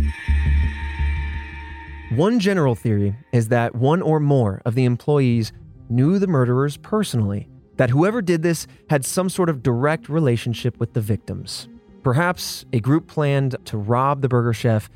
One 2.11 2.41
general 2.41 2.75
theory 2.75 3.17
is 3.33 3.49
that 3.49 3.75
one 3.75 4.03
or 4.03 4.21
more 4.21 4.61
of 4.67 4.75
the 4.75 4.85
employees 4.85 5.53
knew 5.89 6.19
the 6.19 6.27
murderers 6.27 6.77
personally, 6.77 7.49
that 7.77 7.91
whoever 7.91 8.21
did 8.21 8.43
this 8.43 8.67
had 8.91 9.05
some 9.05 9.31
sort 9.31 9.49
of 9.49 9.63
direct 9.63 10.09
relationship 10.09 10.79
with 10.79 10.93
the 10.93 11.01
victims. 11.01 11.69
Perhaps 12.03 12.67
a 12.73 12.81
group 12.81 13.07
planned 13.07 13.57
to 13.65 13.79
rob 13.79 14.21
the 14.21 14.29
burger 14.29 14.53
chef, 14.53 14.91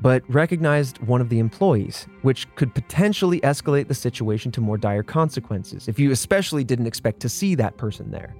but 0.00 0.22
recognized 0.28 0.98
one 0.98 1.20
of 1.20 1.28
the 1.28 1.38
employees, 1.38 2.06
which 2.22 2.52
could 2.54 2.74
potentially 2.74 3.40
escalate 3.40 3.88
the 3.88 3.94
situation 3.94 4.50
to 4.52 4.60
more 4.60 4.78
dire 4.78 5.02
consequences 5.02 5.88
if 5.88 5.98
you 5.98 6.10
especially 6.10 6.64
didn't 6.64 6.86
expect 6.86 7.20
to 7.20 7.28
see 7.28 7.54
that 7.54 7.76
person 7.76 8.10
there. 8.10 8.34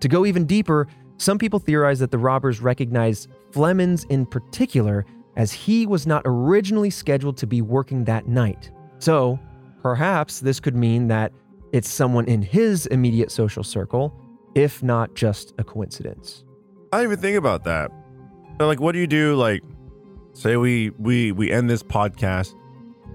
To 0.00 0.08
go 0.08 0.26
even 0.26 0.44
deeper, 0.44 0.86
some 1.18 1.38
people 1.38 1.58
theorize 1.58 1.98
that 2.00 2.10
the 2.10 2.18
robbers 2.18 2.60
recognized 2.60 3.28
Flemons 3.50 4.04
in 4.10 4.26
particular 4.26 5.06
as 5.36 5.52
he 5.52 5.86
was 5.86 6.06
not 6.06 6.22
originally 6.24 6.90
scheduled 6.90 7.36
to 7.38 7.46
be 7.46 7.62
working 7.62 8.04
that 8.04 8.26
night. 8.26 8.70
So, 8.98 9.38
perhaps 9.82 10.40
this 10.40 10.60
could 10.60 10.74
mean 10.76 11.08
that 11.08 11.32
it's 11.72 11.88
someone 11.88 12.26
in 12.26 12.42
his 12.42 12.86
immediate 12.86 13.30
social 13.30 13.62
circle, 13.62 14.14
if 14.54 14.82
not 14.82 15.14
just 15.14 15.54
a 15.58 15.64
coincidence. 15.64 16.44
I 16.92 16.98
didn't 16.98 17.12
even 17.12 17.22
think 17.22 17.36
about 17.36 17.64
that. 17.64 17.90
Like, 18.58 18.80
what 18.80 18.92
do 18.92 18.98
you 18.98 19.06
do? 19.06 19.34
Like, 19.34 19.62
say 20.36 20.56
we 20.56 20.90
we 20.98 21.32
we 21.32 21.50
end 21.50 21.68
this 21.70 21.82
podcast 21.82 22.54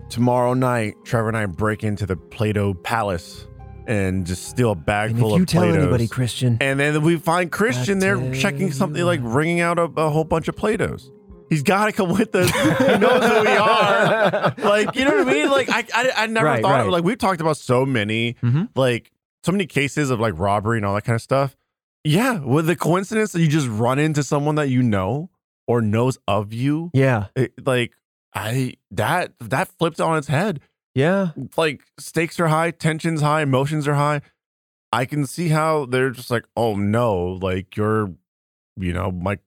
tomorrow 0.09 0.53
night. 0.53 0.95
Trevor 1.03 1.27
and 1.29 1.37
I 1.37 1.45
break 1.45 1.83
into 1.83 2.05
the 2.05 2.15
Play-Doh 2.15 2.73
Palace 2.75 3.47
and 3.87 4.25
just 4.25 4.47
steal 4.49 4.71
a 4.71 4.75
bag 4.75 5.11
And 5.11 5.19
full 5.19 5.33
if 5.33 5.37
you 5.37 5.43
of 5.43 5.47
tell 5.49 5.61
Play-Dohs. 5.63 5.81
anybody, 5.81 6.07
Christian, 6.07 6.57
and 6.61 6.79
then 6.79 7.01
we 7.01 7.17
find 7.17 7.51
Christian 7.51 7.99
there 7.99 8.15
tell 8.17 8.33
checking 8.33 8.71
something 8.71 8.99
you 8.99 9.05
like 9.05 9.21
what. 9.21 9.33
ringing 9.33 9.59
out 9.61 9.79
a, 9.79 9.83
a 9.83 10.09
whole 10.09 10.23
bunch 10.23 10.47
of 10.47 10.55
Play-Dohs. 10.55 11.09
He's 11.49 11.63
got 11.63 11.87
to 11.87 11.91
come 11.91 12.09
with 12.11 12.33
us. 12.33 12.49
he 12.79 12.97
knows 12.97 13.25
who 13.25 13.41
we 13.41 13.57
are. 13.57 14.53
Like, 14.57 14.95
you 14.95 15.03
know 15.03 15.17
what 15.17 15.27
I 15.27 15.33
mean? 15.33 15.49
Like, 15.49 15.69
I 15.69 15.83
I, 15.93 16.11
I 16.23 16.27
never 16.27 16.45
Right, 16.45 16.61
thought 16.61 16.81
right. 16.83 16.89
like 16.89 17.03
we've 17.03 17.17
talked 17.17 17.41
about 17.41 17.57
so 17.57 17.85
many 17.85 18.35
Mhm. 18.43 18.69
like 18.75 19.11
so 19.43 19.51
many 19.51 19.65
cases 19.65 20.11
of 20.11 20.19
like 20.19 20.37
robbery 20.37 20.77
and 20.77 20.85
all 20.85 20.93
that 20.95 21.03
kind 21.03 21.15
of 21.15 21.21
stuff. 21.21 21.57
Yeah, 22.03 22.39
with 22.39 22.67
the 22.67 22.75
coincidence 22.75 23.31
that 23.33 23.41
you 23.41 23.47
just 23.47 23.67
run 23.67 23.99
into 23.99 24.23
someone 24.23 24.55
that 24.55 24.69
you 24.69 24.81
know 24.83 25.29
or 25.71 25.81
knows 25.81 26.17
of 26.27 26.51
you, 26.51 26.91
yeah, 26.93 27.27
it, 27.35 27.53
like 27.65 27.93
I 28.33 28.73
that 28.91 29.31
that 29.39 29.69
flipped 29.79 30.01
on 30.01 30.17
its 30.17 30.27
head. 30.27 30.59
yeah, 30.93 31.31
Like 31.55 31.83
stakes 31.97 32.39
are 32.41 32.47
high, 32.49 32.71
tensions 32.71 33.21
high, 33.21 33.41
emotions 33.41 33.87
are 33.87 33.93
high. 33.95 34.21
I 34.91 35.05
can 35.05 35.25
see 35.25 35.47
how 35.47 35.85
they're 35.85 36.09
just 36.09 36.29
like, 36.29 36.45
oh 36.57 36.75
no, 36.75 37.15
like 37.41 37.77
you're, 37.77 38.13
you 38.75 38.91
know, 38.91 39.09
my 39.11 39.37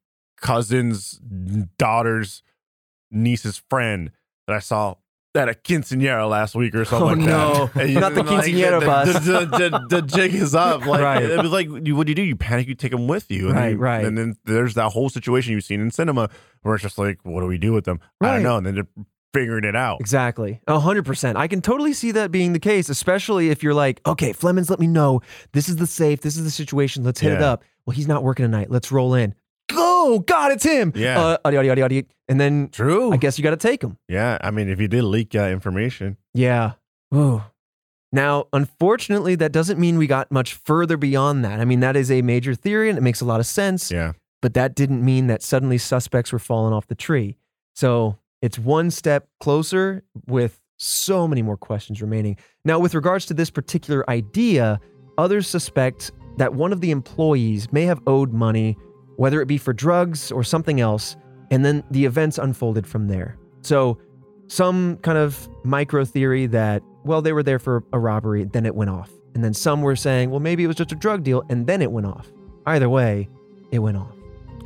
cousin's 0.40 1.20
daughter's 1.78 2.42
niece's 3.10 3.62
friend 3.68 4.10
that 4.46 4.56
I 4.56 4.60
saw 4.60 4.94
at 5.36 5.48
a 5.48 5.52
quinceanera 5.54 6.28
last 6.28 6.54
week 6.54 6.74
or 6.74 6.84
something 6.84 7.02
Oh, 7.02 7.06
like 7.06 7.18
no. 7.18 7.70
that. 7.74 7.88
You- 7.88 8.00
Not 8.00 8.14
the 8.14 8.22
like, 8.22 8.44
quinceañera 8.44 8.80
the, 8.80 8.86
bus. 8.86 9.12
The, 9.14 9.20
the, 9.20 9.46
the, 9.46 9.86
the 9.88 10.02
jig 10.02 10.34
is 10.34 10.54
up. 10.54 10.86
Like 10.86 11.00
Right. 11.00 11.22
it 11.22 11.42
was 11.42 11.50
like, 11.50 11.68
what 11.68 11.82
do 11.84 11.90
you 12.10 12.14
do? 12.14 12.22
You 12.22 12.36
panic. 12.36 12.68
You 12.68 12.74
take 12.74 12.92
them 12.92 13.06
with 13.08 13.30
you. 13.30 13.48
And 13.48 13.56
Right, 13.56 13.72
you- 13.72 13.78
right. 13.78 14.04
And 14.04 14.16
then 14.16 14.36
there's 14.44 14.74
that 14.74 14.90
whole 14.90 15.08
situation 15.08 15.52
you've 15.52 15.64
seen 15.64 15.80
in 15.80 15.90
cinema 15.90 16.30
where 16.62 16.74
it's 16.74 16.82
just 16.82 16.98
like, 16.98 17.18
what 17.24 17.40
do 17.40 17.46
we 17.46 17.58
do 17.58 17.72
with 17.72 17.84
them? 17.84 18.00
I 18.20 18.32
don't 18.34 18.42
know. 18.42 18.56
And 18.58 18.66
then 18.66 18.74
they're 18.76 18.86
figuring 19.32 19.64
it 19.64 19.74
out. 19.74 20.00
exactly. 20.00 20.60
A 20.68 20.78
hundred 20.78 21.04
percent. 21.04 21.36
I 21.36 21.48
can 21.48 21.60
totally 21.60 21.92
see 21.92 22.12
that 22.12 22.30
being 22.30 22.52
the 22.52 22.60
case, 22.60 22.88
especially 22.88 23.50
if 23.50 23.64
you're 23.64 23.74
like, 23.74 24.00
okay, 24.06 24.32
Flemons, 24.32 24.70
let 24.70 24.78
me 24.78 24.86
know. 24.86 25.22
This 25.52 25.68
is 25.68 25.74
the 25.76 25.88
safe. 25.88 26.20
This 26.20 26.36
is 26.36 26.44
the 26.44 26.50
situation. 26.52 27.02
Let's 27.02 27.18
hit 27.18 27.32
it 27.32 27.42
up. 27.42 27.64
Well, 27.84 27.96
he's 27.96 28.06
not 28.06 28.22
working 28.22 28.44
tonight. 28.44 28.70
Let's 28.70 28.92
roll 28.92 29.14
in. 29.14 29.34
Go, 30.04 30.18
God, 30.18 30.52
it's 30.52 30.64
him. 30.64 30.92
Yeah. 30.94 31.18
Uh, 31.18 31.38
audio, 31.44 31.60
audio, 31.60 31.72
audio, 31.72 31.84
audio. 31.86 32.02
And 32.28 32.38
then 32.40 32.68
True. 32.68 33.12
I 33.12 33.16
guess 33.16 33.38
you 33.38 33.42
got 33.42 33.50
to 33.50 33.56
take 33.56 33.82
him. 33.82 33.96
Yeah, 34.08 34.38
I 34.42 34.50
mean, 34.50 34.68
if 34.68 34.78
you 34.80 34.88
did 34.88 35.02
leak 35.04 35.34
uh, 35.34 35.44
information, 35.44 36.16
Yeah. 36.34 36.72
Ooh. 37.14 37.42
Now, 38.12 38.46
unfortunately, 38.52 39.34
that 39.36 39.50
doesn't 39.50 39.78
mean 39.80 39.98
we 39.98 40.06
got 40.06 40.30
much 40.30 40.54
further 40.54 40.96
beyond 40.96 41.44
that. 41.44 41.58
I 41.58 41.64
mean, 41.64 41.80
that 41.80 41.96
is 41.96 42.10
a 42.12 42.22
major 42.22 42.54
theory 42.54 42.88
and 42.88 42.96
it 42.96 43.00
makes 43.00 43.20
a 43.20 43.24
lot 43.24 43.40
of 43.40 43.46
sense, 43.46 43.90
yeah, 43.90 44.12
but 44.40 44.54
that 44.54 44.76
didn't 44.76 45.04
mean 45.04 45.26
that 45.26 45.42
suddenly 45.42 45.78
suspects 45.78 46.32
were 46.32 46.38
falling 46.38 46.72
off 46.72 46.86
the 46.86 46.94
tree. 46.94 47.36
So 47.74 48.16
it's 48.40 48.56
one 48.56 48.92
step 48.92 49.26
closer 49.40 50.04
with 50.28 50.60
so 50.76 51.26
many 51.26 51.42
more 51.42 51.56
questions 51.56 52.00
remaining. 52.00 52.36
Now, 52.64 52.78
with 52.78 52.94
regards 52.94 53.26
to 53.26 53.34
this 53.34 53.50
particular 53.50 54.08
idea, 54.08 54.78
others 55.18 55.48
suspect 55.48 56.12
that 56.36 56.54
one 56.54 56.72
of 56.72 56.80
the 56.80 56.92
employees 56.92 57.72
may 57.72 57.84
have 57.84 58.00
owed 58.06 58.32
money, 58.32 58.76
whether 59.16 59.40
it 59.40 59.46
be 59.46 59.58
for 59.58 59.72
drugs 59.72 60.30
or 60.32 60.42
something 60.44 60.80
else, 60.80 61.16
and 61.50 61.64
then 61.64 61.84
the 61.90 62.04
events 62.04 62.38
unfolded 62.38 62.86
from 62.86 63.08
there. 63.08 63.36
So, 63.62 63.98
some 64.48 64.98
kind 64.98 65.16
of 65.18 65.48
micro 65.64 66.04
theory 66.04 66.46
that, 66.48 66.82
well, 67.04 67.22
they 67.22 67.32
were 67.32 67.42
there 67.42 67.58
for 67.58 67.82
a 67.92 67.98
robbery, 67.98 68.44
then 68.44 68.66
it 68.66 68.74
went 68.74 68.90
off. 68.90 69.10
And 69.34 69.42
then 69.42 69.54
some 69.54 69.82
were 69.82 69.96
saying, 69.96 70.30
well, 70.30 70.40
maybe 70.40 70.64
it 70.64 70.66
was 70.66 70.76
just 70.76 70.92
a 70.92 70.96
drug 70.96 71.22
deal, 71.24 71.42
and 71.48 71.66
then 71.66 71.80
it 71.82 71.90
went 71.90 72.06
off. 72.06 72.30
Either 72.66 72.88
way, 72.88 73.28
it 73.72 73.78
went 73.80 73.96
off. 73.96 74.12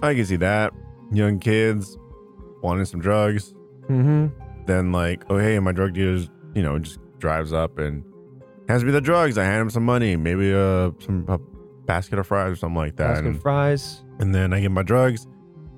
I 0.03 0.15
can 0.15 0.25
see 0.27 0.37
that. 0.37 0.73
Young 1.13 1.39
kids 1.39 1.97
wanting 2.63 2.85
some 2.85 3.01
drugs, 3.01 3.55
Mm-hmm. 3.89 4.27
then 4.67 4.93
like, 4.93 5.25
oh 5.31 5.39
hey, 5.39 5.59
my 5.61 5.73
drug 5.73 5.95
dealer's, 5.95 6.29
you 6.55 6.61
know, 6.63 6.79
just 6.79 6.99
drives 7.19 7.53
up 7.55 7.79
and 7.79 8.05
hands 8.69 8.85
me 8.85 8.91
the 8.93 9.01
drugs. 9.01 9.39
I 9.39 9.45
hand 9.45 9.63
him 9.63 9.71
some 9.71 9.85
money, 9.85 10.15
maybe 10.17 10.53
uh 10.53 10.91
some 10.99 11.25
a 11.29 11.39
basket 11.87 12.19
of 12.19 12.27
fries 12.27 12.53
or 12.53 12.57
something 12.57 12.77
like 12.77 12.97
that, 12.97 13.09
Basket 13.15 13.27
and, 13.27 13.37
of 13.37 13.43
fries, 13.43 14.03
and 14.18 14.35
then 14.35 14.52
I 14.52 14.61
get 14.61 14.70
my 14.70 14.83
drugs. 14.83 15.26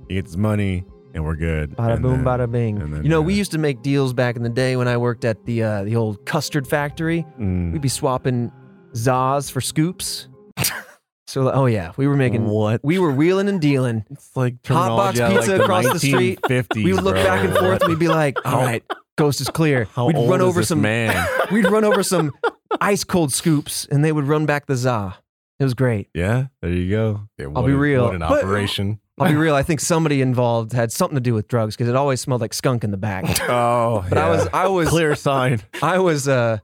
He 0.08 0.14
gets 0.16 0.30
his 0.30 0.36
money, 0.36 0.84
and 1.14 1.24
we're 1.24 1.36
good. 1.36 1.76
bada 1.76 1.92
And 1.94 2.02
boom, 2.02 2.24
then- 2.24 2.24
bada 2.24 2.50
bing. 2.50 2.78
then, 2.78 3.02
you 3.04 3.08
know, 3.08 3.20
we 3.22 3.34
uh, 3.34 3.36
used 3.36 3.52
to 3.52 3.58
make 3.58 3.82
deals 3.82 4.12
back 4.12 4.36
in 4.36 4.42
the 4.42 4.48
day 4.48 4.76
when 4.76 4.88
I 4.88 4.96
worked 4.96 5.24
at 5.24 5.44
the 5.46 5.62
uh, 5.62 5.84
the 5.84 5.96
old 5.96 6.24
custard 6.26 6.66
factory. 6.66 7.24
Mm. 7.38 7.72
We'd 7.72 7.82
be 7.82 7.88
swapping 7.88 8.50
Zaz 8.94 9.50
for 9.50 9.60
scoops. 9.60 10.28
so, 11.26 11.50
oh 11.52 11.66
yeah, 11.66 11.92
we 11.96 12.06
were 12.08 12.16
making 12.16 12.46
what? 12.46 12.80
we 12.82 12.98
were 12.98 13.12
wheeling 13.12 13.48
and 13.48 13.60
dealing. 13.60 14.04
It's 14.10 14.36
like 14.36 14.54
Hot 14.66 14.88
box 14.96 15.18
terminology 15.18 15.22
out 15.22 15.30
of, 15.30 15.36
pizza 15.38 15.52
like, 15.52 15.60
across 15.62 15.92
the 15.92 15.98
street. 16.00 16.40
1950s, 16.42 16.84
We 16.84 16.92
would 16.92 17.04
look 17.04 17.14
bro. 17.14 17.24
back 17.24 17.44
and 17.44 17.56
forth 17.56 17.82
and 17.82 17.90
we'd 17.90 17.98
be 17.98 18.08
like, 18.08 18.36
all 18.44 18.52
How- 18.60 18.66
right, 18.66 18.82
coast 19.16 19.40
is 19.40 19.48
clear. 19.48 19.84
How 19.94 20.06
we'd 20.06 20.16
old 20.16 20.28
run 20.30 20.40
is 20.40 20.46
over 20.46 20.60
this 20.60 20.68
some 20.68 20.80
man? 20.82 21.26
we'd 21.52 21.70
run 21.70 21.84
over 21.84 22.02
some 22.02 22.32
ice 22.80 23.04
cold 23.04 23.32
scoops 23.32 23.86
and 23.90 24.04
they 24.04 24.10
would 24.12 24.24
run 24.24 24.44
back 24.46 24.66
the 24.66 24.74
za. 24.76 25.16
It 25.60 25.64
was 25.64 25.74
great. 25.74 26.08
yeah, 26.14 26.46
there 26.62 26.70
you 26.72 26.90
go. 26.90 27.28
Yeah, 27.38 27.46
I'll 27.54 27.62
be 27.66 27.72
a- 27.72 27.76
real. 27.76 28.04
What 28.06 28.14
an 28.14 28.20
But- 28.20 28.42
operation. 28.44 28.98
I'll 29.18 29.28
be 29.28 29.34
real. 29.36 29.54
I 29.54 29.62
think 29.62 29.80
somebody 29.94 30.22
involved 30.22 30.72
had 30.72 30.90
something 30.90 31.14
to 31.16 31.20
do 31.20 31.34
with 31.34 31.46
drugs 31.46 31.76
because 31.76 31.88
it 31.90 31.94
always 31.96 32.22
smelled 32.22 32.40
like 32.40 32.54
skunk 32.54 32.82
in 32.84 32.90
the 32.90 32.96
back. 32.96 33.24
Oh, 33.50 34.02
But 34.08 34.16
I 34.16 34.30
was, 34.30 34.48
I 34.54 34.66
was, 34.68 34.88
clear 34.88 35.14
sign. 35.14 35.60
I 35.82 35.98
was 35.98 36.26
uh, 36.26 36.58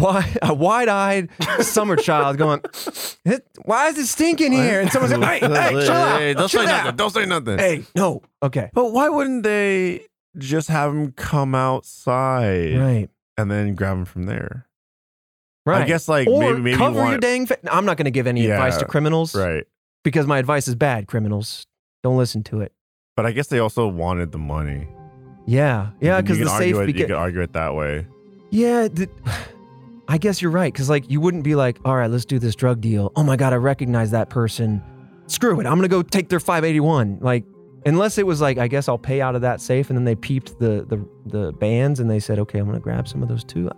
wide, 0.00 0.36
a 0.42 0.52
wide-eyed 0.52 1.28
summer 1.60 1.94
child 1.94 2.36
going, 2.36 2.60
"Why 3.64 3.88
is 3.88 3.98
it 3.98 4.06
stinking 4.06 4.50
here?" 4.52 4.80
And 4.80 4.90
someone's 4.90 5.16
like, 5.16 5.40
"Hey, 5.42 5.46
hey, 5.48 5.70
chill 5.70 5.92
out, 5.92 6.18
Hey, 6.20 6.34
don't 6.34 6.48
chill 6.48 6.64
say 6.66 6.72
out. 6.72 6.82
nothing. 6.84 6.96
Don't 6.96 7.10
say 7.12 7.26
nothing. 7.26 7.58
Hey, 7.58 7.84
no, 7.94 8.22
okay, 8.42 8.70
But 8.74 8.92
why 8.92 9.08
wouldn't 9.08 9.44
they 9.44 10.06
just 10.36 10.68
have 10.68 10.90
him 10.92 11.12
come 11.12 11.54
outside 11.54 12.76
right, 12.76 13.08
and 13.38 13.48
then 13.50 13.74
grab 13.76 13.98
him 13.98 14.04
from 14.04 14.24
there? 14.24 14.66
Right." 15.64 15.82
I 15.82 15.86
guess 15.86 16.08
like 16.08 16.28
or 16.28 16.40
maybe 16.40 16.60
maybe 16.60 16.76
cover 16.76 16.98
want, 16.98 17.10
your 17.10 17.18
dang. 17.18 17.46
Fa- 17.46 17.58
I'm 17.72 17.84
not 17.84 17.96
going 17.96 18.04
to 18.06 18.10
give 18.10 18.26
any 18.26 18.46
Yeah, 18.46 18.54
advice 18.54 18.76
to 18.78 18.84
criminals, 18.84 19.34
right. 19.34 19.64
Because 20.02 20.26
my 20.26 20.38
advice 20.38 20.68
is 20.68 20.74
bad. 20.74 21.06
Criminals, 21.06 21.66
don't 22.02 22.16
listen 22.18 22.42
to 22.44 22.60
it. 22.60 22.72
But 23.16 23.26
I 23.26 23.32
guess 23.32 23.46
they 23.46 23.58
also 23.58 23.86
wanted 23.88 24.32
the 24.32 24.38
money. 24.38 24.88
Yeah, 25.46 25.90
yeah, 26.00 26.20
because 26.20 26.38
the 26.38 26.48
safe. 26.48 26.76
it, 26.76 26.88
you 26.88 26.94
could 26.94 27.12
argue 27.12 27.40
it 27.42 27.52
that 27.52 27.74
way. 27.74 28.06
Yeah, 28.50 28.88
the, 28.88 29.08
I 30.08 30.18
guess 30.18 30.42
you're 30.42 30.50
right. 30.50 30.72
Because 30.72 30.90
like 30.90 31.10
you 31.10 31.20
wouldn't 31.20 31.44
be 31.44 31.54
like, 31.54 31.78
all 31.84 31.96
right, 31.96 32.10
let's 32.10 32.24
do 32.24 32.38
this 32.38 32.54
drug 32.54 32.80
deal. 32.80 33.12
Oh 33.16 33.22
my 33.22 33.36
god, 33.36 33.52
I 33.52 33.56
recognize 33.56 34.10
that 34.10 34.30
person. 34.30 34.82
Screw 35.26 35.58
it, 35.60 35.66
I'm 35.66 35.76
gonna 35.76 35.88
go 35.88 36.02
take 36.02 36.28
their 36.28 36.40
581. 36.40 37.18
Like, 37.22 37.44
unless 37.86 38.18
it 38.18 38.26
was 38.26 38.40
like, 38.42 38.58
I 38.58 38.68
guess 38.68 38.88
I'll 38.88 38.98
pay 38.98 39.20
out 39.22 39.34
of 39.34 39.40
that 39.42 39.60
safe, 39.60 39.88
and 39.88 39.96
then 39.96 40.04
they 40.04 40.14
peeped 40.14 40.58
the 40.58 40.84
the 40.88 41.06
the 41.26 41.52
bands 41.52 42.00
and 42.00 42.10
they 42.10 42.20
said, 42.20 42.38
okay, 42.40 42.58
I'm 42.58 42.66
gonna 42.66 42.80
grab 42.80 43.08
some 43.08 43.22
of 43.22 43.28
those 43.28 43.44
too. 43.44 43.70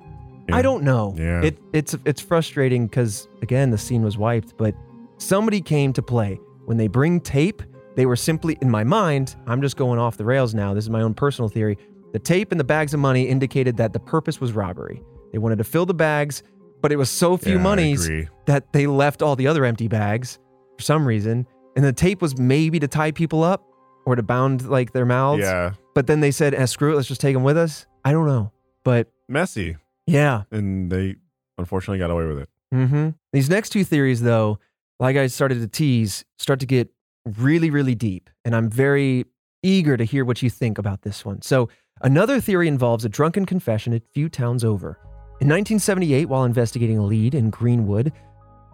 Yeah. 0.48 0.56
I 0.56 0.62
don't 0.62 0.84
know. 0.84 1.14
Yeah. 1.16 1.42
It 1.42 1.58
it's 1.72 1.96
it's 2.04 2.20
frustrating 2.20 2.86
because 2.86 3.28
again 3.42 3.70
the 3.70 3.78
scene 3.78 4.02
was 4.02 4.16
wiped, 4.16 4.56
but 4.56 4.74
somebody 5.18 5.60
came 5.60 5.92
to 5.94 6.02
play. 6.02 6.38
When 6.66 6.76
they 6.76 6.88
bring 6.88 7.20
tape, 7.20 7.62
they 7.94 8.06
were 8.06 8.16
simply 8.16 8.58
in 8.60 8.70
my 8.70 8.84
mind. 8.84 9.36
I'm 9.46 9.62
just 9.62 9.76
going 9.76 9.98
off 9.98 10.16
the 10.16 10.24
rails 10.24 10.54
now. 10.54 10.74
This 10.74 10.84
is 10.84 10.90
my 10.90 11.02
own 11.02 11.14
personal 11.14 11.48
theory. 11.48 11.78
The 12.12 12.18
tape 12.18 12.50
and 12.52 12.60
the 12.60 12.64
bags 12.64 12.94
of 12.94 13.00
money 13.00 13.24
indicated 13.28 13.76
that 13.78 13.92
the 13.92 14.00
purpose 14.00 14.40
was 14.40 14.52
robbery. 14.52 15.02
They 15.32 15.38
wanted 15.38 15.58
to 15.58 15.64
fill 15.64 15.86
the 15.86 15.94
bags, 15.94 16.42
but 16.80 16.92
it 16.92 16.96
was 16.96 17.10
so 17.10 17.36
few 17.36 17.54
Yeah, 17.56 17.62
monies 17.62 18.08
that 18.46 18.72
they 18.72 18.86
left 18.86 19.22
all 19.22 19.36
the 19.36 19.46
other 19.46 19.64
empty 19.64 19.88
bags 19.88 20.38
for 20.76 20.82
some 20.82 21.06
reason. 21.06 21.46
And 21.74 21.84
the 21.84 21.92
tape 21.92 22.22
was 22.22 22.38
maybe 22.38 22.78
to 22.80 22.88
tie 22.88 23.10
people 23.10 23.42
up 23.44 23.64
or 24.06 24.16
to 24.16 24.22
bound 24.22 24.68
like 24.68 24.92
their 24.92 25.04
mouths. 25.04 25.42
Yeah, 25.42 25.72
But 25.94 26.06
then 26.06 26.20
they 26.20 26.30
said, 26.30 26.54
eh, 26.54 26.64
screw 26.66 26.92
it, 26.92 26.96
let's 26.96 27.08
just 27.08 27.20
take 27.20 27.34
them 27.34 27.42
with 27.42 27.56
us. 27.58 27.86
I 28.04 28.12
don't 28.12 28.26
know. 28.26 28.52
But 28.84 29.08
messy, 29.28 29.76
yeah. 30.06 30.42
and 30.50 30.90
they 30.90 31.16
unfortunately 31.58 31.98
got 31.98 32.10
away 32.10 32.26
with 32.26 32.38
it. 32.38 32.48
hmm 32.72 33.10
These 33.32 33.48
next 33.50 33.70
two 33.70 33.84
theories, 33.84 34.22
though, 34.22 34.58
like 35.00 35.16
I 35.16 35.26
started 35.26 35.60
to 35.60 35.68
tease, 35.68 36.24
start 36.38 36.60
to 36.60 36.66
get 36.66 36.88
really, 37.24 37.70
really 37.70 37.94
deep. 37.94 38.30
And 38.44 38.54
I'm 38.54 38.68
very 38.70 39.26
eager 39.62 39.96
to 39.96 40.04
hear 40.04 40.24
what 40.24 40.42
you 40.42 40.50
think 40.50 40.78
about 40.78 41.02
this 41.02 41.24
one. 41.24 41.42
So, 41.42 41.68
another 42.02 42.40
theory 42.40 42.68
involves 42.68 43.04
a 43.04 43.08
drunken 43.08 43.46
confession 43.46 43.92
a 43.92 44.00
few 44.14 44.28
towns 44.28 44.64
over. 44.64 44.98
In 45.40 45.48
1978, 45.48 46.26
while 46.26 46.44
investigating 46.44 46.98
a 46.98 47.02
lead 47.04 47.34
in 47.34 47.50
Greenwood, 47.50 48.12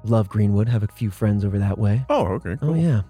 love 0.05 0.29
Greenwood, 0.29 0.69
have 0.69 0.83
a 0.83 0.89
few 0.89 1.11
friends 1.11 1.45
over 1.45 1.59
that 1.59 1.79
way. 1.79 2.05
Oh, 2.09 2.27
okay, 2.35 2.57
cool. 2.61 2.71
Oh 2.71 2.75
yeah. 2.75 3.03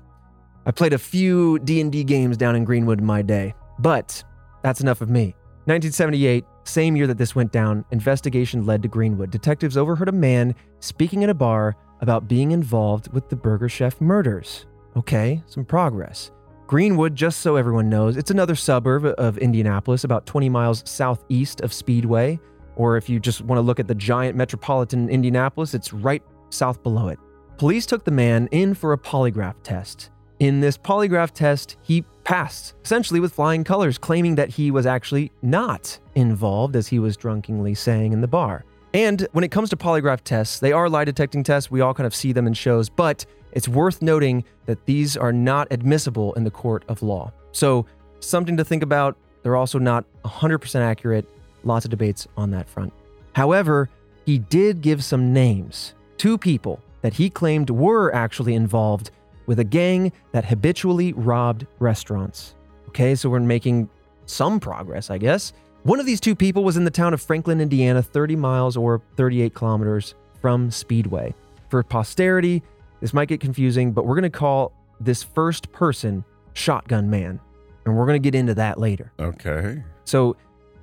I 0.64 0.70
played 0.70 0.93
a 0.93 0.99
few 0.99 1.59
D&D 1.59 2.05
games 2.05 2.37
down 2.37 2.55
in 2.55 2.64
Greenwood 2.64 3.01
in 3.01 3.05
my 3.05 3.20
day. 3.20 3.53
But 3.79 4.23
that's 4.62 4.81
enough 4.81 5.01
of 5.01 5.11
me. 5.11 5.35
1978, 5.64 6.44
same 6.64 6.96
year 6.96 7.06
that 7.06 7.18
this 7.18 7.36
went 7.36 7.52
down, 7.52 7.84
investigation 7.92 8.66
led 8.66 8.82
to 8.82 8.88
Greenwood. 8.88 9.30
Detectives 9.30 9.76
overheard 9.76 10.08
a 10.08 10.12
man 10.12 10.56
speaking 10.80 11.22
at 11.22 11.30
a 11.30 11.34
bar 11.34 11.76
about 12.00 12.26
being 12.26 12.50
involved 12.50 13.12
with 13.12 13.28
the 13.28 13.36
Burger 13.36 13.68
Chef 13.68 14.00
murders. 14.00 14.66
Okay, 14.96 15.40
some 15.46 15.64
progress. 15.64 16.32
Greenwood, 16.66 17.14
just 17.14 17.40
so 17.40 17.54
everyone 17.54 17.88
knows, 17.88 18.16
it's 18.16 18.30
another 18.32 18.56
suburb 18.56 19.04
of 19.18 19.38
Indianapolis, 19.38 20.02
about 20.02 20.26
20 20.26 20.48
miles 20.48 20.82
southeast 20.84 21.60
of 21.60 21.72
Speedway. 21.72 22.40
Or 22.74 22.96
if 22.96 23.08
you 23.08 23.20
just 23.20 23.42
want 23.42 23.58
to 23.58 23.62
look 23.62 23.78
at 23.78 23.86
the 23.86 23.94
giant 23.94 24.36
metropolitan 24.36 25.08
Indianapolis, 25.08 25.74
it's 25.74 25.92
right 25.92 26.22
south 26.50 26.82
below 26.82 27.08
it. 27.08 27.18
Police 27.56 27.86
took 27.86 28.04
the 28.04 28.10
man 28.10 28.48
in 28.50 28.74
for 28.74 28.92
a 28.92 28.98
polygraph 28.98 29.54
test. 29.62 30.10
In 30.40 30.60
this 30.60 30.76
polygraph 30.76 31.30
test, 31.30 31.76
he 31.82 32.04
passed, 32.25 32.75
essentially 32.85 33.20
with 33.20 33.33
flying 33.33 33.64
colors, 33.64 33.99
claiming 33.99 34.35
that 34.37 34.49
he 34.49 34.70
was 34.70 34.87
actually 34.87 35.33
not 35.43 35.99
involved, 36.14 36.77
as 36.77 36.89
he 36.89 36.99
was 36.99 37.16
drunkenly 37.16 37.75
saying 37.75 38.12
in 38.12 38.20
the 38.20 38.29
bar. 38.29 38.64
And 38.95 39.27
when 39.33 39.45
it 39.45 39.51
comes 39.51 39.70
to 39.70 39.77
polygraph 39.77 40.20
tests, 40.23 40.59
they 40.59 40.73
are 40.73 40.89
lie 40.89 41.05
detecting 41.05 41.43
tests. 41.43 41.70
We 41.70 41.81
all 41.81 41.95
kind 41.95 42.07
of 42.07 42.14
see 42.14 42.33
them 42.33 42.47
in 42.47 42.53
shows, 42.53 42.89
but 42.89 43.25
it's 43.53 43.68
worth 43.68 44.03
noting 44.03 44.45
that 44.66 44.85
these 44.87 45.16
are 45.16 45.33
not 45.33 45.68
admissible 45.70 46.35
in 46.35 46.45
the 46.45 46.51
court 46.51 46.85
of 46.89 47.03
law. 47.03 47.33
So, 47.53 47.87
something 48.20 48.57
to 48.57 48.64
think 48.64 48.83
about. 48.83 49.16
They're 49.43 49.57
also 49.57 49.79
not 49.79 50.05
100% 50.25 50.81
accurate. 50.81 51.27
Lots 51.64 51.85
of 51.85 51.91
debates 51.91 52.29
on 52.37 52.51
that 52.53 52.68
front. 52.68 52.93
However, 53.35 53.89
he 54.25 54.39
did 54.39 54.81
give 54.81 55.03
some 55.03 55.33
names. 55.33 55.95
Two 56.16 56.39
people 56.39 56.81
that 57.01 57.14
he 57.14 57.29
claimed 57.29 57.70
were 57.70 58.14
actually 58.14 58.55
involved 58.55 59.11
with 59.47 59.59
a 59.59 59.64
gang 59.64 60.12
that 60.32 60.45
habitually 60.45 61.12
robbed 61.12 61.66
restaurants. 61.78 62.55
Okay, 62.88 63.14
so 63.14 63.28
we're 63.28 63.40
making 63.40 63.88
some 64.26 64.61
progress, 64.61 65.11
I 65.11 65.18
guess. 65.18 65.53
One 65.84 65.99
of 65.99 66.07
these 66.07 66.20
two 66.20 66.36
people 66.36 66.62
was 66.62 66.76
in 66.76 66.84
the 66.84 66.90
town 66.90 67.12
of 67.12 67.20
Franklin, 67.20 67.61
Indiana, 67.61 68.03
30 68.03 68.36
miles 68.36 68.76
or 68.76 69.03
38 69.16 69.55
kilometers 69.55 70.14
from 70.40 70.70
Speedway. 70.70 71.34
For 71.70 71.82
posterity, 71.82 72.62
this 73.01 73.12
might 73.12 73.28
get 73.28 73.40
confusing, 73.40 73.93
but 73.93 74.07
we're 74.07 74.14
going 74.14 74.22
to 74.22 74.30
call 74.30 74.72
this 75.01 75.22
first 75.22 75.72
person 75.72 76.24
Shotgun 76.53 77.11
Man. 77.11 77.40
And 77.84 77.97
we're 77.97 78.07
going 78.07 78.22
to 78.22 78.24
get 78.24 78.36
into 78.38 78.55
that 78.55 78.78
later. 78.78 79.12
Okay. 79.18 79.82
So, 80.05 80.36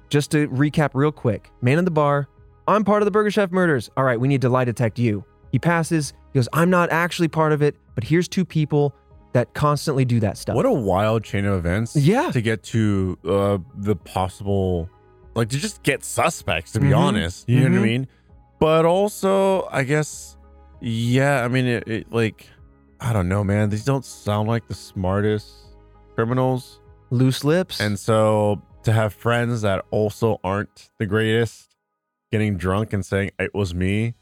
just 0.10 0.32
to 0.32 0.50
recap 0.50 0.90
real 0.94 1.12
quick 1.12 1.50
man 1.62 1.78
in 1.78 1.86
the 1.86 1.92
bar, 1.92 2.28
I'm 2.68 2.84
part 2.84 3.02
of 3.02 3.06
the 3.06 3.12
Burger 3.12 3.32
Chef 3.32 3.52
murders. 3.52 3.90
All 3.96 4.04
right, 4.04 4.20
we 4.20 4.28
need 4.28 4.42
to 4.42 4.50
lie 4.50 4.66
detect 4.66 5.00
you. 5.00 5.24
He 5.52 5.60
passes. 5.60 6.14
He 6.34 6.38
goes, 6.40 6.48
I'm 6.54 6.70
not 6.70 6.90
actually 6.92 7.28
part 7.28 7.52
of 7.52 7.62
it, 7.62 7.76
but 7.96 8.04
here's 8.04 8.28
two 8.28 8.46
people 8.46 8.94
that 9.34 9.54
constantly 9.54 10.06
do 10.06 10.20
that 10.22 10.38
stuff. 10.38 10.56
What 10.56 10.66
a 10.66 10.72
wild 10.72 11.24
chain 11.24 11.46
of 11.46 11.54
events. 11.56 11.96
Yeah. 11.96 12.32
To 12.32 12.42
get 12.42 12.64
to 12.64 13.18
uh, 13.28 13.58
the 13.76 13.96
possible, 13.96 14.90
like 15.36 15.50
to 15.50 15.58
just 15.58 15.84
get 15.84 16.04
suspects, 16.04 16.72
to 16.74 16.80
be 16.80 16.88
Mhm. 16.88 16.98
honest. 16.98 17.48
You 17.50 17.62
know 17.70 17.70
what. 17.80 17.80
I 17.80 17.84
mean? 17.84 18.08
But 18.60 18.86
also, 18.86 19.68
I 19.72 19.84
guess, 19.84 20.36
yeah, 20.82 21.44
I 21.44 21.48
mean, 21.48 21.66
it, 21.66 21.88
it, 21.88 22.12
like, 22.12 22.48
I 23.00 23.14
don't 23.14 23.30
know, 23.30 23.44
man. 23.44 23.70
These 23.70 23.86
don't 23.86 24.04
sound 24.04 24.48
like 24.48 24.68
the 24.68 24.74
smartest 24.76 25.48
criminals. 26.16 26.80
Loose 27.12 27.44
lips. 27.44 27.80
And 27.80 27.98
so 27.98 28.62
to 28.84 28.92
have 28.92 29.14
friends 29.14 29.62
that 29.62 29.86
also 29.92 30.40
aren't 30.44 30.90
the 30.98 31.06
greatest 31.06 31.76
getting 32.32 32.58
drunk 32.58 32.94
and 32.94 33.06
saying 33.06 33.32
it 33.40 33.54
was 33.54 33.74
me 33.74 34.16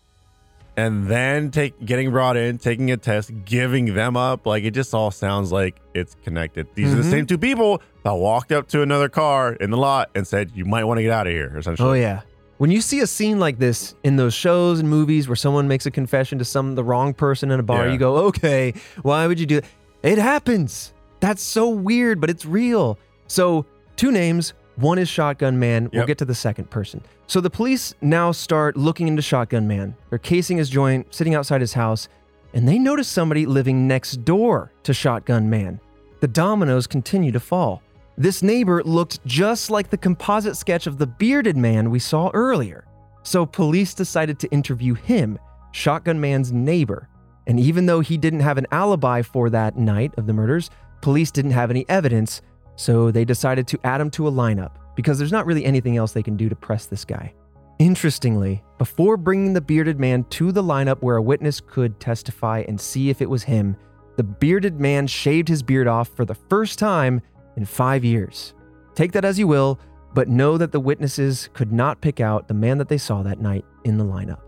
and 0.78 1.08
then 1.08 1.50
take 1.52 1.84
getting 1.86 2.12
brought 2.12 2.38
in, 2.38 2.60
taking 2.60 2.92
a 2.92 2.98
test, 2.98 3.32
giving 3.44 3.94
them 3.96 4.16
up, 4.16 4.46
like 4.46 4.64
it 4.64 4.72
just 4.72 4.94
all 4.94 5.12
sounds 5.12 5.52
like 5.52 5.76
it's 5.96 6.16
connected. 6.24 6.68
These 6.76 6.94
are 6.94 6.98
the 6.98 7.02
Mhm. 7.04 7.12
same 7.12 7.26
two 7.26 7.38
people 7.40 7.82
that 8.04 8.14
walked 8.14 8.52
up 8.52 8.68
to 8.70 8.82
another 8.84 9.10
car 9.10 9.54
in 9.54 9.72
the 9.72 9.78
lot 9.78 10.10
and 10.16 10.26
said, 10.26 10.52
"You 10.54 10.64
might 10.66 10.84
want 10.86 11.00
to 11.00 11.02
get 11.02 11.12
out 11.12 11.28
of 11.28 11.34
here." 11.34 11.54
Essentially. 11.58 11.90
Oh 11.90 11.94
yeah. 11.94 12.22
When 12.60 12.72
you 12.72 12.82
see 12.82 13.02
a 13.02 13.08
scene 13.08 13.40
like 13.40 13.60
this 13.60 13.94
in 14.04 14.16
those 14.16 14.34
shows 14.34 14.80
and 14.80 14.90
movies 14.90 15.28
where 15.28 15.36
someone 15.36 15.68
makes 15.68 15.86
a 15.86 15.92
confession 15.92 16.40
to 16.40 16.46
some 16.46 16.76
the 16.76 16.84
wrong 16.84 17.14
person 17.14 17.52
in 17.52 17.60
a 17.60 17.64
bar, 17.64 17.86
Yeah. 17.88 17.92
you 17.94 17.98
go, 18.00 18.16
"Okay, 18.28 18.74
why 19.02 19.28
would 19.28 19.40
you 19.40 19.46
do 19.46 19.56
that?" 19.62 19.66
It 20.04 20.18
happens. 20.20 20.94
That's 21.20 21.42
so 21.42 21.70
weird, 21.70 22.22
but 22.22 22.30
it's 22.30 22.46
real. 22.46 22.98
So, 23.28 23.66
two 23.96 24.12
names, 24.12 24.54
one 24.78 24.98
is 24.98 25.10
Shotgun 25.10 25.60
Man. 25.60 25.90
We'll 25.92 26.02
Yep. 26.02 26.08
get 26.08 26.18
to 26.20 26.26
the 26.26 26.36
second 26.36 26.70
person. 26.70 27.02
So 27.28 27.42
the 27.42 27.50
police 27.50 27.94
now 28.02 28.32
start 28.32 28.78
looking 28.78 29.08
into 29.08 29.22
Shotgun 29.22 29.68
Man. 29.68 29.96
They're 30.10 30.20
casing 30.20 30.58
his 30.58 30.70
joint, 30.70 31.14
sitting 31.14 31.36
outside 31.36 31.62
his 31.62 31.74
house, 31.74 32.08
and 32.54 32.68
they 32.68 32.80
notice 32.80 33.08
somebody 33.08 33.46
living 33.46 33.88
next 33.88 34.24
door 34.24 34.72
to 34.84 34.94
Shotgun 34.94 35.50
Man. 35.50 35.80
The 36.22 36.28
dominoes 36.28 36.88
continue 36.88 37.32
to 37.32 37.40
fall. 37.40 37.82
This 38.18 38.42
neighbor 38.42 38.82
looked 38.84 39.24
just 39.26 39.70
like 39.70 39.90
the 39.90 39.98
composite 39.98 40.56
sketch 40.58 40.88
of 40.88 40.98
the 40.98 41.06
bearded 41.06 41.56
man 41.58 41.92
we 41.92 42.00
saw 42.00 42.32
earlier. 42.34 42.86
So 43.22 43.46
police 43.46 43.94
decided 43.94 44.40
to 44.40 44.48
interview 44.52 44.94
him, 44.96 45.38
Shotgun 45.72 46.20
Man's 46.20 46.52
neighbor. 46.52 47.10
And 47.46 47.60
even 47.60 47.86
though 47.86 48.00
he 48.00 48.18
didn't 48.18 48.40
have 48.40 48.58
an 48.58 48.66
alibi 48.72 49.22
for 49.22 49.50
that 49.52 49.78
night 49.78 50.14
of 50.18 50.26
the 50.26 50.34
murders, 50.34 50.70
police 51.02 51.30
didn't 51.30 51.52
have 51.52 51.70
any 51.70 51.86
evidence, 51.88 52.42
so 52.78 53.12
they 53.12 53.26
decided 53.26 53.68
to 53.68 53.80
add 53.84 54.00
him 54.00 54.10
to 54.12 54.28
a 54.28 54.32
lineup 54.32 54.76
because 54.96 55.18
there's 55.18 55.32
not 55.32 55.46
really 55.46 55.66
anything 55.66 55.98
else 55.98 56.14
they 56.14 56.24
can 56.24 56.38
do 56.38 56.48
to 56.48 56.56
press 56.56 56.86
this 56.86 57.04
guy. 57.04 57.34
Interestingly, 57.80 58.64
before 58.78 59.18
bringing 59.18 59.54
the 59.54 59.62
bearded 59.62 60.00
man 60.00 60.24
to 60.26 60.52
the 60.52 60.64
lineup 60.64 61.02
where 61.02 61.18
a 61.18 61.22
witness 61.22 61.60
could 61.60 62.00
testify 62.00 62.64
and 62.68 62.80
see 62.80 63.10
if 63.10 63.22
it 63.22 63.30
was 63.30 63.44
him, 63.44 63.76
the 64.16 64.24
bearded 64.24 64.80
man 64.80 65.06
shaved 65.06 65.48
his 65.48 65.62
beard 65.62 65.88
off 65.88 66.08
for 66.10 66.26
the 66.26 66.34
first 66.34 66.80
time 66.80 67.22
in 67.56 67.66
five 67.66 68.04
years. 68.04 68.54
Take 68.96 69.12
that 69.12 69.26
as 69.26 69.38
you 69.38 69.48
will, 69.48 69.80
but 70.14 70.28
know 70.28 70.58
that 70.58 70.72
the 70.72 70.80
witnesses 70.80 71.50
could 71.54 71.72
not 71.72 72.02
pick 72.02 72.20
out 72.20 72.48
the 72.48 72.54
man 72.56 72.80
that 72.80 72.90
they 72.90 72.98
saw 72.98 73.22
that 73.22 73.40
night 73.40 73.66
in 73.84 73.98
the 73.98 74.06
lineup. 74.06 74.40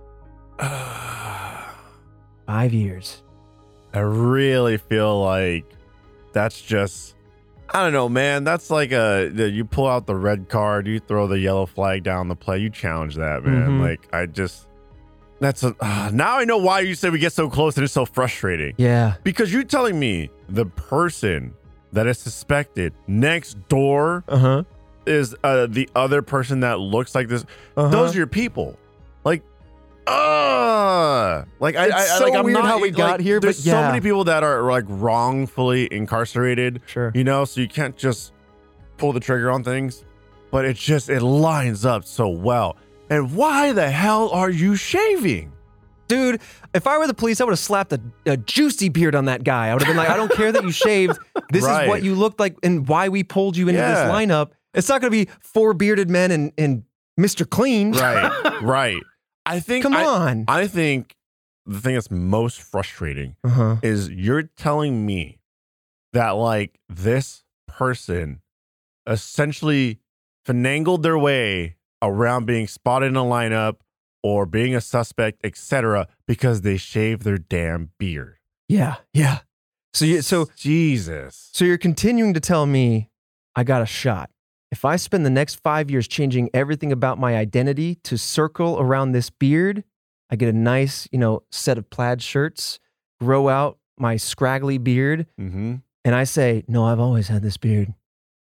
Five 2.47 2.73
years. 2.73 3.21
I 3.93 3.99
really 3.99 4.77
feel 4.77 5.21
like 5.21 5.65
that's 6.33 6.59
just 6.61 7.15
I 7.73 7.83
don't 7.83 7.93
know, 7.93 8.09
man. 8.09 8.43
That's 8.43 8.69
like 8.69 8.91
a 8.91 9.31
you 9.33 9.65
pull 9.65 9.87
out 9.87 10.07
the 10.07 10.15
red 10.15 10.49
card, 10.49 10.87
you 10.87 10.99
throw 10.99 11.27
the 11.27 11.39
yellow 11.39 11.65
flag 11.65 12.03
down 12.03 12.27
the 12.27 12.35
play, 12.35 12.57
you 12.59 12.69
challenge 12.69 13.15
that, 13.15 13.43
man. 13.43 13.79
Mhm. 13.79 13.81
Like 13.81 14.07
I 14.13 14.25
just 14.25 14.67
that's 15.39 15.63
a 15.63 15.75
ah, 15.79 16.09
now 16.11 16.37
I 16.37 16.45
know 16.45 16.57
why 16.57 16.81
you 16.81 16.95
say 16.95 17.09
we 17.09 17.19
get 17.19 17.33
so 17.33 17.49
close 17.49 17.77
and 17.77 17.83
it's 17.83 17.93
so 17.93 18.05
frustrating. 18.05 18.73
Yeah. 18.77 19.15
Because 19.23 19.53
you're 19.53 19.63
telling 19.63 19.99
me 19.99 20.29
the 20.49 20.65
person 20.65 21.53
that 21.93 22.07
is 22.07 22.17
suspected 22.17 22.93
next 23.07 23.55
door 23.69 24.23
Uh 24.27 24.37
huh. 24.37 24.63
is 25.05 25.35
uh, 25.43 25.67
the 25.69 25.89
other 25.95 26.21
person 26.21 26.59
that 26.61 26.79
looks 26.79 27.15
like 27.15 27.27
this. 27.29 27.45
Uh-huh. 27.77 27.87
Those 27.89 28.13
are 28.13 28.17
your 28.17 28.27
people. 28.27 28.77
Like, 29.23 29.43
uh 30.09 31.45
like 31.59 31.75
I, 31.75 31.85
I, 31.89 31.97
I 31.97 32.01
so 32.17 32.23
like 32.25 32.35
I'm 32.35 32.43
weird 32.45 32.59
not 32.59 32.65
how 32.65 32.77
we 32.79 32.89
like, 32.89 32.95
got 32.97 33.19
here, 33.19 33.39
There's 33.39 33.63
but 33.63 33.71
so 33.71 33.81
many 33.81 34.01
people 34.01 34.23
that 34.25 34.43
are 34.43 34.63
like 34.69 34.85
wrongfully 34.87 35.87
incarcerated. 35.91 36.81
Sure. 36.87 37.11
You 37.13 37.23
know, 37.23 37.45
so 37.45 37.61
you 37.61 37.67
can't 37.67 37.95
just 37.97 38.33
pull 38.97 39.13
the 39.13 39.19
trigger 39.19 39.51
on 39.51 39.63
things. 39.63 40.03
But 40.51 40.65
it 40.65 40.77
just 40.77 41.09
it 41.09 41.21
lines 41.21 41.85
up 41.85 42.05
so 42.05 42.27
well. 42.29 42.75
And 43.09 43.35
why 43.35 43.71
the 43.71 43.89
hell 43.89 44.29
are 44.29 44.49
you 44.49 44.75
shaving? 44.75 45.51
Dude, 46.07 46.41
if 46.73 46.87
I 46.87 46.97
were 46.97 47.05
the 47.05 47.13
police, 47.13 47.39
I 47.39 47.43
would 47.43 47.51
have 47.51 47.59
slapped 47.59 47.93
a, 47.93 48.01
a 48.25 48.35
juicy 48.35 48.89
beard 48.89 49.13
on 49.13 49.25
that 49.25 49.43
guy. 49.43 49.67
I 49.67 49.73
would 49.73 49.83
have 49.83 49.87
been 49.89 49.97
like, 49.97 50.09
I 50.09 50.17
don't 50.17 50.31
care 50.31 50.51
that 50.51 50.63
you 50.63 50.71
shaved. 50.71 51.17
This 51.51 51.63
Right. 51.63 51.83
is 51.83 51.89
what 51.89 52.03
you 52.03 52.13
looked 52.13 52.39
like 52.39 52.55
and 52.61 52.87
why 52.87 53.09
we 53.09 53.23
pulled 53.23 53.57
you 53.57 53.67
into 53.69 53.79
Yeah. 53.79 54.05
this 54.05 54.13
lineup. 54.13 54.51
It's 54.75 54.87
not 54.89 55.01
going 55.01 55.11
to 55.11 55.25
be 55.25 55.31
four 55.41 55.73
bearded 55.73 56.07
men 56.09 56.29
and, 56.29 56.51
and 56.59 56.83
Mr. 57.19 57.47
Clean. 57.49 57.91
Right, 57.91 58.59
right. 58.61 59.01
I 59.45 59.59
think 59.59 59.83
Come 59.83 59.93
I- 59.95 60.05
on. 60.05 60.45
I 60.47 60.67
think 60.67 61.15
the 61.65 61.79
thing 61.81 61.93
that's 61.95 62.09
most 62.11 62.61
frustrating 62.61 63.35
Uh 63.43 63.49
huh. 63.49 63.75
is 63.83 64.09
you're 64.09 64.43
telling 64.43 65.05
me 65.05 65.39
that 66.13 66.31
like 66.31 66.79
this 66.89 67.43
person 67.67 68.41
essentially 69.07 69.99
finangled 70.45 71.03
their 71.03 71.17
way 71.17 71.75
around 72.01 72.45
being 72.45 72.67
spotted 72.67 73.07
in 73.07 73.15
a 73.15 73.23
lineup 73.23 73.75
or 74.23 74.45
being 74.45 74.75
a 74.75 74.81
suspect, 74.81 75.39
etc., 75.43 76.07
because 76.27 76.61
they 76.61 76.77
shave 76.77 77.23
their 77.23 77.37
damn 77.37 77.91
beard. 77.99 78.37
Yeah, 78.67 78.95
yeah. 79.13 79.39
So 79.93 80.05
you 80.05 80.21
so 80.21 80.47
Jesus. 80.55 81.49
so 81.53 81.65
you're 81.65 81.77
continuing 81.77 82.33
to 82.35 82.39
tell 82.39 82.65
me 82.65 83.09
I 83.55 83.63
got 83.63 83.81
a 83.81 83.85
shot. 83.85 84.29
If 84.71 84.85
I 84.85 84.97
spend 84.97 85.25
the 85.25 85.29
next 85.31 85.55
five 85.55 85.89
years 85.89 86.07
changing 86.07 86.49
everything 86.53 86.91
about 86.91 87.17
my 87.19 87.35
identity 87.35 87.95
to 88.03 88.17
circle 88.17 88.79
around 88.79 89.11
this 89.11 89.29
beard, 89.29 89.83
I 90.29 90.35
get 90.35 90.47
a 90.49 90.53
nice, 90.57 91.07
you 91.11 91.17
know, 91.17 91.43
set 91.51 91.77
of 91.77 91.89
plaid 91.89 92.21
shirts, 92.21 92.79
grow 93.19 93.49
out 93.49 93.79
my 93.97 94.15
scraggly 94.17 94.77
beard, 94.77 95.25
Mm-hmm. 95.39 95.75
and 96.05 96.15
I 96.15 96.23
say, 96.23 96.63
No, 96.67 96.85
I've 96.85 96.99
always 96.99 97.27
had 97.29 97.41
this 97.41 97.57
beard. 97.57 97.93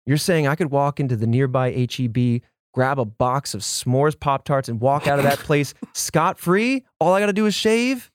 You're 0.07 0.17
saying 0.19 0.47
I 0.47 0.55
could 0.55 0.71
walk 0.71 1.01
into 1.01 1.17
the 1.17 1.27
nearby 1.27 1.71
HEB, 1.73 2.43
grab 2.75 2.99
a 2.99 3.05
box 3.05 3.55
of 3.55 3.63
s'mores 3.63 4.19
Pop 4.19 4.45
Tarts, 4.45 4.69
and 4.69 4.81
walk 4.81 5.07
out 5.07 5.19
of 5.19 5.25
that 5.25 5.39
place 5.49 5.73
scot 5.95 6.39
free? 6.39 6.85
All 7.01 7.15
I 7.15 7.21
got 7.21 7.27
to 7.27 7.33
do 7.33 7.47
is 7.47 7.55
shave? 7.55 8.11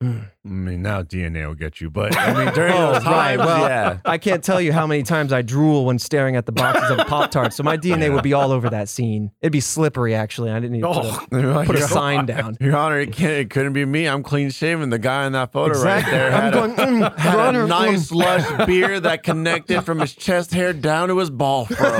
Mm. 0.00 0.26
I 0.44 0.48
mean, 0.48 0.82
now 0.82 1.02
DNA 1.02 1.44
will 1.44 1.56
get 1.56 1.80
you, 1.80 1.90
but 1.90 2.16
I 2.16 2.32
mean, 2.44 2.54
during 2.54 2.72
Oh, 2.76 2.92
those 2.92 3.04
right. 3.04 3.36
times, 3.36 3.38
Well, 3.40 3.68
yeah. 3.68 3.98
I 4.04 4.16
can't 4.16 4.44
tell 4.44 4.60
you 4.60 4.72
how 4.72 4.86
many 4.86 5.02
times 5.02 5.32
I 5.32 5.42
drool 5.42 5.86
when 5.86 5.98
staring 5.98 6.36
at 6.36 6.46
the 6.46 6.52
boxes 6.52 6.92
of 6.96 7.04
Pop 7.08 7.32
Tarts. 7.32 7.56
So 7.56 7.64
my 7.64 7.76
DNA 7.78 8.14
would 8.14 8.22
be 8.22 8.32
all 8.32 8.52
over 8.52 8.70
that 8.70 8.88
scene. 8.88 9.32
It'd 9.42 9.50
be 9.52 9.58
slippery, 9.58 10.14
actually. 10.14 10.52
I 10.52 10.60
didn't 10.60 10.70
need 10.74 10.82
to 10.82 10.92
put 10.92 11.04
a, 11.34 11.64
put 11.66 11.74
a 11.74 11.78
"Your- 11.80 11.88
sign 11.88 12.26
down. 12.26 12.56
Your 12.60 12.76
Honor, 12.76 13.00
it, 13.00 13.20
it 13.20 13.50
couldn't 13.50 13.72
be 13.72 13.84
me. 13.84 14.06
I'm 14.06 14.22
clean 14.22 14.50
shaven. 14.50 14.90
The 14.90 15.00
guy 15.00 15.26
in 15.26 15.32
that 15.32 15.50
photo 15.50 15.70
Exactly. 15.72 16.12
right 16.12 16.16
there 16.16 16.32
I'm 16.32 16.42
had, 16.42 16.52
going, 16.52 16.70
a, 17.02 17.10
"Mm, 17.10 17.16
had 17.18 17.54
Your 17.54 17.64
a 17.64 17.66
nice 17.66 18.10
mm." 18.12 18.14
lush 18.14 18.66
beard 18.68 19.02
that 19.02 19.24
connected 19.24 19.82
from 19.82 19.98
his 19.98 20.14
chest 20.14 20.54
hair 20.54 20.72
down 20.72 21.08
to 21.08 21.18
his 21.18 21.28
ball 21.30 21.64
furrow. 21.66 21.98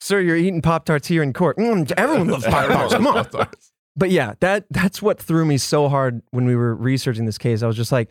Sir, 0.00 0.20
you're 0.20 0.36
eating 0.36 0.62
Pop 0.62 0.84
Tarts 0.84 1.08
here 1.08 1.24
in 1.24 1.32
court. 1.32 1.56
Mm, 1.56 1.90
everyone 1.96 2.28
loves 2.28 2.44
Pop 2.44 2.68
Tarts. 2.68 2.94
Come 2.94 3.06
on. 3.08 3.26
But 3.96 4.10
yeah, 4.10 4.34
that 4.40 4.66
that's 4.70 5.00
what 5.00 5.20
threw 5.20 5.44
me 5.44 5.56
so 5.58 5.88
hard 5.88 6.22
when 6.30 6.46
we 6.46 6.56
were 6.56 6.74
researching 6.74 7.26
this 7.26 7.38
case. 7.38 7.62
I 7.62 7.66
was 7.66 7.76
just 7.76 7.92
like, 7.92 8.10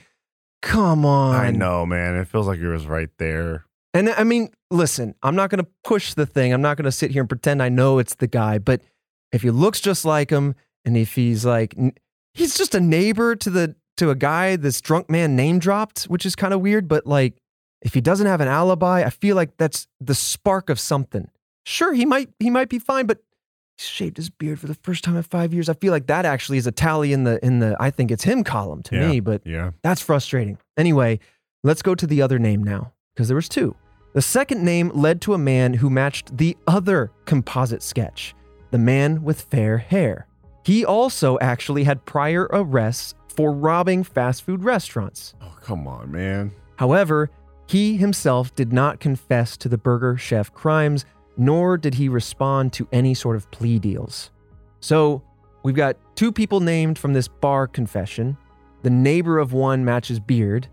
come 0.61 1.05
on. 1.05 1.36
I 1.36 1.51
know, 1.51 1.86
man. 1.86 2.15
It 2.15 2.27
feels 2.27 2.47
like 2.47 2.59
it 2.59 2.69
was 2.69 2.88
right 2.88 3.09
there. 3.17 3.65
And 3.93 4.09
I 4.09 4.23
mean, 4.23 4.49
listen, 4.71 5.13
I'm 5.21 5.36
not 5.36 5.49
going 5.49 5.63
to 5.63 5.69
push 5.84 6.13
the 6.13 6.25
thing. 6.25 6.53
I'm 6.53 6.61
not 6.61 6.77
going 6.77 6.86
to 6.86 6.91
sit 6.91 7.11
here 7.11 7.21
and 7.21 7.29
pretend 7.29 7.61
I 7.61 7.69
know 7.69 7.99
it's 7.99 8.15
the 8.15 8.27
guy. 8.27 8.57
But 8.57 8.81
if 9.31 9.41
he 9.43 9.51
looks 9.51 9.79
just 9.79 10.05
like 10.05 10.29
him, 10.29 10.55
and 10.86 10.97
if 10.97 11.15
he's 11.15 11.45
like, 11.45 11.75
he's 12.34 12.57
just 12.57 12.73
a 12.73 12.79
neighbor 12.79 13.36
to 13.36 13.49
the 13.49 13.75
to 13.97 14.09
a 14.09 14.15
guy 14.15 14.55
this 14.55 14.81
drunk 14.81 15.09
man 15.09 15.36
name 15.36 15.59
dropped, 15.59 16.05
which 16.05 16.25
is 16.25 16.36
kind 16.36 16.53
of 16.53 16.61
weird. 16.61 16.88
But 16.88 17.05
like, 17.05 17.36
if 17.81 17.93
he 17.93 18.01
doesn't 18.01 18.25
have 18.25 18.41
an 18.41 18.47
alibi, 18.47 19.03
I 19.03 19.09
feel 19.09 19.36
like 19.36 19.57
that's 19.57 19.88
the 19.99 20.15
spark 20.15 20.69
of 20.69 20.79
something. 20.79 21.29
Sure, 21.65 21.93
he 21.93 22.05
might 22.05 22.29
he 22.39 22.49
might 22.49 22.69
be 22.69 22.79
fine, 22.79 23.05
but 23.05 23.19
he 23.78 23.84
shaved 23.84 24.17
his 24.17 24.30
beard 24.30 24.59
for 24.59 24.67
the 24.67 24.76
first 24.76 25.03
time 25.03 25.15
in 25.15 25.24
five 25.24 25.53
years. 25.53 25.69
I 25.69 25.74
feel 25.74 25.91
like 25.91 26.07
that 26.07 26.26
actually 26.26 26.57
is 26.57 26.67
a 26.67 26.71
tally 26.71 27.11
in 27.13 27.24
the 27.24 27.43
in 27.45 27.59
the 27.59 27.76
I 27.80 27.89
think 27.89 28.11
it's 28.11 28.24
him 28.24 28.43
column 28.43 28.84
to 28.84 28.95
Yeah. 28.95 29.07
me. 29.09 29.19
But 29.19 29.41
Yeah. 29.45 29.71
that's 29.82 30.01
frustrating. 30.01 30.57
Anyway, 30.78 31.19
let's 31.63 31.82
go 31.82 31.95
to 31.95 32.05
the 32.07 32.21
other 32.21 32.39
name 32.39 32.63
now, 32.63 32.91
because 33.13 33.28
there 33.28 33.36
was 33.36 33.49
two. 33.49 33.76
The 34.13 34.21
second 34.21 34.63
name 34.63 34.91
led 34.93 35.21
to 35.21 35.34
a 35.34 35.39
man 35.39 35.74
who 35.76 35.89
matched 35.89 36.38
the 36.38 36.55
other 36.67 37.11
composite 37.26 37.82
sketch, 37.82 38.36
the 38.71 38.78
man 38.78 39.24
with 39.24 39.41
fair 39.41 39.80
hair. 39.80 40.28
He 40.63 40.86
also 40.86 41.38
actually 41.41 41.84
had 41.84 42.05
prior 42.05 42.47
arrests 42.53 43.15
for 43.36 43.51
robbing 43.51 44.03
fast 44.03 44.43
food 44.43 44.63
restaurants. 44.63 45.34
Oh, 45.41 45.57
come 45.61 45.88
on, 45.88 46.11
man. 46.11 46.51
However, 46.78 47.32
he 47.67 47.97
himself 47.97 48.53
did 48.53 48.71
not 48.71 48.99
confess 48.99 49.57
to 49.57 49.67
the 49.67 49.78
burger 49.80 50.15
chef 50.15 50.53
crimes, 50.53 51.05
nor 51.38 51.77
did 51.77 51.93
he 51.95 52.09
respond 52.09 52.73
to 52.73 52.88
any 52.91 53.13
sort 53.13 53.36
of 53.36 53.49
plea 53.51 53.79
deals. 53.79 54.31
So, 54.79 55.23
we've 55.63 55.75
got 55.75 55.97
two 56.15 56.31
people 56.31 56.59
named 56.59 56.99
from 56.99 57.13
this 57.13 57.27
bar 57.27 57.67
confession. 57.67 58.38
The 58.84 58.89
neighbor 58.89 59.39
of 59.39 59.53
one 59.53 59.86
matches 59.86 60.19
beard, 60.19 60.67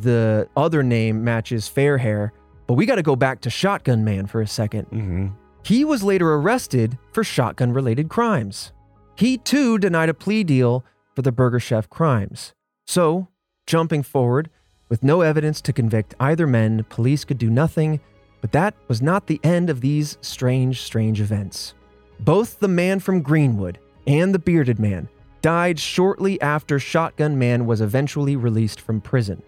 the 0.00 0.48
other 0.56 0.82
name 0.82 1.24
matches 1.24 1.68
fair 1.68 1.98
hair, 1.98 2.32
but 2.66 2.74
we 2.74 2.86
got 2.86 2.96
to 2.96 3.02
go 3.02 3.16
back 3.16 3.40
to 3.42 3.50
Shotgun 3.50 4.04
Man 4.04 4.26
for 4.26 4.40
a 4.40 4.46
second. 4.46 4.86
Mm-hmm. 4.86 5.28
He 5.64 5.84
was 5.84 6.02
later 6.02 6.32
arrested 6.34 6.96
for 7.12 7.24
shotgun 7.24 7.72
related 7.72 8.08
crimes. 8.08 8.72
He 9.16 9.38
too 9.38 9.78
denied 9.78 10.08
a 10.08 10.14
plea 10.14 10.44
deal 10.44 10.84
for 11.14 11.22
the 11.22 11.32
Burger 11.32 11.58
Chef 11.58 11.88
crimes. 11.90 12.54
So, 12.86 13.28
jumping 13.66 14.02
forward, 14.02 14.48
with 14.88 15.02
no 15.02 15.22
evidence 15.22 15.60
to 15.62 15.72
convict 15.72 16.14
either 16.20 16.46
men, 16.46 16.84
police 16.88 17.24
could 17.24 17.38
do 17.38 17.50
nothing, 17.50 17.98
but 18.40 18.52
that 18.52 18.74
was 18.88 19.02
not 19.02 19.26
the 19.26 19.40
end 19.42 19.70
of 19.70 19.80
these 19.80 20.18
strange, 20.20 20.82
strange 20.82 21.20
events. 21.20 21.74
Both 22.20 22.60
the 22.60 22.68
man 22.68 23.00
from 23.00 23.22
Greenwood 23.22 23.78
and 24.06 24.34
the 24.34 24.38
bearded 24.38 24.78
man 24.78 25.08
died 25.42 25.78
shortly 25.78 26.40
after 26.40 26.78
Shotgun 26.78 27.38
Man 27.38 27.66
was 27.66 27.80
eventually 27.80 28.36
released 28.36 28.80
from 28.80 29.00
prison. 29.00 29.42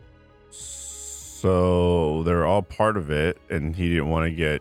So 0.51 2.23
they're 2.25 2.45
all 2.47 2.63
part 2.63 2.97
of 2.97 3.11
it, 3.11 3.39
and 3.49 3.75
he 3.75 3.89
didn't 3.91 4.09
want 4.09 4.27
to 4.27 4.31
get 4.35 4.61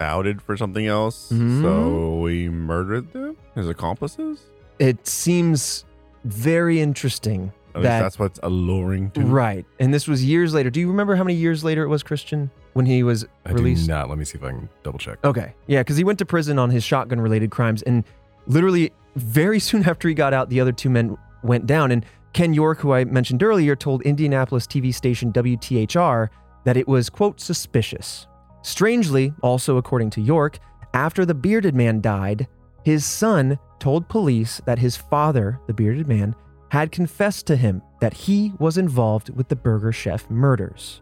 outed 0.00 0.40
for 0.42 0.56
something 0.56 0.86
else. 0.86 1.30
Mhm. 1.32 1.62
So 1.62 2.20
we 2.20 2.48
murdered 2.48 3.12
them, 3.12 3.36
his 3.54 3.68
accomplices. 3.68 4.40
It 4.78 5.06
seems 5.06 5.84
very 6.24 6.80
interesting 6.80 7.52
that 7.74 7.82
that's 8.00 8.18
what's 8.18 8.40
alluring 8.42 9.10
to. 9.12 9.20
Right. 9.22 9.64
And 9.78 9.92
this 9.94 10.08
was 10.08 10.24
years 10.24 10.52
later. 10.54 10.70
Do 10.70 10.80
you 10.80 10.88
remember 10.88 11.16
how 11.16 11.24
many 11.24 11.36
years 11.36 11.62
later 11.64 11.82
it 11.84 11.88
was, 11.88 12.02
Christian, 12.02 12.50
when 12.72 12.86
he 12.86 13.02
was 13.02 13.26
I 13.44 13.52
released? 13.52 13.86
do 13.86 13.92
not. 13.92 14.08
Let 14.08 14.18
me 14.18 14.24
see 14.24 14.38
if 14.38 14.44
I 14.44 14.50
can 14.50 14.68
double 14.82 14.98
check. 14.98 15.18
Okay. 15.24 15.54
Yeah, 15.66 15.80
because 15.80 15.96
he 15.96 16.04
went 16.04 16.18
to 16.20 16.26
prison 16.26 16.58
on 16.58 16.70
his 16.70 16.84
shotgun 16.84 17.20
related 17.20 17.50
crimes. 17.50 17.82
And 17.82 18.04
literally, 18.46 18.92
very 19.16 19.58
soon 19.68 19.84
after 19.84 20.08
he 20.08 20.14
got 20.14 20.32
out, 20.32 20.50
the 20.50 20.60
other 20.60 20.72
two 20.72 20.90
men 20.90 21.16
went 21.42 21.66
down. 21.66 21.90
And 21.90 22.04
Ken 22.32 22.54
York, 22.54 22.78
who 22.78 22.92
I 22.92 23.04
mentioned 23.04 23.42
earlier, 23.42 23.74
told 23.74 24.02
Indianapolis 24.02 24.66
TV 24.66 24.94
station 24.94 25.32
WTHR 25.32 26.28
that 26.64 26.76
it 26.76 26.86
was, 26.86 27.10
quote, 27.10 27.40
suspicious. 27.40 28.26
Strangely, 28.62 29.32
also 29.42 29.78
according 29.78 30.10
to 30.10 30.20
York, 30.20 30.58
after 30.92 31.24
the 31.24 31.34
bearded 31.34 31.74
man 31.74 32.00
died, 32.00 32.46
his 32.84 33.04
son 33.04 33.58
told 33.78 34.08
police 34.08 34.60
that 34.66 34.78
his 34.78 34.96
father, 34.96 35.58
the 35.66 35.74
bearded 35.74 36.06
man, 36.06 36.34
had 36.70 36.92
confessed 36.92 37.46
to 37.46 37.56
him 37.56 37.82
that 38.00 38.14
he 38.14 38.52
was 38.58 38.78
involved 38.78 39.30
with 39.30 39.48
the 39.48 39.56
Burger 39.56 39.92
Chef 39.92 40.28
murders. 40.30 41.00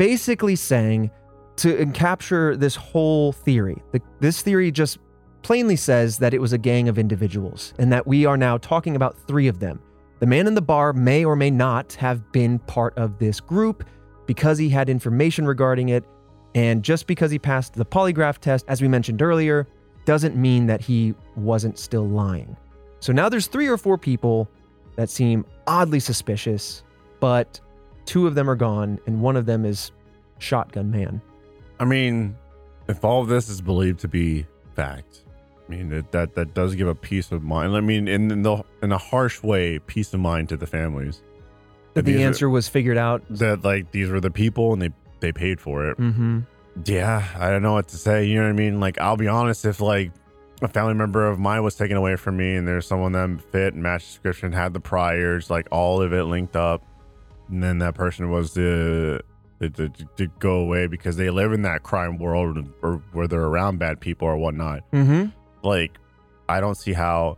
Basically 0.00 0.56
saying, 0.56 1.10
to 1.56 1.84
capture 1.92 2.56
this 2.56 2.74
whole 2.74 3.32
theory, 3.32 3.82
the, 3.92 4.00
this 4.20 4.40
theory 4.40 4.70
just 4.70 4.96
plainly 5.42 5.76
says 5.76 6.16
that 6.20 6.32
it 6.32 6.40
was 6.40 6.54
a 6.54 6.58
gang 6.58 6.88
of 6.88 6.98
individuals 6.98 7.74
and 7.78 7.92
that 7.92 8.06
we 8.06 8.24
are 8.24 8.38
now 8.38 8.56
talking 8.56 8.96
about 8.96 9.14
three 9.28 9.46
of 9.46 9.60
them. 9.60 9.78
The 10.20 10.26
man 10.26 10.46
in 10.46 10.54
the 10.54 10.62
bar 10.62 10.94
may 10.94 11.22
or 11.22 11.36
may 11.36 11.50
not 11.50 11.92
have 11.92 12.32
been 12.32 12.60
part 12.60 12.96
of 12.96 13.18
this 13.18 13.40
group 13.40 13.84
because 14.24 14.56
he 14.56 14.70
had 14.70 14.88
information 14.88 15.44
regarding 15.46 15.90
it. 15.90 16.06
And 16.54 16.82
just 16.82 17.06
because 17.06 17.30
he 17.30 17.38
passed 17.38 17.74
the 17.74 17.84
polygraph 17.84 18.38
test, 18.38 18.64
as 18.68 18.80
we 18.80 18.88
mentioned 18.88 19.20
earlier, 19.20 19.68
doesn't 20.06 20.34
mean 20.34 20.64
that 20.64 20.80
he 20.80 21.14
wasn't 21.36 21.78
still 21.78 22.08
lying. 22.08 22.56
So 23.00 23.12
now 23.12 23.28
there's 23.28 23.48
three 23.48 23.68
or 23.68 23.76
four 23.76 23.98
people 23.98 24.48
that 24.96 25.10
seem 25.10 25.44
oddly 25.66 26.00
suspicious, 26.00 26.84
but 27.20 27.60
two 28.10 28.26
of 28.26 28.34
them 28.34 28.50
are 28.50 28.56
gone, 28.56 28.98
and 29.06 29.22
one 29.22 29.36
of 29.36 29.46
them 29.46 29.64
is 29.64 29.92
Shotgun 30.38 30.90
Man. 30.90 31.20
I 31.78 31.84
mean, 31.84 32.36
if 32.88 33.04
all 33.04 33.22
of 33.22 33.28
this 33.28 33.48
is 33.48 33.60
believed 33.60 34.00
to 34.00 34.08
be 34.08 34.46
fact, 34.74 35.22
I 35.66 35.70
mean 35.70 35.92
it, 35.92 36.10
that 36.12 36.34
that 36.34 36.52
does 36.54 36.74
give 36.74 36.88
a 36.88 36.94
peace 36.94 37.30
of 37.30 37.42
mind. 37.44 37.76
I 37.76 37.80
mean, 37.80 38.08
in, 38.08 38.30
in 38.30 38.42
the 38.42 38.64
in 38.82 38.90
a 38.92 38.98
harsh 38.98 39.42
way, 39.42 39.78
peace 39.78 40.12
of 40.12 40.20
mind 40.20 40.48
to 40.48 40.56
the 40.56 40.66
families 40.66 41.22
That 41.94 42.04
the 42.04 42.16
are- 42.22 42.26
answer 42.26 42.50
was 42.50 42.68
figured 42.68 42.98
out. 42.98 43.22
that 43.30 43.62
like 43.64 43.92
these 43.92 44.08
were 44.10 44.20
the 44.20 44.30
people 44.30 44.72
and 44.72 44.82
they 44.82 44.90
they 45.20 45.30
paid 45.32 45.60
for 45.60 45.86
it. 45.88 45.96
Mm-hmm. 45.98 46.40
Yeah, 46.84 47.24
I 47.38 47.50
don't 47.50 47.62
know 47.62 47.74
what 47.74 47.88
to 47.88 47.96
say. 47.96 48.24
You 48.24 48.36
know 48.36 48.44
what 48.44 48.50
I 48.50 48.52
mean? 48.54 48.80
Like, 48.80 48.98
I'll 49.00 49.16
be 49.16 49.28
honest. 49.28 49.64
If 49.64 49.80
like 49.80 50.12
a 50.62 50.68
family 50.68 50.94
member 50.94 51.26
of 51.26 51.38
mine 51.38 51.62
was 51.62 51.74
taken 51.76 51.96
away 51.96 52.16
from 52.16 52.36
me, 52.36 52.54
and 52.56 52.66
there's 52.66 52.86
someone 52.86 53.12
that 53.12 53.40
fit 53.52 53.74
and 53.74 53.82
matched 53.82 54.06
description, 54.08 54.52
had 54.52 54.72
the 54.72 54.80
priors, 54.80 55.48
like 55.50 55.68
all 55.70 56.00
of 56.02 56.12
it 56.12 56.24
linked 56.24 56.56
up, 56.56 56.82
and 57.50 57.62
then 57.62 57.78
that 57.78 57.94
person 57.94 58.30
was 58.30 58.52
to 58.54 59.20
to, 59.60 59.90
to, 60.16 60.26
go 60.38 60.54
away 60.60 60.86
because 60.86 61.16
they 61.16 61.28
live 61.28 61.52
in 61.52 61.60
that 61.62 61.82
crime 61.82 62.16
world 62.16 62.66
or 62.80 63.02
where 63.12 63.28
they're 63.28 63.42
around 63.44 63.78
bad 63.78 64.00
people 64.00 64.26
or 64.26 64.38
whatnot. 64.38 64.90
Mm-hmm. 64.90 65.26
Like, 65.62 65.98
I 66.48 66.60
don't 66.60 66.76
see 66.76 66.94
how 66.94 67.36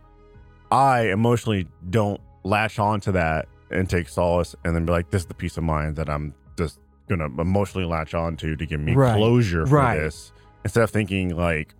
I 0.71 1.09
emotionally 1.11 1.67
don't 1.89 2.21
latch 2.43 2.79
on 2.79 3.01
to 3.01 3.11
that 3.11 3.49
and 3.71 3.89
take 3.89 4.07
solace 4.07 4.55
and 4.63 4.73
then 4.73 4.85
be 4.85 4.93
like, 4.93 5.09
this 5.11 5.23
is 5.23 5.25
the 5.25 5.33
peace 5.33 5.57
of 5.57 5.65
mind 5.65 5.97
that 5.97 6.09
I'm 6.09 6.33
just 6.57 6.79
gonna 7.09 7.25
emotionally 7.25 7.85
latch 7.85 8.13
on 8.13 8.37
to 8.37 8.55
to 8.55 8.65
give 8.65 8.79
me 8.79 8.95
Right. 8.95 9.17
closure 9.17 9.65
for 9.65 9.75
Right. 9.75 9.97
this. 9.99 10.31
Instead 10.63 10.83
of 10.83 10.91
thinking 10.91 11.35
like 11.35 11.75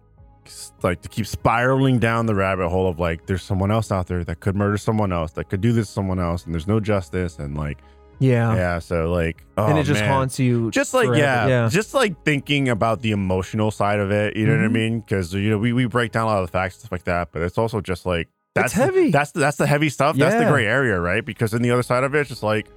like 0.81 1.01
to 1.01 1.07
keep 1.07 1.25
spiraling 1.25 1.99
down 1.99 2.25
the 2.25 2.35
rabbit 2.35 2.67
hole 2.67 2.89
of 2.89 2.99
like 2.99 3.27
there's 3.27 3.43
someone 3.43 3.71
else 3.71 3.93
out 3.93 4.07
there 4.07 4.25
that 4.25 4.41
could 4.41 4.57
murder 4.57 4.77
someone 4.77 5.13
else, 5.13 5.31
that 5.31 5.47
could 5.49 5.61
do 5.61 5.71
this 5.71 5.87
to 5.87 5.93
someone 5.93 6.19
else, 6.19 6.43
and 6.43 6.53
there's 6.53 6.67
no 6.67 6.81
justice 6.81 7.39
and 7.39 7.55
like 7.57 7.77
Yeah. 8.23 8.55
Yeah, 8.55 8.79
so 8.79 9.11
like, 9.11 9.43
oh, 9.57 9.67
and 9.67 9.77
it 9.77 9.83
just 9.83 10.01
man. 10.01 10.09
haunts 10.09 10.39
you. 10.39 10.71
Just 10.71 10.93
like 10.93 11.09
yeah, 11.17 11.47
yeah. 11.47 11.69
just 11.71 11.93
like 11.93 12.23
thinking 12.23 12.69
about 12.69 13.01
the 13.01 13.11
emotional 13.11 13.69
side 13.71 13.99
of 13.99 14.11
it. 14.11 14.35
You 14.37 14.45
know 14.47 14.53
what 14.55 14.63
I 14.65 14.67
Mhm. 14.67 14.71
mean? 14.71 14.99
Because 15.01 15.33
you 15.33 15.49
know 15.49 15.57
we, 15.57 15.73
we 15.73 15.85
break 15.85 16.11
down 16.11 16.23
a 16.23 16.27
lot 16.27 16.39
of 16.41 16.47
the 16.47 16.51
facts 16.51 16.77
stuff 16.79 16.91
like 16.91 17.03
that, 17.03 17.29
but 17.31 17.41
it's 17.41 17.57
also 17.57 17.81
just 17.81 18.05
like 18.05 18.29
that's 18.55 18.73
It's 18.73 18.73
heavy. 18.75 19.09
That's 19.11 19.31
the, 19.31 19.39
that's 19.39 19.57
the 19.57 19.65
heavy 19.67 19.89
stuff. 19.89 20.15
That's 20.15 20.35
the 20.35 20.49
gray 20.49 20.65
area, 20.67 20.99
right? 20.99 21.25
Because 21.25 21.51
then 21.51 21.61
the 21.63 21.71
other 21.71 21.83
side 21.83 22.03
of 22.03 22.13
it, 22.15 22.19
it's 22.21 22.29
just 22.29 22.43
like 22.43 22.67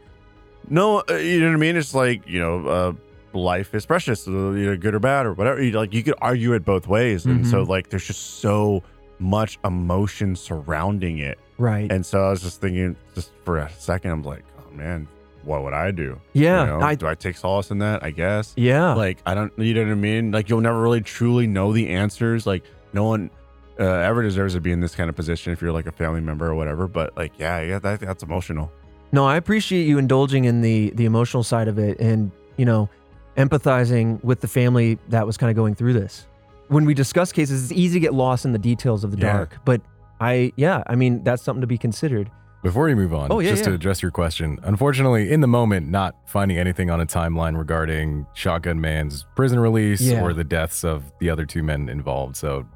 no, 0.69 1.03
uh, 1.09 1.15
you 1.15 1.41
know 1.41 1.47
what 1.49 1.55
I 1.55 1.59
mean? 1.59 1.77
It's 1.77 1.95
like 1.95 2.27
you 2.29 2.41
know, 2.41 2.67
uh, 2.67 2.93
life 3.39 3.75
is 3.75 3.87
precious, 3.87 4.27
uh, 4.27 4.31
you 4.31 4.67
know, 4.67 4.77
good 4.77 4.95
or 4.95 4.99
bad 5.01 5.27
or 5.27 5.33
whatever. 5.35 5.63
You, 5.63 5.73
like 5.73 5.95
you 5.95 6.03
could 6.03 6.15
argue 6.21 6.55
it 6.55 6.65
both 6.65 6.89
ways, 6.89 7.25
and 7.27 7.47
so 7.47 7.65
Mhm. 7.65 7.69
like 7.69 7.91
there's 7.91 8.07
just 8.07 8.41
so 8.41 8.83
much 9.19 9.59
emotion 9.65 10.35
surrounding 10.37 11.19
it. 11.19 11.39
right. 11.59 11.91
And 11.91 12.05
so 12.05 12.23
I 12.27 12.31
was 12.31 12.43
just 12.43 12.61
thinking, 12.61 12.97
just 13.15 13.31
for 13.45 13.57
a 13.59 13.71
second, 13.79 14.11
I'm 14.11 14.23
like, 14.23 14.45
oh 14.59 14.75
man, 14.77 15.09
what 15.47 15.63
would 15.63 15.73
I 15.73 15.91
do? 15.93 16.21
yeah. 16.33 16.61
You 16.61 16.67
know, 16.67 16.81
I, 16.81 16.95
do 16.97 17.07
I 17.07 17.15
take 17.15 17.37
solace 17.37 17.71
in 17.71 17.79
that? 17.79 18.03
I 18.03 18.11
guess. 18.11 18.53
yeah. 18.57 18.93
Like 18.95 19.19
I 19.25 19.35
don't, 19.35 19.53
you 19.59 19.73
know 19.75 19.85
what 19.85 19.91
I 19.93 19.95
mean? 19.95 20.33
Like 20.33 20.49
you'll 20.49 20.61
never 20.61 20.81
really 20.83 21.01
truly 21.01 21.47
know 21.47 21.73
the 21.73 21.89
answers. 21.89 22.47
Like 22.47 22.65
no 22.93 23.05
one 23.05 23.31
uh, 23.79 23.85
ever 23.85 24.23
deserves 24.23 24.55
to 24.55 24.61
be 24.61 24.73
in 24.73 24.81
this 24.81 24.95
kind 24.95 25.09
of 25.09 25.17
position 25.17 25.53
if 25.53 25.63
you're 25.63 25.73
like 25.73 25.87
a 25.87 25.93
family 25.93 26.21
member 26.21 26.47
or 26.47 26.55
whatever. 26.55 26.89
But 26.89 27.17
like, 27.17 27.33
yeah, 27.39 27.61
yeah, 27.61 27.79
that, 27.79 28.01
that's 28.01 28.23
emotional. 28.23 28.71
No, 29.13 29.25
I 29.27 29.37
appreciate 29.37 29.85
you 29.87 29.99
indulging 29.99 30.45
in 30.47 30.63
the 30.63 30.91
the 30.97 31.05
emotional 31.05 31.43
side 31.45 31.69
of 31.69 31.79
it 31.79 31.99
and, 32.01 32.33
you 32.57 32.65
know, 32.65 32.89
empathizing 33.37 34.23
with 34.25 34.41
the 34.41 34.49
family 34.49 34.99
that 35.09 35.27
was 35.27 35.37
kind 35.37 35.51
of 35.51 35.57
going 35.57 35.75
through 35.75 35.93
this. 35.93 36.27
When 36.69 36.85
we 36.85 36.95
discuss 36.95 37.31
cases, 37.33 37.63
it's 37.71 37.73
easy 37.79 37.95
to 37.95 38.01
get 38.01 38.15
lost 38.15 38.45
in 38.45 38.53
the 38.53 38.59
details 38.59 39.05
of 39.05 39.13
the 39.13 39.19
Yeah. 39.19 39.33
dark, 39.33 39.57
but 39.65 39.81
I 40.21 40.53
yeah, 40.57 40.83
I 40.87 40.97
mean, 40.97 41.23
that's 41.23 41.43
something 41.43 41.61
to 41.61 41.67
be 41.67 41.79
considered. 41.79 42.31
Before 42.63 42.89
you 42.89 42.97
move 42.97 43.15
on, 43.15 43.31
Oh, 43.31 43.39
yeah, 43.39 43.51
just 43.51 43.63
yeah. 43.63 43.69
to 43.71 43.75
address 43.75 44.03
your 44.03 44.11
question, 44.11 44.59
unfortunately, 44.65 45.31
in 45.31 45.41
the 45.41 45.47
moment, 45.47 45.89
not 45.89 46.17
finding 46.27 46.59
anything 46.59 46.91
on 46.91 47.01
a 47.01 47.07
timeline 47.07 47.57
regarding 47.57 48.27
Shotgun 48.35 48.81
Man's 48.81 49.25
prison 49.37 49.61
release 49.61 50.01
Yeah. 50.01 50.23
or 50.23 50.33
the 50.33 50.43
deaths 50.45 50.83
of 50.85 51.05
the 51.21 51.31
other 51.31 51.45
two 51.47 51.63
men 51.63 51.89
involved. 51.89 52.35
So 52.37 52.67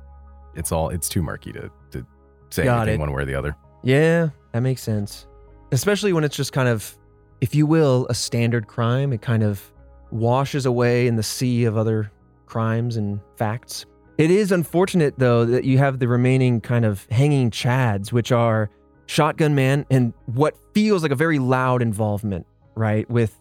it's 0.54 0.70
all 0.70 0.90
it's 0.90 1.08
too 1.08 1.22
murky 1.22 1.52
to 1.52 1.70
to 1.92 2.06
say 2.50 2.64
Got 2.64 2.82
anything 2.82 3.00
it. 3.00 3.04
one 3.04 3.12
way 3.12 3.22
or 3.22 3.24
the 3.24 3.34
other. 3.34 3.56
Yeah, 3.82 4.28
that 4.52 4.60
makes 4.60 4.82
sense. 4.82 5.26
Especially 5.72 6.12
when 6.12 6.24
it's 6.24 6.36
just 6.36 6.52
kind 6.52 6.68
of 6.68 6.96
if 7.40 7.54
you 7.54 7.64
will, 7.66 8.06
a 8.10 8.14
standard 8.14 8.66
crime, 8.68 9.12
it 9.14 9.22
kind 9.22 9.42
of 9.42 9.72
washes 10.10 10.66
away 10.66 11.06
in 11.06 11.16
the 11.16 11.22
sea 11.22 11.64
of 11.64 11.76
other 11.78 12.12
crimes 12.46 12.96
and 12.98 13.18
facts. 13.36 13.86
It 14.18 14.30
is 14.30 14.52
unfortunate, 14.52 15.14
though, 15.18 15.46
that 15.46 15.64
you 15.64 15.78
have 15.78 15.98
the 16.00 16.06
remaining 16.08 16.60
kind 16.60 16.84
of 16.84 17.06
hanging 17.10 17.50
chads, 17.50 18.12
which 18.12 18.30
are 18.30 18.68
Shotgun 19.10 19.56
Man 19.56 19.86
and 19.90 20.12
what 20.26 20.56
feels 20.72 21.02
like 21.02 21.10
a 21.10 21.16
very 21.16 21.40
loud 21.40 21.82
involvement, 21.82 22.46
right, 22.76 23.10
with 23.10 23.34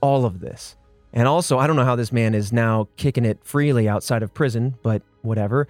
all 0.00 0.24
of 0.24 0.38
this. 0.38 0.76
And 1.12 1.26
also, 1.26 1.58
I 1.58 1.66
don't 1.66 1.74
know 1.74 1.84
how 1.84 1.96
this 1.96 2.12
man 2.12 2.36
is 2.36 2.52
now 2.52 2.86
kicking 2.96 3.24
it 3.24 3.40
freely 3.42 3.88
outside 3.88 4.22
of 4.22 4.32
prison, 4.32 4.76
but 4.84 5.02
whatever. 5.22 5.66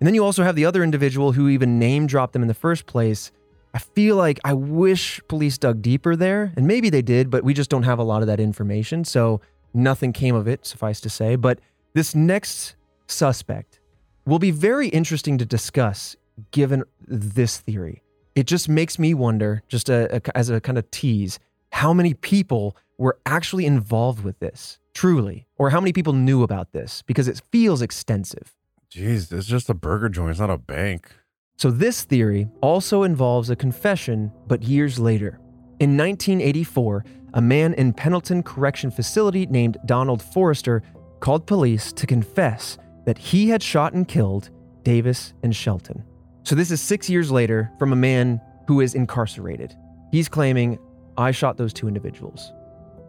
And 0.00 0.06
then 0.08 0.16
you 0.16 0.24
also 0.24 0.42
have 0.42 0.56
the 0.56 0.64
other 0.64 0.82
individual 0.82 1.30
who 1.30 1.48
even 1.48 1.78
name 1.78 2.08
dropped 2.08 2.32
them 2.32 2.42
in 2.42 2.48
the 2.48 2.54
first 2.54 2.86
place. 2.86 3.30
I 3.72 3.78
feel 3.78 4.16
like 4.16 4.40
I 4.44 4.52
wish 4.54 5.20
police 5.28 5.58
dug 5.58 5.80
deeper 5.80 6.16
there, 6.16 6.52
and 6.56 6.66
maybe 6.66 6.90
they 6.90 7.02
did, 7.02 7.30
but 7.30 7.44
we 7.44 7.54
just 7.54 7.70
don't 7.70 7.84
have 7.84 8.00
a 8.00 8.04
lot 8.04 8.22
of 8.22 8.26
that 8.26 8.40
information. 8.40 9.04
So 9.04 9.40
nothing 9.72 10.12
came 10.12 10.34
of 10.34 10.48
it, 10.48 10.66
suffice 10.66 11.00
to 11.02 11.08
say. 11.08 11.36
But 11.36 11.60
this 11.94 12.16
next 12.16 12.74
suspect 13.06 13.78
will 14.26 14.40
be 14.40 14.50
very 14.50 14.88
interesting 14.88 15.38
to 15.38 15.46
discuss 15.46 16.16
given 16.50 16.82
this 17.06 17.58
theory. 17.58 18.02
It 18.38 18.46
just 18.46 18.68
makes 18.68 19.00
me 19.00 19.14
wonder, 19.14 19.64
just 19.66 19.88
a, 19.88 20.14
a- 20.14 20.36
as 20.38 20.48
a 20.48 20.60
kind 20.60 20.78
of 20.78 20.88
tease, 20.92 21.40
how 21.72 21.92
many 21.92 22.14
people 22.14 22.76
were 22.96 23.18
actually 23.26 23.66
involved 23.66 24.22
with 24.22 24.38
this, 24.38 24.78
truly, 24.94 25.48
or 25.56 25.70
how 25.70 25.80
many 25.80 25.92
people 25.92 26.12
knew 26.12 26.44
about 26.44 26.70
this, 26.70 27.02
because 27.02 27.26
it 27.26 27.42
feels 27.50 27.82
extensive. 27.82 28.54
Jeez, 28.94 29.32
it's 29.32 29.48
just 29.48 29.68
a 29.68 29.74
burger 29.74 30.08
joint. 30.08 30.30
It's 30.30 30.38
not 30.38 30.50
a 30.50 30.56
bank. 30.56 31.10
So, 31.56 31.72
this 31.72 32.04
theory 32.04 32.46
also 32.60 33.02
involves 33.02 33.50
a 33.50 33.56
confession, 33.56 34.30
but 34.46 34.62
years 34.62 35.00
later. 35.00 35.40
In 35.80 35.96
1984, 35.96 37.04
a 37.34 37.42
man 37.42 37.74
in 37.74 37.92
Pendleton 37.92 38.44
Correction 38.44 38.92
Facility 38.92 39.46
named 39.46 39.78
Donald 39.84 40.22
Forrester 40.22 40.84
called 41.18 41.44
police 41.44 41.92
to 41.94 42.06
confess 42.06 42.78
that 43.04 43.18
he 43.18 43.48
had 43.48 43.64
shot 43.64 43.94
and 43.94 44.06
killed 44.06 44.50
Davis 44.84 45.34
and 45.42 45.56
Shelton. 45.56 46.04
So, 46.48 46.54
this 46.54 46.70
is 46.70 46.80
six 46.80 47.10
years 47.10 47.30
later 47.30 47.70
from 47.78 47.92
a 47.92 47.96
man 47.96 48.40
who 48.68 48.80
is 48.80 48.94
incarcerated. 48.94 49.76
He's 50.10 50.30
claiming, 50.30 50.78
I 51.18 51.30
shot 51.30 51.58
those 51.58 51.74
two 51.74 51.88
individuals. 51.88 52.54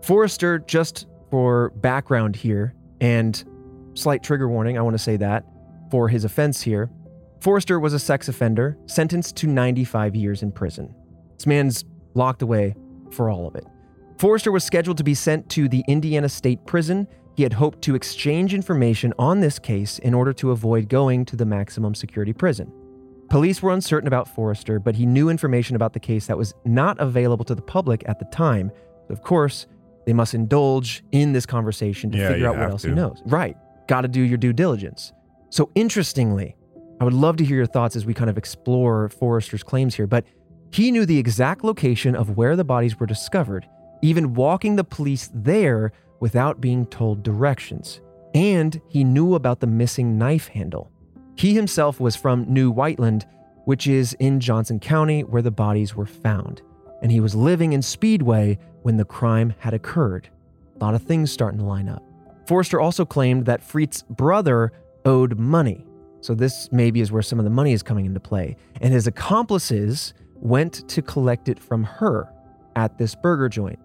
Forrester, 0.02 0.60
just 0.60 1.08
for 1.30 1.70
background 1.78 2.36
here, 2.36 2.74
and 3.00 3.42
slight 3.94 4.24
trigger 4.24 4.50
warning, 4.50 4.78
I 4.78 4.82
want 4.82 4.96
to 4.96 5.02
say 5.02 5.16
that 5.16 5.46
for 5.90 6.10
his 6.10 6.26
offense 6.26 6.62
here. 6.62 6.90
Forrester 7.40 7.80
was 7.80 7.94
a 7.94 8.00
sex 8.00 8.28
offender 8.28 8.78
sentenced 8.88 9.38
to 9.38 9.48
95 9.48 10.18
years 10.18 10.44
in 10.44 10.52
prison. 10.52 10.94
This 11.38 11.48
man's 11.48 11.86
locked 12.16 12.42
away 12.42 12.76
for 13.10 13.30
all 13.30 13.48
of 13.48 13.56
it. 13.56 13.66
Forrester 14.18 14.52
was 14.52 14.66
scheduled 14.66 14.98
to 14.98 15.04
be 15.06 15.14
sent 15.14 15.48
to 15.52 15.70
the 15.70 15.86
Indiana 15.88 16.28
State 16.28 16.66
Prison. 16.66 17.08
He 17.38 17.44
had 17.44 17.54
hoped 17.54 17.82
to 17.84 17.96
exchange 17.96 18.54
information 18.54 19.14
on 19.18 19.40
this 19.40 19.60
case 19.60 19.98
in 20.00 20.14
order 20.14 20.34
to 20.34 20.52
avoid 20.52 20.90
going 20.90 21.24
to 21.24 21.38
the 21.38 21.46
maximum 21.46 21.96
security 21.96 22.34
prison. 22.34 22.70
Police 23.30 23.62
were 23.62 23.72
uncertain 23.72 24.08
about 24.08 24.28
Forrester, 24.28 24.80
but 24.80 24.96
he 24.96 25.06
knew 25.06 25.30
information 25.30 25.76
about 25.76 25.94
the 25.94 26.00
case 26.00 26.26
that 26.28 26.38
was 26.38 26.54
not 26.66 27.00
available 27.00 27.46
to 27.46 27.54
the 27.56 27.62
public 27.62 28.04
at 28.08 28.18
the 28.20 28.26
time. 28.26 28.72
Of 29.10 29.22
course, 29.22 29.68
they 30.06 30.14
must 30.14 30.34
indulge 30.34 31.04
in 31.12 31.34
this 31.34 31.46
conversation 31.46 32.10
to 32.12 32.18
Yeah, 32.18 32.30
figure 32.30 32.48
out 32.48 32.58
what 32.58 32.72
else 32.72 32.82
to. 32.84 32.90
he 32.90 32.96
knows. 32.96 33.22
Right. 33.28 33.56
Got 33.88 34.02
to 34.02 34.08
do 34.08 34.22
your 34.22 34.38
due 34.38 34.54
diligence. 34.54 35.14
So, 35.52 35.70
interestingly, 35.76 36.56
I 37.00 37.04
would 37.04 37.14
love 37.14 37.38
to 37.38 37.46
hear 37.46 37.58
your 37.58 37.66
thoughts 37.68 37.96
as 37.96 38.06
we 38.06 38.14
kind 38.14 38.30
of 38.30 38.38
explore 38.38 39.10
Forrester's 39.10 39.64
claims 39.64 39.96
here, 39.96 40.08
but 40.08 40.26
he 40.72 40.92
knew 40.92 41.06
the 41.06 41.18
exact 41.18 41.64
location 41.64 42.16
of 42.16 42.36
where 42.38 42.56
the 42.56 42.64
bodies 42.64 43.00
were 43.00 43.06
discovered, 43.08 43.68
even 44.02 44.34
walking 44.34 44.76
the 44.76 44.84
police 44.84 45.30
there 45.34 45.92
without 46.20 46.60
being 46.62 46.86
told 46.88 47.24
directions. 47.24 48.02
And 48.34 48.80
he 48.90 49.04
knew 49.04 49.36
about 49.36 49.60
the 49.60 49.68
missing 49.68 50.18
knife 50.18 50.48
handle. 50.50 50.92
He 51.40 51.54
himself 51.54 52.02
was 52.02 52.18
from 52.18 52.52
New 52.52 52.70
Whiteland, 52.70 53.26
which 53.64 53.88
is 53.88 54.12
in 54.20 54.42
Johnson 54.42 54.78
County 54.78 55.24
where 55.24 55.42
the 55.42 55.50
bodies 55.50 55.96
were 55.96 56.06
found. 56.06 56.62
And 57.02 57.10
he 57.10 57.22
was 57.22 57.34
living 57.34 57.72
in 57.72 57.82
Speedway 57.82 58.60
when 58.82 58.98
the 58.98 59.06
crime 59.06 59.54
had 59.58 59.74
occurred. 59.74 60.28
A 60.76 60.84
lot 60.84 60.96
of 60.96 61.04
things 61.04 61.32
starting 61.32 61.60
to 61.60 61.66
line 61.66 61.88
up. 61.88 62.04
Forrester 62.46 62.82
also 62.82 63.06
claimed 63.06 63.46
that 63.46 63.64
Friedt's 63.64 64.02
brother 64.02 64.74
owed 65.06 65.40
money. 65.40 65.86
So 66.20 66.36
this 66.36 66.68
maybe 66.74 67.00
is 67.00 67.10
where 67.10 67.22
some 67.22 67.40
of 67.40 67.46
the 67.46 67.52
money 67.52 67.72
is 67.72 67.84
coming 67.84 68.06
into 68.06 68.20
play. 68.20 68.58
And 68.82 68.92
his 68.92 69.08
accomplices 69.08 70.14
went 70.36 70.90
to 70.90 71.02
collect 71.02 71.48
it 71.48 71.58
from 71.58 71.86
her 71.86 72.28
at 72.76 72.98
this 72.98 73.16
burger 73.16 73.48
joint. 73.48 73.80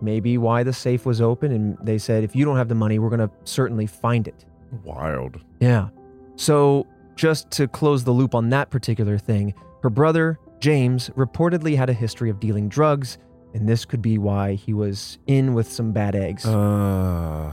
Maybe 0.00 0.38
why 0.38 0.62
the 0.62 0.72
safe 0.72 1.04
was 1.04 1.20
open 1.20 1.50
and 1.50 1.76
they 1.82 1.98
said, 1.98 2.22
if 2.22 2.36
you 2.36 2.44
don't 2.44 2.56
have 2.56 2.68
the 2.68 2.76
money, 2.76 3.00
we're 3.00 3.10
going 3.10 3.28
to 3.28 3.34
certainly 3.42 3.88
find 3.88 4.28
it. 4.28 4.44
Wild. 4.84 5.40
Yeah. 5.58 5.88
So, 6.36 6.86
just 7.20 7.50
to 7.50 7.68
close 7.68 8.02
the 8.02 8.10
loop 8.10 8.34
on 8.34 8.48
that 8.48 8.70
particular 8.70 9.18
thing, 9.18 9.52
her 9.82 9.90
brother, 9.90 10.38
James, 10.58 11.10
reportedly 11.10 11.76
had 11.76 11.90
a 11.90 11.92
history 11.92 12.30
of 12.30 12.40
dealing 12.40 12.66
drugs, 12.66 13.18
and 13.52 13.68
this 13.68 13.84
could 13.84 14.00
be 14.00 14.16
why 14.16 14.54
he 14.54 14.72
was 14.72 15.18
in 15.26 15.52
with 15.52 15.70
some 15.70 15.92
bad 15.92 16.14
eggs. 16.14 16.46
Uh, 16.46 17.52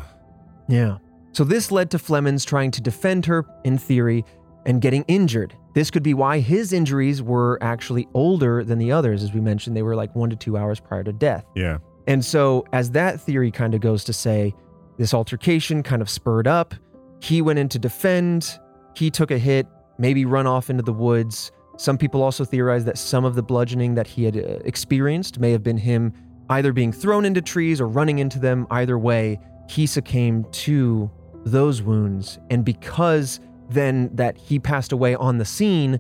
Yeah. 0.70 1.00
So 1.34 1.44
this 1.44 1.70
led 1.70 1.92
to 1.92 1.98
Flemons 1.98 2.46
trying 2.46 2.72
to 2.72 2.82
defend 2.82 3.26
her, 3.26 3.46
in 3.66 3.78
theory, 3.78 4.24
and 4.66 4.82
getting 4.82 5.04
injured. 5.10 5.54
This 5.74 5.92
could 5.92 6.02
be 6.02 6.14
why 6.14 6.40
his 6.40 6.72
injuries 6.72 7.22
were 7.22 7.58
actually 7.62 8.08
older 8.14 8.64
than 8.64 8.80
the 8.80 8.94
others. 8.94 9.22
As 9.22 9.34
we 9.34 9.42
mentioned, 9.42 9.76
they 9.76 9.84
were 9.84 9.96
like 9.98 10.16
one 10.16 10.30
to 10.30 10.38
two 10.38 10.56
hours 10.58 10.80
prior 10.80 11.04
to 11.04 11.12
death. 11.12 11.44
yeah. 11.56 11.80
And 12.08 12.24
so, 12.24 12.64
as 12.72 12.92
that 12.92 13.20
theory 13.20 13.52
kind 13.52 13.76
of 13.76 13.82
goes 13.82 14.06
to 14.06 14.14
say, 14.14 14.54
this 14.98 15.14
altercation 15.14 15.84
kind 15.84 16.02
of 16.02 16.10
spurred 16.10 16.48
up. 16.48 16.74
He 17.20 17.42
went 17.42 17.60
in 17.60 17.68
to 17.68 17.80
defend. 17.80 18.58
He 18.98 19.12
took 19.12 19.30
a 19.30 19.38
hit, 19.38 19.68
maybe 20.00 20.26
run 20.26 20.48
off 20.48 20.70
into 20.72 20.82
the 20.82 20.92
woods. 20.94 21.52
Some 21.78 21.98
people 22.00 22.24
also 22.24 22.44
theorize 22.44 22.84
that 22.86 22.98
some 22.98 23.26
of 23.26 23.36
the 23.36 23.44
bludgeoning 23.44 23.94
that 23.94 24.08
he 24.08 24.24
had 24.24 24.36
uh, 24.36 24.58
experienced 24.66 25.40
may 25.40 25.52
have 25.52 25.62
been 25.62 25.78
him 25.78 26.14
either 26.50 26.74
being 26.74 26.92
thrown 26.92 27.24
into 27.26 27.42
trees 27.42 27.80
or 27.80 27.88
running 27.88 28.18
into 28.18 28.40
them. 28.40 28.66
Either 28.72 28.98
way, 28.98 29.40
he 29.70 29.86
succumbed 29.86 30.52
to 30.54 31.12
those 31.46 31.84
wounds. 31.84 32.40
And 32.50 32.66
because 32.66 33.40
then 33.70 34.10
that 34.16 34.36
he 34.38 34.58
passed 34.58 34.92
away 34.92 35.14
on 35.14 35.38
the 35.38 35.46
scene, 35.46 36.00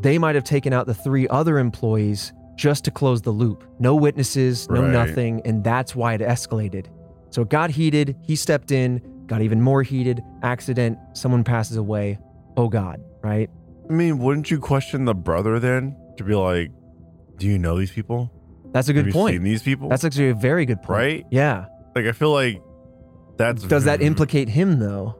they 0.00 0.18
might 0.18 0.34
have 0.34 0.44
taken 0.44 0.74
out 0.74 0.86
the 0.86 0.94
three 0.94 1.26
other 1.28 1.58
employees 1.58 2.32
just 2.56 2.84
to 2.84 2.90
close 2.90 3.22
the 3.22 3.30
loop. 3.30 3.64
No 3.78 3.94
witnesses, 3.94 4.68
no 4.68 4.82
Right. 4.82 4.90
nothing. 4.92 5.40
And 5.46 5.64
that's 5.64 5.96
why 5.96 6.12
it 6.14 6.20
escalated. 6.20 6.86
So 7.30 7.42
it 7.42 7.48
got 7.48 7.70
heated. 7.70 8.16
He 8.20 8.36
stepped 8.36 8.70
in, 8.72 9.00
got 9.28 9.42
even 9.42 9.60
more 9.60 9.82
heated. 9.84 10.22
Accident, 10.42 10.98
someone 11.12 11.44
passes 11.44 11.76
away. 11.76 12.18
Oh 12.56 12.68
God, 12.68 13.00
right? 13.22 13.48
I 13.88 13.92
mean, 13.92 14.18
wouldn't 14.18 14.50
you 14.50 14.58
question 14.58 15.04
the 15.04 15.14
brother 15.14 15.60
then 15.60 15.96
to 16.16 16.24
be 16.24 16.34
like, 16.34 16.70
do 17.36 17.46
you 17.46 17.58
know 17.58 17.78
these 17.78 17.92
people? 17.92 18.32
That's 18.72 18.88
a 18.88 18.92
Have 18.92 19.04
good 19.04 19.06
you 19.06 19.12
point. 19.12 19.34
seen 19.34 19.42
these 19.44 19.62
people? 19.62 19.88
That's 19.88 20.04
actually 20.04 20.30
a 20.30 20.34
very 20.34 20.66
good 20.66 20.78
point. 20.82 20.90
right. 20.98 21.26
Yeah. 21.30 21.66
Like 21.94 22.06
I 22.06 22.12
feel 22.12 22.32
like 22.32 22.60
that's 23.36 23.62
Does 23.62 23.84
that 23.84 24.02
implicate 24.02 24.48
him 24.48 24.78
though? 24.80 25.16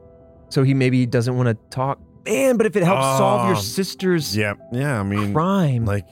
So 0.49 0.63
he 0.63 0.73
maybe 0.73 1.05
doesn't 1.05 1.35
want 1.37 1.47
to 1.49 1.55
talk. 1.75 1.99
Man, 2.27 2.57
but 2.57 2.65
if 2.65 2.75
it 2.75 2.83
helps 2.83 3.17
solve 3.17 3.47
your 3.47 3.55
Um, 3.55 3.61
sister's 3.61 4.35
Yeah, 4.35 4.53
yeah. 4.73 4.99
I 4.99 5.03
mean, 5.03 5.33
crime. 5.33 5.85
like, 5.85 6.05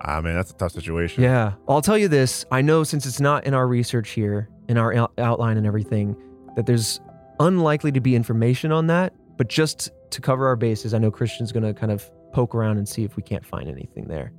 ah, 0.00 0.20
man, 0.20 0.34
that's 0.34 0.50
a 0.50 0.54
tough 0.54 0.72
situation. 0.72 1.22
yeah. 1.24 1.52
I'll 1.68 1.82
tell 1.82 1.98
you 1.98 2.08
this. 2.08 2.44
I 2.52 2.62
know 2.62 2.84
since 2.84 3.06
it's 3.06 3.20
not 3.20 3.44
in 3.44 3.54
our 3.54 3.66
research 3.66 4.10
here, 4.10 4.48
in 4.68 4.76
our 4.76 4.94
out- 4.94 5.12
outline 5.18 5.56
and 5.56 5.66
everything, 5.66 6.14
that 6.58 6.66
there's 6.66 7.00
unlikely 7.38 7.92
to 7.92 8.00
be 8.00 8.16
information 8.16 8.72
on 8.72 8.88
that. 8.88 9.14
But 9.36 9.46
just 9.46 9.92
to 10.10 10.20
cover 10.20 10.48
our 10.48 10.56
bases, 10.56 10.92
I 10.92 10.98
know 10.98 11.08
Christian's 11.12 11.52
going 11.52 11.62
to 11.62 11.72
kind 11.72 11.92
of 11.92 12.10
poke 12.32 12.52
around 12.52 12.78
and 12.78 12.88
see 12.88 13.04
if 13.04 13.14
we 13.14 13.22
can't 13.22 13.46
find 13.46 13.68
anything 13.68 14.08
there. 14.08 14.32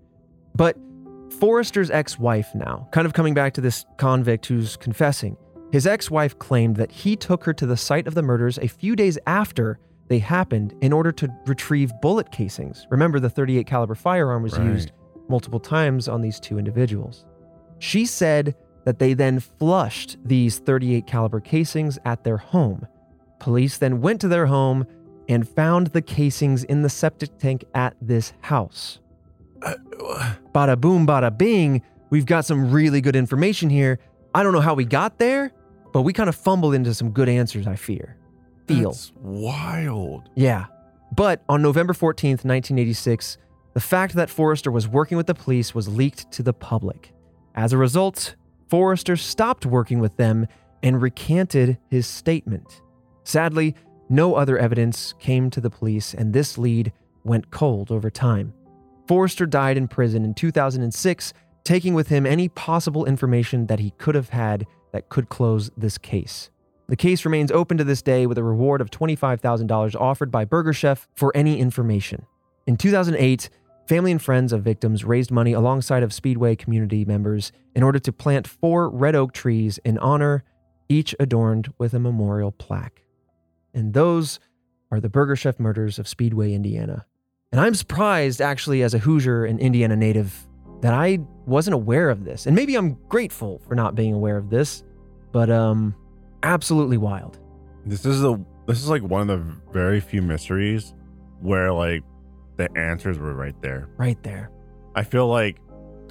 But 0.54 0.76
Forrester's 1.40 1.90
ex 1.90 2.20
wife 2.20 2.54
now, 2.54 2.90
kind 2.92 3.08
of 3.08 3.14
coming 3.14 3.34
back 3.34 3.54
to 3.54 3.62
this 3.62 3.86
convict 3.98 4.48
who's 4.48 4.76
confessing, 4.76 5.38
his 5.72 5.88
ex 5.88 6.12
wife 6.12 6.38
claimed 6.40 6.76
that 6.76 6.92
he 6.92 7.16
took 7.16 7.46
her 7.46 7.54
to 7.54 7.66
the 7.66 7.78
site 7.78 8.06
of 8.06 8.16
the 8.16 8.22
murders 8.22 8.58
a 8.58 8.68
few 8.68 8.98
days 8.98 9.18
after 9.26 9.80
they 10.10 10.20
happened 10.20 10.76
in 10.82 10.92
order 10.92 11.14
to 11.14 11.30
retrieve 11.46 11.94
bullet 12.02 12.34
casings. 12.34 12.86
Remember, 12.90 13.22
the 13.22 13.30
38 13.30 13.66
caliber 13.66 13.96
firearm 13.96 14.44
was 14.44 14.58
Right. 14.58 14.66
used 14.68 14.92
multiple 15.30 15.62
times 15.62 16.10
on 16.10 16.20
these 16.20 16.38
two 16.38 16.58
individuals. 16.60 17.24
She 17.78 18.06
said 18.06 18.56
that 18.86 19.00
they 19.00 19.14
then 19.14 19.40
flushed 19.40 20.18
these 20.24 20.60
38 20.60 21.06
caliber 21.06 21.40
casings 21.40 22.00
at 22.06 22.24
their 22.24 22.38
home. 22.38 22.88
Police 23.40 23.78
then 23.78 24.02
went 24.02 24.22
to 24.22 24.28
their 24.28 24.46
home 24.46 24.86
and 25.28 25.48
found 25.48 25.88
the 25.88 26.02
casings 26.02 26.64
in 26.64 26.82
the 26.82 26.90
septic 26.90 27.38
tank 27.38 27.64
at 27.76 27.96
this 28.02 28.34
house. 28.42 29.00
Uh, 29.62 29.76
Bada 30.54 30.80
boom, 30.80 31.06
bada 31.06 31.36
bing. 31.36 31.82
We've 32.10 32.26
got 32.26 32.46
some 32.46 32.72
really 32.72 33.02
good 33.02 33.16
information 33.16 33.70
here. 33.70 34.00
I 34.34 34.44
don't 34.44 34.54
know 34.54 34.62
how 34.62 34.74
we 34.74 34.86
got 34.86 35.20
there, 35.20 35.52
but 35.94 36.02
we 36.02 36.14
kind 36.14 36.30
of 36.30 36.36
fumbled 36.36 36.74
into 36.74 36.94
some 36.94 37.12
good 37.12 37.30
answers, 37.30 37.68
I 37.68 37.76
fear. 37.76 38.18
Feel. 38.68 38.92
That's 38.92 39.12
wild. 39.18 40.30
Yeah. 40.36 40.66
But 41.16 41.44
on 41.50 41.62
November 41.62 41.94
14th, 41.94 42.46
1986, 42.46 43.38
the 43.74 43.80
fact 43.80 44.14
that 44.16 44.30
Forrester 44.30 44.72
was 44.72 44.88
working 44.88 45.18
with 45.18 45.28
the 45.28 45.36
police 45.36 45.74
was 45.76 45.88
leaked 45.88 46.32
to 46.32 46.44
the 46.44 46.54
public. 46.54 47.14
As 47.56 47.74
a 47.74 47.78
result, 47.78 48.36
Forrester 48.70 49.18
stopped 49.18 49.66
working 49.66 50.00
with 50.00 50.16
them 50.18 50.48
and 50.84 51.02
recanted 51.02 51.78
his 51.90 52.06
statement. 52.06 52.82
Sadly, 53.24 53.76
no 54.10 54.36
other 54.36 54.58
evidence 54.58 55.14
came 55.20 55.50
to 55.50 55.62
the 55.62 55.70
police, 55.70 56.14
and 56.14 56.34
this 56.34 56.58
lead 56.58 56.92
went 57.24 57.52
cold 57.52 57.92
over 57.92 58.10
time. 58.10 58.54
Forrester 59.08 59.46
died 59.46 59.78
in 59.78 59.88
prison 59.88 60.24
in 60.24 60.34
2006, 60.34 61.34
taking 61.64 61.94
with 61.94 62.10
him 62.10 62.26
any 62.26 62.48
possible 62.48 63.06
information 63.06 63.66
that 63.68 63.80
he 63.80 63.92
could 63.98 64.16
have 64.16 64.30
had 64.30 64.66
that 64.94 65.10
could 65.10 65.30
close 65.30 65.72
this 65.76 65.98
case. 65.98 66.50
The 66.88 66.96
case 66.96 67.26
remains 67.26 67.52
open 67.52 67.78
to 67.78 67.84
this 67.84 68.02
day 68.02 68.26
with 68.26 68.38
a 68.38 68.44
reward 68.44 68.82
of 68.82 68.90
$25,000 68.90 69.96
offered 69.96 70.32
by 70.32 70.46
Burger 70.46 70.74
Chef 70.74 71.08
for 71.14 71.32
any 71.36 71.60
information. 71.60 72.26
In 72.66 72.78
2008, 72.78 73.50
family 73.90 74.12
and 74.12 74.22
friends 74.22 74.54
of 74.54 74.62
victims 74.62 75.04
raised 75.04 75.32
money 75.32 75.52
alongside 75.52 76.04
of 76.04 76.14
Speedway 76.14 76.56
community 76.56 77.04
members 77.06 77.52
in 77.74 77.82
order 77.82 77.98
to 77.98 78.14
plant 78.14 78.48
four 78.48 78.88
red 78.88 79.16
oak 79.16 79.34
trees 79.34 79.80
in 79.84 79.98
honor, 79.98 80.44
each 80.90 81.16
adorned 81.20 81.74
with 81.80 81.96
a 81.96 82.00
memorial 82.00 82.52
plaque. 82.52 83.02
And 83.74 83.96
those 83.96 84.40
are 84.92 85.00
the 85.00 85.10
Burger 85.10 85.36
Chef 85.36 85.60
murders 85.60 85.98
of 85.98 86.08
Speedway, 86.08 86.54
Indiana. 86.54 87.08
And 87.52 87.60
I'm 87.60 87.74
surprised, 87.74 88.42
actually, 88.42 88.84
as 88.84 88.94
a 88.94 89.00
Hoosier 89.00 89.44
and 89.46 89.60
Indiana 89.60 89.96
native, 89.96 90.48
that 90.82 90.94
I 90.94 91.18
wasn't 91.48 91.74
aware 91.74 92.12
of 92.12 92.26
this. 92.26 92.46
And 92.46 92.56
maybe 92.56 92.76
I'm 92.76 92.96
grateful 93.10 93.58
for 93.68 93.74
not 93.74 93.96
being 93.96 94.14
aware 94.14 94.38
of 94.38 94.52
this, 94.52 94.84
but 95.32 95.50
um, 95.50 95.96
absolutely 96.44 96.98
wild. 96.98 97.40
This 97.88 98.06
is 98.06 98.24
a 98.24 98.40
this 98.68 98.84
is 98.84 98.88
like 98.88 99.02
one 99.02 99.32
of 99.32 99.40
the 99.48 99.56
very 99.74 100.00
few 100.00 100.22
mysteries 100.22 100.94
where 101.42 101.74
like 101.74 102.04
the 102.60 102.78
answers 102.78 103.18
were 103.18 103.34
right 103.34 103.60
there. 103.62 103.90
Right 103.98 104.22
there. 104.22 104.52
I 104.94 105.04
feel 105.04 105.28
like 105.28 105.60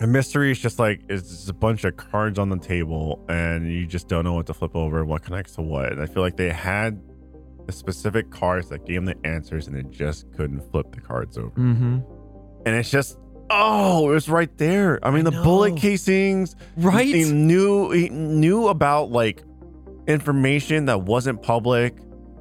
a 0.01 0.07
mystery 0.07 0.51
is 0.51 0.59
just 0.59 0.78
like 0.78 1.03
it's 1.09 1.28
just 1.28 1.49
a 1.51 1.53
bunch 1.53 1.84
of 1.84 1.96
cards 1.96 2.38
on 2.38 2.49
the 2.49 2.59
table 2.59 3.22
and 3.28 3.70
you 3.70 3.86
just 3.86 4.09
don't 4.09 4.24
know 4.24 4.32
what 4.32 4.46
to 4.46 4.55
flip 4.55 4.74
over, 4.74 5.05
what 5.05 5.22
connects 5.22 5.57
to 5.57 5.62
what. 5.62 5.92
And 5.92 6.01
I 6.01 6.07
feel 6.07 6.22
like 6.22 6.36
they 6.36 6.51
had 6.51 7.01
the 7.66 7.72
specific 7.72 8.30
cards 8.30 8.70
that 8.70 8.86
gave 8.86 9.05
them 9.05 9.05
the 9.05 9.28
answers 9.28 9.66
and 9.66 9.76
they 9.76 9.82
just 9.90 10.32
couldn't 10.32 10.62
flip 10.72 10.90
the 10.92 11.03
cards 11.03 11.36
over. 11.36 11.51
Mm-hmm. 11.51 11.99
And 12.64 12.74
it's 12.74 12.90
just 12.90 13.18
oh, 13.51 14.11
it 14.11 14.14
was 14.14 14.28
right 14.30 14.57
there. 14.57 14.99
I 15.03 15.11
mean, 15.11 15.26
I 15.26 15.30
the 15.30 15.42
bullet 15.42 15.76
casings, 15.76 16.57
Right? 16.78 17.07
He 17.07 17.30
knew 17.30 17.90
he 17.90 18.09
knew 18.09 18.68
about 18.68 19.11
like 19.11 19.42
information 20.07 20.86
that 20.86 21.03
wasn't 21.03 21.42
public. 21.42 21.94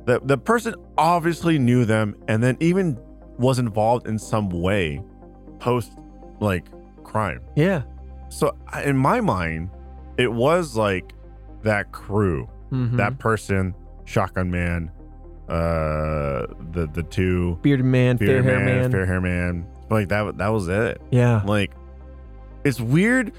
The 0.05 0.21
the 0.23 0.37
person 0.37 0.75
obviously 0.97 1.59
knew 1.59 1.83
them 1.83 2.15
and 2.29 2.41
then 2.41 2.55
even 2.61 2.97
was 3.37 3.59
involved 3.59 4.07
in 4.07 4.17
some 4.19 4.49
way 4.49 5.01
post 5.59 5.91
like 6.39 6.65
crime. 7.03 7.41
Yeah. 7.55 7.83
So 8.29 8.55
in 8.83 8.97
my 8.97 9.21
mind, 9.21 9.69
it 10.17 10.31
was 10.31 10.75
like 10.75 11.13
that 11.63 11.91
crew, 11.91 12.49
Mhm. 12.71 12.97
that 12.97 13.17
person, 13.19 13.73
Shotgun 14.05 14.49
Man, 14.51 14.91
uh 15.49 16.45
the 16.71 16.89
the 16.93 17.03
two 17.03 17.57
bearded 17.61 17.85
man, 17.85 18.17
fair 18.17 18.27
Bearded 18.41 18.45
hair 18.45 18.59
man. 18.65 18.91
fair 18.91 19.05
hair 19.05 19.21
man. 19.21 19.65
Like 19.89 20.09
that 20.09 20.37
that 20.37 20.49
was 20.49 20.67
it. 20.67 21.01
Yeah. 21.11 21.41
Like, 21.45 21.71
it's 22.65 22.81
weird 22.81 23.31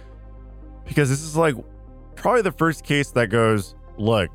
because 0.86 1.10
this 1.10 1.22
is 1.22 1.36
like 1.36 1.54
probably 2.16 2.42
the 2.42 2.52
first 2.52 2.82
case 2.84 3.10
that 3.10 3.28
goes, 3.28 3.74
look, 3.98 4.30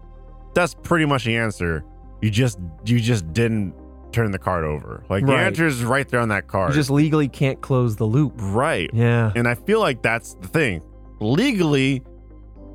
that's 0.54 0.76
pretty 0.76 1.06
much 1.06 1.26
the 1.26 1.36
answer. 1.36 1.84
You 2.22 2.30
just 2.30 2.60
you 2.86 3.00
just 3.00 3.34
didn't 3.34 3.74
turn 4.14 4.32
the 4.32 4.40
card 4.40 4.64
over. 4.64 5.04
Like 5.10 5.26
the 5.26 5.34
Right. 5.34 5.44
answer 5.44 5.66
is 5.68 5.84
right 5.84 6.08
there 6.08 6.20
on 6.20 6.30
that 6.30 6.48
card. 6.48 6.70
You 6.72 6.76
just 6.76 6.90
legally 6.90 7.28
can't 7.28 7.60
close 7.62 7.96
the 7.98 8.06
loop. 8.06 8.34
right. 8.38 8.90
Yeah. 8.94 9.32
And 9.36 9.48
I 9.48 9.56
feel 9.56 9.80
like 9.80 10.02
that's 10.02 10.36
the 10.36 10.48
thing. 10.48 10.82
Legally, 11.20 12.04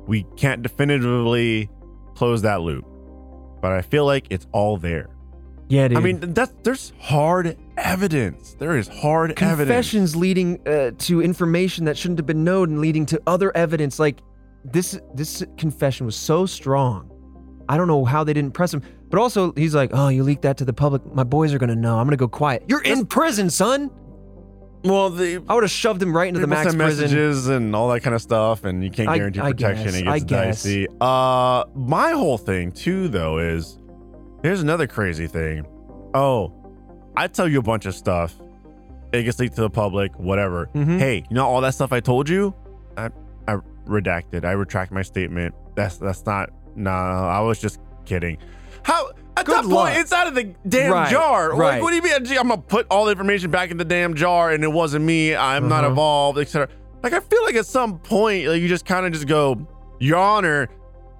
we 0.07 0.23
can't 0.37 0.61
definitively 0.61 1.69
close 2.15 2.41
that 2.43 2.61
loop. 2.61 2.85
But 3.61 3.71
I 3.73 3.81
feel 3.81 4.05
like 4.05 4.27
it's 4.29 4.47
all 4.51 4.77
there. 4.77 5.07
Yeah, 5.67 5.87
dude. 5.87 5.97
I 5.97 6.01
mean, 6.01 6.19
that's 6.33 6.51
there's 6.63 6.93
hard 6.99 7.55
evidence. 7.77 8.55
There 8.57 8.75
is 8.77 8.87
hard 8.87 9.31
evidence. 9.31 9.57
confessions 9.59 10.15
leading 10.15 10.67
uh, 10.67 10.91
to 10.99 11.21
information 11.21 11.85
that 11.85 11.97
shouldn't 11.97 12.17
have 12.19 12.25
been 12.25 12.43
known 12.43 12.69
and 12.71 12.79
leading 12.81 13.05
to 13.07 13.21
other 13.27 13.55
evidence 13.55 13.99
like 13.99 14.17
this 14.65 14.99
this 15.13 15.43
confession 15.57 16.05
was 16.05 16.17
so 16.17 16.45
strong 16.45 17.09
i 17.69 17.77
don't 17.77 17.87
know 17.87 18.03
how 18.03 18.25
they 18.25 18.33
didn't 18.33 18.51
press 18.53 18.73
him 18.73 18.81
but 19.09 19.19
also 19.19 19.51
he's 19.53 19.73
like 19.75 19.91
oh 19.93 20.07
you 20.09 20.23
leaked 20.23 20.41
that 20.43 20.57
to 20.57 20.65
the 20.65 20.73
public 20.73 21.05
my 21.13 21.23
boys 21.23 21.53
are 21.53 21.57
gonna 21.57 21.75
know 21.75 21.97
i'm 21.99 22.05
gonna 22.05 22.15
go 22.17 22.27
quiet 22.27 22.63
you're 22.67 22.81
in 22.83 23.05
prison 23.05 23.49
son 23.49 23.89
Well, 24.83 25.09
the 25.09 25.43
i 25.49 25.53
would 25.53 25.63
have 25.63 25.71
shoved 25.71 26.01
him 26.01 26.15
right 26.15 26.27
into 26.27 26.39
the 26.39 26.47
People 26.47 26.57
max 26.63 26.69
send 26.69 26.79
prison 26.79 27.03
messages 27.05 27.47
and 27.47 27.75
all 27.75 27.89
that 27.89 27.99
kind 28.01 28.15
of 28.15 28.21
stuff, 28.21 28.63
and 28.63 28.81
you 28.83 28.89
can't 28.89 29.09
I- 29.09 29.17
guarantee 29.17 29.41
I 29.41 29.51
protection. 29.51 29.85
guess, 29.85 29.95
it 29.95 30.07
I 30.07 30.19
gets 30.19 30.23
guess. 30.31 30.63
dicey. 30.63 30.87
Uh, 31.01 31.65
my 31.75 32.11
whole 32.11 32.37
thing 32.37 32.71
too, 32.71 33.09
though, 33.09 33.39
is 33.39 33.77
here's 34.41 34.61
another 34.61 34.87
crazy 34.87 35.27
thing. 35.27 35.65
Oh, 36.13 36.53
I 37.17 37.27
tell 37.27 37.47
you 37.49 37.59
a 37.59 37.61
bunch 37.61 37.85
of 37.87 37.93
stuff. 37.95 38.33
It 39.11 39.23
gets 39.23 39.37
leaked 39.39 39.55
to 39.55 39.61
the 39.61 39.69
public, 39.69 40.17
whatever. 40.17 40.69
Mhm. 40.73 40.97
Hey, 40.99 41.25
you 41.29 41.35
know 41.35 41.45
all 41.45 41.59
that 41.61 41.73
stuff 41.73 41.91
I 41.91 41.99
told 41.99 42.29
you? 42.29 42.53
I, 42.95 43.09
I 43.49 43.55
redacted. 43.85 44.45
I 44.45 44.51
retract 44.51 44.91
my 44.93 45.01
statement. 45.01 45.55
That's 45.75 45.97
that's 45.97 46.25
not. 46.25 46.51
No, 46.77 46.91
I 46.91 47.41
was 47.41 47.59
just 47.59 47.79
kidding. 48.05 48.37
How? 48.83 49.11
At 49.37 49.45
Good 49.45 49.55
that 49.55 49.65
luck. 49.65 49.87
point, 49.89 49.99
it's 49.99 50.11
out 50.11 50.27
of 50.27 50.35
the 50.35 50.53
damn 50.67 50.91
Right, 50.91 51.09
jar. 51.09 51.51
right. 51.55 51.75
Like, 51.75 51.81
what 51.81 51.91
do 51.91 51.95
you 51.95 52.01
mean? 52.01 52.25
Gee, 52.25 52.35
I'm 52.37 52.49
gonna 52.49 52.61
put 52.61 52.85
all 52.91 53.05
the 53.05 53.11
information 53.11 53.49
back 53.51 53.71
in 53.71 53.77
the 53.77 53.85
damn 53.85 54.13
jar, 54.15 54.51
and 54.51 54.63
it 54.63 54.71
wasn't 54.71 55.05
me. 55.05 55.33
I'm 55.35 55.69
not 55.69 55.79
Uh-huh. 55.83 55.89
involved, 55.89 56.39
etc. 56.39 56.67
Like, 57.03 57.13
I 57.13 57.21
feel 57.21 57.43
like 57.43 57.55
at 57.55 57.65
some 57.65 57.99
point, 57.99 58.47
like 58.47 58.61
you 58.61 58.67
just 58.67 58.85
kind 58.85 59.05
of 59.05 59.13
just 59.13 59.27
go, 59.27 59.55
Your 59.99 60.17
Honor, 60.17 60.67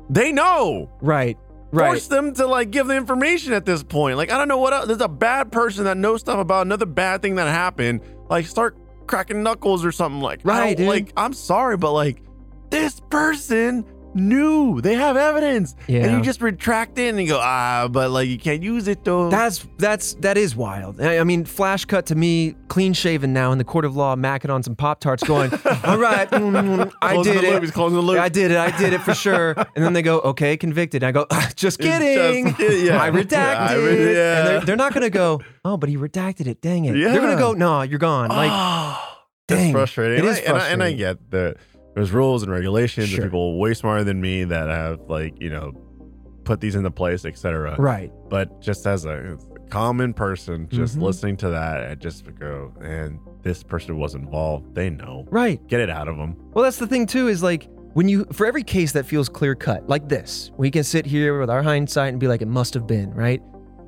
they 0.10 0.32
know. 0.32 0.90
right 1.02 1.38
right 1.72 1.88
Force 1.90 2.08
them 2.08 2.34
to 2.34 2.48
like 2.48 2.72
give 2.72 2.88
the 2.88 2.96
information 2.96 3.54
at 3.54 3.66
this 3.66 3.84
point. 3.84 4.18
Like, 4.18 4.32
I 4.32 4.38
don't 4.38 4.48
know 4.48 4.58
what 4.58 4.74
else. 4.74 4.88
There's 4.88 5.02
a 5.02 5.08
bad 5.08 5.52
person 5.52 5.84
that 5.86 5.98
knows 5.98 6.22
stuff 6.22 6.40
about 6.40 6.66
another 6.66 6.88
bad 6.88 7.22
thing 7.22 7.36
that 7.36 7.48
happened. 7.48 8.02
Like, 8.30 8.48
start 8.48 8.76
cracking 9.08 9.44
knuckles 9.44 9.86
or 9.86 9.92
something. 9.92 10.20
Like, 10.20 10.40
I 10.46 10.50
Right, 10.50 10.78
don't- 10.78 10.88
dude. 10.88 10.88
Like, 10.88 11.14
I'm 11.16 11.34
sorry, 11.34 11.78
but 11.78 11.92
like, 11.94 12.22
this 12.72 13.00
person 13.12 13.86
knew. 14.16 14.82
They 14.82 14.96
have 14.96 15.18
evidence, 15.18 15.76
and 15.88 16.12
you 16.18 16.22
just 16.22 16.42
retract 16.42 16.98
it 16.98 17.10
and 17.10 17.20
you 17.22 17.28
go, 17.28 17.40
ah, 17.42 17.88
but 17.90 18.12
like 18.12 18.28
you 18.28 18.38
can't 18.38 18.62
use 18.64 18.88
it 18.88 19.04
though. 19.04 19.30
That's 19.30 19.68
that's 19.78 20.14
that 20.16 20.38
is 20.38 20.56
wild. 20.56 21.02
I, 21.02 21.20
I 21.20 21.24
mean, 21.24 21.46
flash 21.46 21.86
cut 21.86 22.06
to 22.08 22.16
me, 22.16 22.56
clean 22.68 22.94
shaven 22.94 23.34
now 23.34 23.52
in 23.52 23.58
the 23.58 23.64
court 23.64 23.86
of 23.86 23.96
law, 23.96 24.16
macking 24.16 24.50
on 24.54 24.64
some 24.64 24.76
pop 24.76 25.00
tarts, 25.00 25.24
going, 25.24 25.52
"All 25.84 25.98
right, 25.98 26.30
mm, 26.30 26.92
I 27.02 27.22
did 27.22 27.44
it. 27.44 27.62
He's 27.62 27.72
closing 27.72 27.96
the 27.96 28.02
loop. 28.02 28.20
I 28.20 28.30
did 28.30 28.52
it. 28.52 28.58
I 28.58 28.76
did 28.78 28.94
it 28.94 29.02
for 29.02 29.14
sure." 29.14 29.54
And 29.76 29.84
then 29.86 29.94
they 29.94 30.02
go, 30.02 30.20
"Okay, 30.22 30.58
convicted." 30.58 31.04
And 31.04 31.08
I 31.10 31.12
go, 31.12 31.26
"Ah, 31.32 31.50
"Just 31.56 31.80
kidding. 31.80 32.54
Just 32.56 32.60
yeah. 32.84 33.02
I 33.02 33.10
redacted." 33.12 33.58
I 33.58 33.76
re- 33.76 34.14
yeah. 34.16 34.38
And 34.40 34.48
they're, 34.48 34.62
they're 34.62 34.76
not 34.76 34.94
gonna 34.94 35.10
go, 35.10 35.42
"Oh, 35.66 35.78
but 35.78 35.90
he 35.90 35.98
redacted 35.98 36.48
it. 36.48 36.62
Dang 36.62 36.86
it." 36.86 36.96
Yeah. 36.96 37.12
They're 37.12 37.22
gonna 37.22 37.38
go, 37.38 37.54
"No, 37.54 37.82
you're 37.84 38.00
gone." 38.00 38.30
Like, 38.30 38.52
dang, 39.48 39.66
it's 39.70 39.72
frustrating. 39.72 40.18
It 40.18 40.28
and 40.28 40.30
is 40.30 40.38
I, 40.38 40.42
and 40.42 40.58
I- 40.58 40.68
and 40.70 40.84
I 40.84 40.92
get 40.94 41.32
that 41.32 41.58
there's 41.96 42.12
rules 42.12 42.44
and 42.44 42.52
regulations. 42.52 43.10
Sure. 43.10 43.18
There's 43.18 43.28
people 43.30 43.58
way 43.60 43.74
smarter 43.74 44.04
than 44.04 44.22
me 44.22 44.44
that 44.46 44.70
have 44.70 45.00
like 45.08 45.40
you 45.42 45.50
know 45.50 45.74
put 46.44 46.62
these 46.62 46.76
into 46.76 46.92
place, 46.92 47.26
etc. 47.26 47.76
Right. 47.78 48.12
But 48.30 48.62
just 48.62 48.88
as 48.88 49.06
a 49.06 49.38
common 49.70 50.14
person, 50.14 50.68
just 50.70 50.98
Mhm. 50.98 51.02
listening 51.04 51.38
to 51.38 51.50
that, 51.50 51.84
I 51.92 51.94
just 51.96 52.26
go, 52.40 52.74
and 52.82 53.20
this 53.44 53.62
person 53.62 53.98
was 54.00 54.16
involved. 54.16 54.74
They 54.74 54.90
know. 54.90 55.26
Right. 55.30 55.66
Get 55.68 55.80
it 55.80 55.90
out 55.92 56.08
of 56.08 56.18
them. 56.18 56.36
Well, 56.54 56.64
that's 56.64 56.78
the 56.78 56.88
thing 56.88 57.06
too. 57.06 57.28
Is 57.28 57.44
like 57.44 57.68
when 57.94 58.08
you 58.10 58.26
for 58.32 58.46
every 58.46 58.64
case 58.64 58.92
that 58.94 59.06
feels 59.06 59.30
clear 59.30 59.54
cut, 59.56 59.88
like 59.88 60.10
this, 60.10 60.52
we 60.58 60.72
can 60.72 60.84
sit 60.84 61.06
here 61.06 61.40
with 61.40 61.50
our 61.50 61.62
hindsight 61.62 62.10
and 62.12 62.20
be 62.20 62.28
like, 62.28 62.42
it 62.42 62.48
must 62.48 62.74
have 62.74 62.88
been 62.88 63.12
right. 63.14 63.42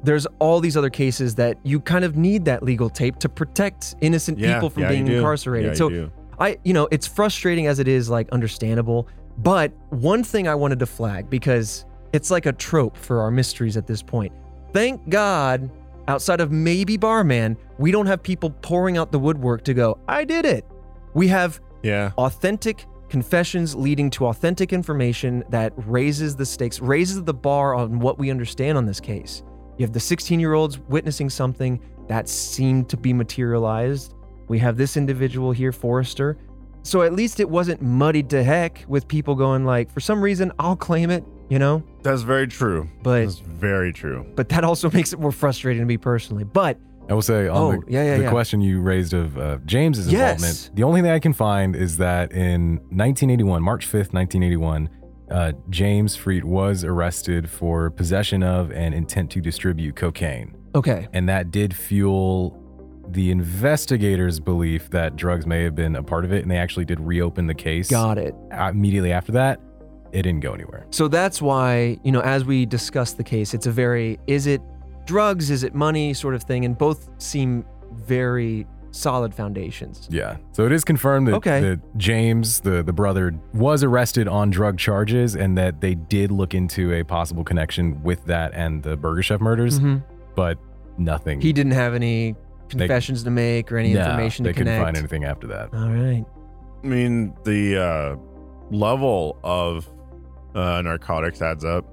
There's 0.04 0.26
all 0.40 0.60
these 0.60 0.76
other 0.76 0.90
cases 0.90 1.36
that 1.36 1.58
you 1.64 1.80
kind 1.80 2.04
of 2.04 2.16
need 2.18 2.46
that 2.46 2.64
legal 2.64 2.90
tape 2.90 3.18
to 3.18 3.30
protect 3.30 3.94
innocent 4.02 4.40
Yeah, 4.40 4.56
people 4.56 4.72
from 4.72 4.84
yeah, 4.84 4.90
being 4.90 5.08
incarcerated. 5.08 5.72
Yeah, 5.72 5.76
so. 5.76 6.10
I, 6.42 6.58
you 6.64 6.74
know, 6.74 6.88
it's 6.92 7.06
frustrating 7.06 7.68
as 7.68 7.78
it 7.78 7.88
is, 7.88 8.10
like 8.10 8.28
understandable. 8.32 9.08
But 9.38 9.72
one 9.90 10.24
thing 10.24 10.48
I 10.48 10.56
wanted 10.56 10.80
to 10.80 10.88
flag 10.88 11.30
because 11.30 11.86
it's 12.14 12.32
like 12.32 12.48
a 12.48 12.52
trope 12.52 12.98
for 12.98 13.22
our 13.22 13.30
mysteries 13.30 13.78
at 13.78 13.86
this 13.86 14.02
point. 14.02 14.34
Thank 14.74 15.08
God, 15.08 15.70
outside 16.08 16.42
of 16.42 16.52
maybe 16.52 16.98
Barman, 16.98 17.58
we 17.78 17.92
don't 17.92 18.08
have 18.08 18.24
people 18.24 18.50
pouring 18.50 18.98
out 18.98 19.12
the 19.12 19.20
woodwork 19.20 19.64
to 19.66 19.74
go, 19.74 20.00
I 20.08 20.24
did 20.24 20.46
it. 20.46 20.66
We 21.14 21.28
have 21.28 21.62
yeah, 21.84 22.12
authentic 22.18 22.88
confessions 23.10 23.76
leading 23.76 24.10
to 24.10 24.28
authentic 24.28 24.74
information 24.74 25.44
that 25.50 25.74
raises 25.76 26.36
the 26.36 26.46
stakes, 26.46 26.80
raises 26.80 27.24
the 27.24 27.34
bar 27.34 27.76
on 27.76 28.00
what 28.00 28.18
we 28.18 28.32
understand 28.32 28.78
on 28.78 28.86
this 28.86 29.00
case. 29.00 29.44
You 29.78 29.86
have 29.86 29.94
the 29.94 30.00
16 30.00 30.40
year 30.40 30.54
olds 30.54 30.80
witnessing 30.80 31.30
something 31.30 31.80
that 32.08 32.28
seemed 32.28 32.90
to 32.90 32.98
be 32.98 33.14
materialized. 33.14 34.16
We 34.52 34.60
have 34.60 34.76
this 34.76 34.98
individual 34.98 35.54
here, 35.54 35.72
Forrester. 35.72 36.38
So 36.84 37.04
at 37.04 37.14
least 37.14 37.40
it 37.40 37.50
wasn't 37.50 37.82
muddied 37.82 38.30
to 38.32 38.44
heck 38.44 38.84
with 38.86 39.08
people 39.08 39.34
going 39.34 39.64
like, 39.64 39.90
for 39.90 40.02
some 40.02 40.22
reason, 40.22 40.52
I'll 40.60 40.76
claim 40.76 41.10
it, 41.10 41.24
you 41.50 41.58
know? 41.58 41.84
that's 42.04 42.24
very 42.24 42.48
true. 42.48 42.90
But 43.02 43.22
That's 43.22 43.40
very 43.40 43.94
true. 43.94 44.26
but 44.36 44.50
that 44.50 44.66
also 44.66 44.92
makes 44.98 45.14
it 45.14 45.20
more 45.20 45.32
frustrating 45.32 45.82
to 45.82 45.86
me 45.86 45.96
personally. 45.96 46.44
But 46.44 46.78
I 47.10 47.14
will 47.14 47.22
say 47.22 47.48
on 47.48 47.58
Oh, 47.58 47.72
the, 47.72 47.82
yeah, 47.92 48.04
yeah, 48.04 48.18
the 48.18 48.24
yeah. 48.24 48.30
question 48.30 48.60
you 48.60 48.82
raised 48.82 49.14
of 49.14 49.38
uh, 49.38 49.60
James's 49.66 50.12
Yes. 50.12 50.42
involvement, 50.42 50.76
the 50.76 50.84
only 50.84 51.02
thing 51.02 51.12
I 51.12 51.20
can 51.20 51.32
find 51.34 51.74
is 51.74 51.96
that 51.98 52.34
in 52.34 52.76
1981, 52.90 53.64
March 53.64 53.86
5th, 53.88 54.12
1981, 54.14 54.90
uh, 55.30 55.54
James 55.70 56.18
Friedt 56.18 56.44
was 56.44 56.84
arrested 56.84 57.50
for 57.50 57.90
possession 57.90 58.44
of 58.44 58.70
and 58.74 58.94
intent 58.94 59.32
to 59.32 59.40
distribute 59.40 59.96
cocaine. 59.96 60.58
okay. 60.76 61.08
And 61.14 61.30
that 61.30 61.52
did 61.52 61.74
fuel 61.74 62.58
the 63.14 63.32
investigators' 63.32 64.40
belief 64.40 64.90
that 64.92 65.16
drugs 65.16 65.46
may 65.46 65.64
have 65.64 65.76
been 65.76 65.96
a 65.96 66.04
part 66.04 66.26
of 66.26 66.32
it. 66.34 66.42
And 66.44 66.52
they 66.52 66.58
actually 66.58 66.86
did 66.86 67.00
reopen 67.00 67.48
the 67.48 67.54
case. 67.56 67.90
Got 67.90 68.18
it. 68.18 68.36
Uh, 68.52 68.70
Immediately 68.70 69.12
after 69.12 69.32
that, 69.34 69.60
it 70.12 70.24
didn't 70.24 70.42
go 70.42 70.54
anywhere. 70.54 70.86
So 70.92 71.08
that's 71.08 71.42
why, 71.42 71.98
you 72.04 72.12
know, 72.12 72.22
as 72.22 72.44
we 72.46 72.66
discuss 72.66 73.14
the 73.14 73.24
case, 73.24 73.54
it's 73.54 73.66
a 73.68 73.72
very 73.72 74.20
is 74.28 74.48
it 74.48 74.62
drugs, 75.06 75.50
is 75.50 75.64
it 75.64 75.74
money 75.74 76.14
sort 76.14 76.36
of 76.36 76.44
thing, 76.44 76.66
and 76.66 76.78
both 76.78 77.10
seem 77.22 77.66
very 77.94 78.68
solid 78.94 79.34
foundations. 79.34 80.08
Yeah. 80.12 80.36
So 80.52 80.66
it 80.66 80.74
is 80.74 80.84
confirmed 80.84 81.28
that, 81.30 81.36
Okay. 81.36 81.62
that 81.62 81.98
James, 81.98 82.60
the, 82.60 82.84
the 82.84 82.92
brother, 82.92 83.34
was 83.54 83.84
arrested 83.86 84.28
on 84.28 84.50
drug 84.50 84.78
charges 84.78 85.36
and 85.36 85.58
that 85.58 85.80
they 85.80 85.96
did 85.96 86.30
look 86.30 86.54
into 86.54 86.92
a 86.94 87.04
possible 87.04 87.46
connection 87.46 88.04
with 88.04 88.26
that 88.26 88.54
and 88.54 88.84
the 88.84 88.98
Burger 88.98 89.24
Chef 89.24 89.40
murders, 89.40 89.80
Mhm. 89.80 90.04
but 90.36 90.58
nothing. 90.98 91.40
He 91.40 91.54
didn't 91.54 91.72
have 91.72 91.94
any 91.94 92.36
confessions 92.72 93.24
to 93.24 93.30
make 93.32 93.72
or 93.72 93.78
any 93.78 93.94
No, 93.94 94.02
information 94.02 94.44
they 94.44 94.50
to 94.52 94.54
couldn't 94.54 94.74
connect. 94.74 94.86
find 94.86 94.98
anything 94.98 95.24
after 95.26 95.48
that. 95.48 95.74
All 95.74 95.90
right. 95.90 96.26
I 96.84 96.88
mean, 96.88 97.34
the 97.44 97.78
uh, 97.82 98.16
level 98.76 99.38
of 99.44 99.88
uh, 100.56 100.82
narcotics 100.82 101.42
adds 101.42 101.64
up, 101.64 101.86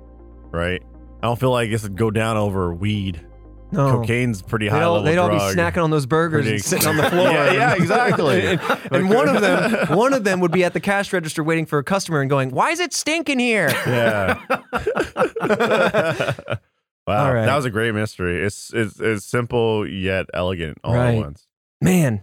right? 0.51 0.83
I 1.23 1.27
don't 1.27 1.39
feel 1.39 1.51
like 1.51 1.71
this 1.71 1.83
would 1.83 1.97
go 1.97 2.11
down 2.11 2.37
over 2.37 2.73
weed. 2.75 3.25
No. 3.71 4.01
Cocaine's 4.01 4.41
pretty 4.41 4.65
They'd 4.67 4.71
high 4.71 4.83
all, 4.85 4.95
level 4.95 5.05
they'd 5.05 5.19
all 5.19 5.29
be 5.29 5.37
drug. 5.37 5.55
snacking 5.55 5.85
on 5.85 5.91
those 5.91 6.07
burgers 6.07 6.45
Pretty- 6.45 6.57
and 6.57 6.65
sitting 6.65 6.89
on 6.89 6.97
the 6.97 7.03
floor. 7.11 7.29
Yeah, 7.33 7.53
yeah, 7.53 7.75
exactly. 7.75 8.47
and, 8.47 8.61
and 8.93 9.11
one 9.11 9.29
of 9.29 9.43
them, 9.43 9.89
one 9.99 10.15
of 10.15 10.25
them 10.25 10.41
would 10.41 10.53
be 10.53 10.65
at 10.65 10.73
the 10.73 10.81
cash 10.81 11.13
register 11.13 11.45
waiting 11.45 11.67
for 11.67 11.79
a 11.79 11.85
customer 11.85 12.23
and 12.23 12.31
going, 12.31 12.51
"Why 12.51 12.71
is 12.71 12.81
it 12.81 12.95
stinking 12.95 13.39
here?" 13.41 13.69
Yeah. 13.87 14.41
Wow, 17.09 17.27
All 17.27 17.35
right. 17.35 17.47
that 17.47 17.57
was 17.57 17.65
a 17.65 17.71
great 17.71 17.95
mystery. 17.95 18.45
It's 18.45 18.73
it's 18.75 19.01
it's 19.01 19.25
simple 19.25 19.87
yet 19.89 20.27
elegant 20.35 20.79
all 20.85 20.95
Right. 20.95 21.15
at 21.15 21.25
once. 21.25 21.47
Man, 21.81 22.23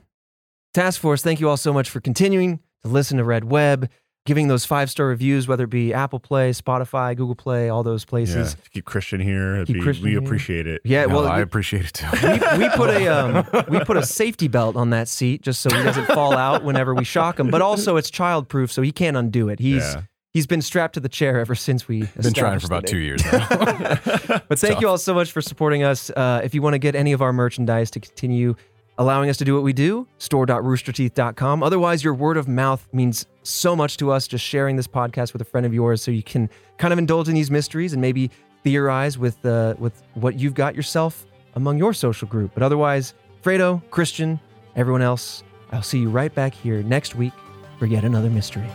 Task 0.74 1.00
Force, 1.02 1.22
thank 1.22 1.40
you 1.40 1.50
all 1.50 1.58
so 1.58 1.74
much 1.74 1.90
for 1.90 2.00
continuing 2.00 2.60
to 2.84 2.90
listen 2.90 3.18
to 3.18 3.24
Red 3.24 3.46
Web, 3.46 3.90
giving 4.26 4.48
those 4.50 4.66
five 4.66 4.90
star 4.92 5.08
reviews, 5.08 5.48
whether 5.48 5.64
it 5.64 5.70
be 5.70 5.94
Apple 5.94 6.20
Play, 6.20 6.52
Spotify, 6.52 7.16
Google 7.16 7.36
Play, 7.36 7.70
all 7.70 7.82
those 7.84 8.04
places. 8.06 8.56
to 8.56 8.70
keep 8.70 8.84
Christian 8.86 9.22
here. 9.22 9.64
Keep 9.66 9.76
be- 9.76 9.82
Christian 9.82 10.04
we 10.06 10.12
here. 10.12 10.20
appreciate 10.20 10.68
it. 10.68 10.82
Yeah, 10.84 11.06
No, 11.06 11.16
well, 11.16 11.28
I 11.28 11.38
we, 11.38 11.44
appreciate 11.44 11.86
it 11.86 11.94
too. 11.94 12.08
we, 12.22 12.64
we 12.66 12.70
put 12.72 12.90
a 12.90 13.08
um, 13.08 13.66
we 13.70 13.80
put 13.86 13.96
a 13.98 14.06
safety 14.06 14.48
belt 14.50 14.76
on 14.76 14.90
that 14.90 15.08
seat 15.08 15.42
just 15.42 15.62
so 15.62 15.70
he 15.76 15.82
doesn't 15.84 16.08
fall 16.08 16.34
out 16.34 16.64
whenever 16.64 16.94
we 16.94 17.04
shock 17.06 17.40
him. 17.40 17.50
But 17.50 17.62
also, 17.62 17.96
it's 17.98 18.12
childproof, 18.12 18.70
so 18.72 18.82
he 18.82 18.92
can't 18.92 19.16
undo 19.16 19.48
it. 19.50 19.60
He's 19.60 19.84
Yeah. 19.84 20.02
He's 20.36 20.46
been 20.46 20.62
strapped 20.62 20.94
to 20.96 21.00
the 21.00 21.08
chair 21.08 21.40
ever 21.40 21.56
since 21.56 21.88
we 21.88 22.04
Been 22.22 22.34
trying 22.34 22.60
for 22.60 22.68
about 22.68 22.86
two 22.86 22.98
years 22.98 23.24
now. 23.24 23.48
But 24.50 24.60
thank 24.60 24.82
you 24.82 24.88
all 24.88 24.98
so 24.98 25.14
much 25.14 25.32
for 25.32 25.42
supporting 25.42 25.82
us. 25.84 26.10
Uh, 26.10 26.42
if 26.44 26.54
you 26.54 26.62
want 26.62 26.74
to 26.74 26.80
get 26.80 26.94
any 26.94 27.14
of 27.14 27.22
our 27.22 27.32
merchandise 27.32 27.90
to 27.92 28.02
continue 28.02 28.56
allowing 28.98 29.30
us 29.30 29.38
to 29.38 29.46
do 29.46 29.54
what 29.54 29.64
we 29.64 29.72
do, 29.72 30.08
store.roosterteeth.com. 30.18 31.64
Otherwise, 31.64 32.04
your 32.04 32.14
word 32.14 32.36
of 32.36 32.48
mouth 32.48 32.86
means 32.92 33.26
so 33.44 33.76
much 33.76 33.96
to 33.98 34.12
us. 34.12 34.28
Just 34.28 34.44
sharing 34.44 34.76
this 34.76 34.88
podcast 34.88 35.32
with 35.32 35.42
a 35.42 35.46
friend 35.46 35.66
of 35.66 35.74
yours 35.74 36.02
so 36.02 36.12
you 36.12 36.24
can 36.24 36.50
kind 36.78 36.92
of 36.92 37.00
indulge 37.00 37.30
in 37.30 37.34
these 37.34 37.50
mysteries 37.50 37.94
and 37.94 38.02
maybe 38.02 38.30
theorize 38.64 39.18
with 39.18 39.44
uh, 39.46 39.76
with 39.80 40.04
what 40.16 40.38
you've 40.38 40.54
got 40.54 40.76
yourself 40.76 41.26
among 41.56 41.78
your 41.78 41.94
social 41.94 42.28
group. 42.28 42.52
But 42.54 42.62
otherwise, 42.62 43.14
Fredo, 43.42 43.82
Christian, 43.90 44.40
everyone 44.76 45.02
else, 45.02 45.44
I'll 45.72 45.82
see 45.82 46.00
you 46.00 46.10
right 46.10 46.34
back 46.34 46.54
here 46.54 46.84
next 46.84 47.16
week 47.16 47.34
for 47.80 47.86
yet 47.86 48.04
another 48.04 48.30
mystery. 48.30 48.68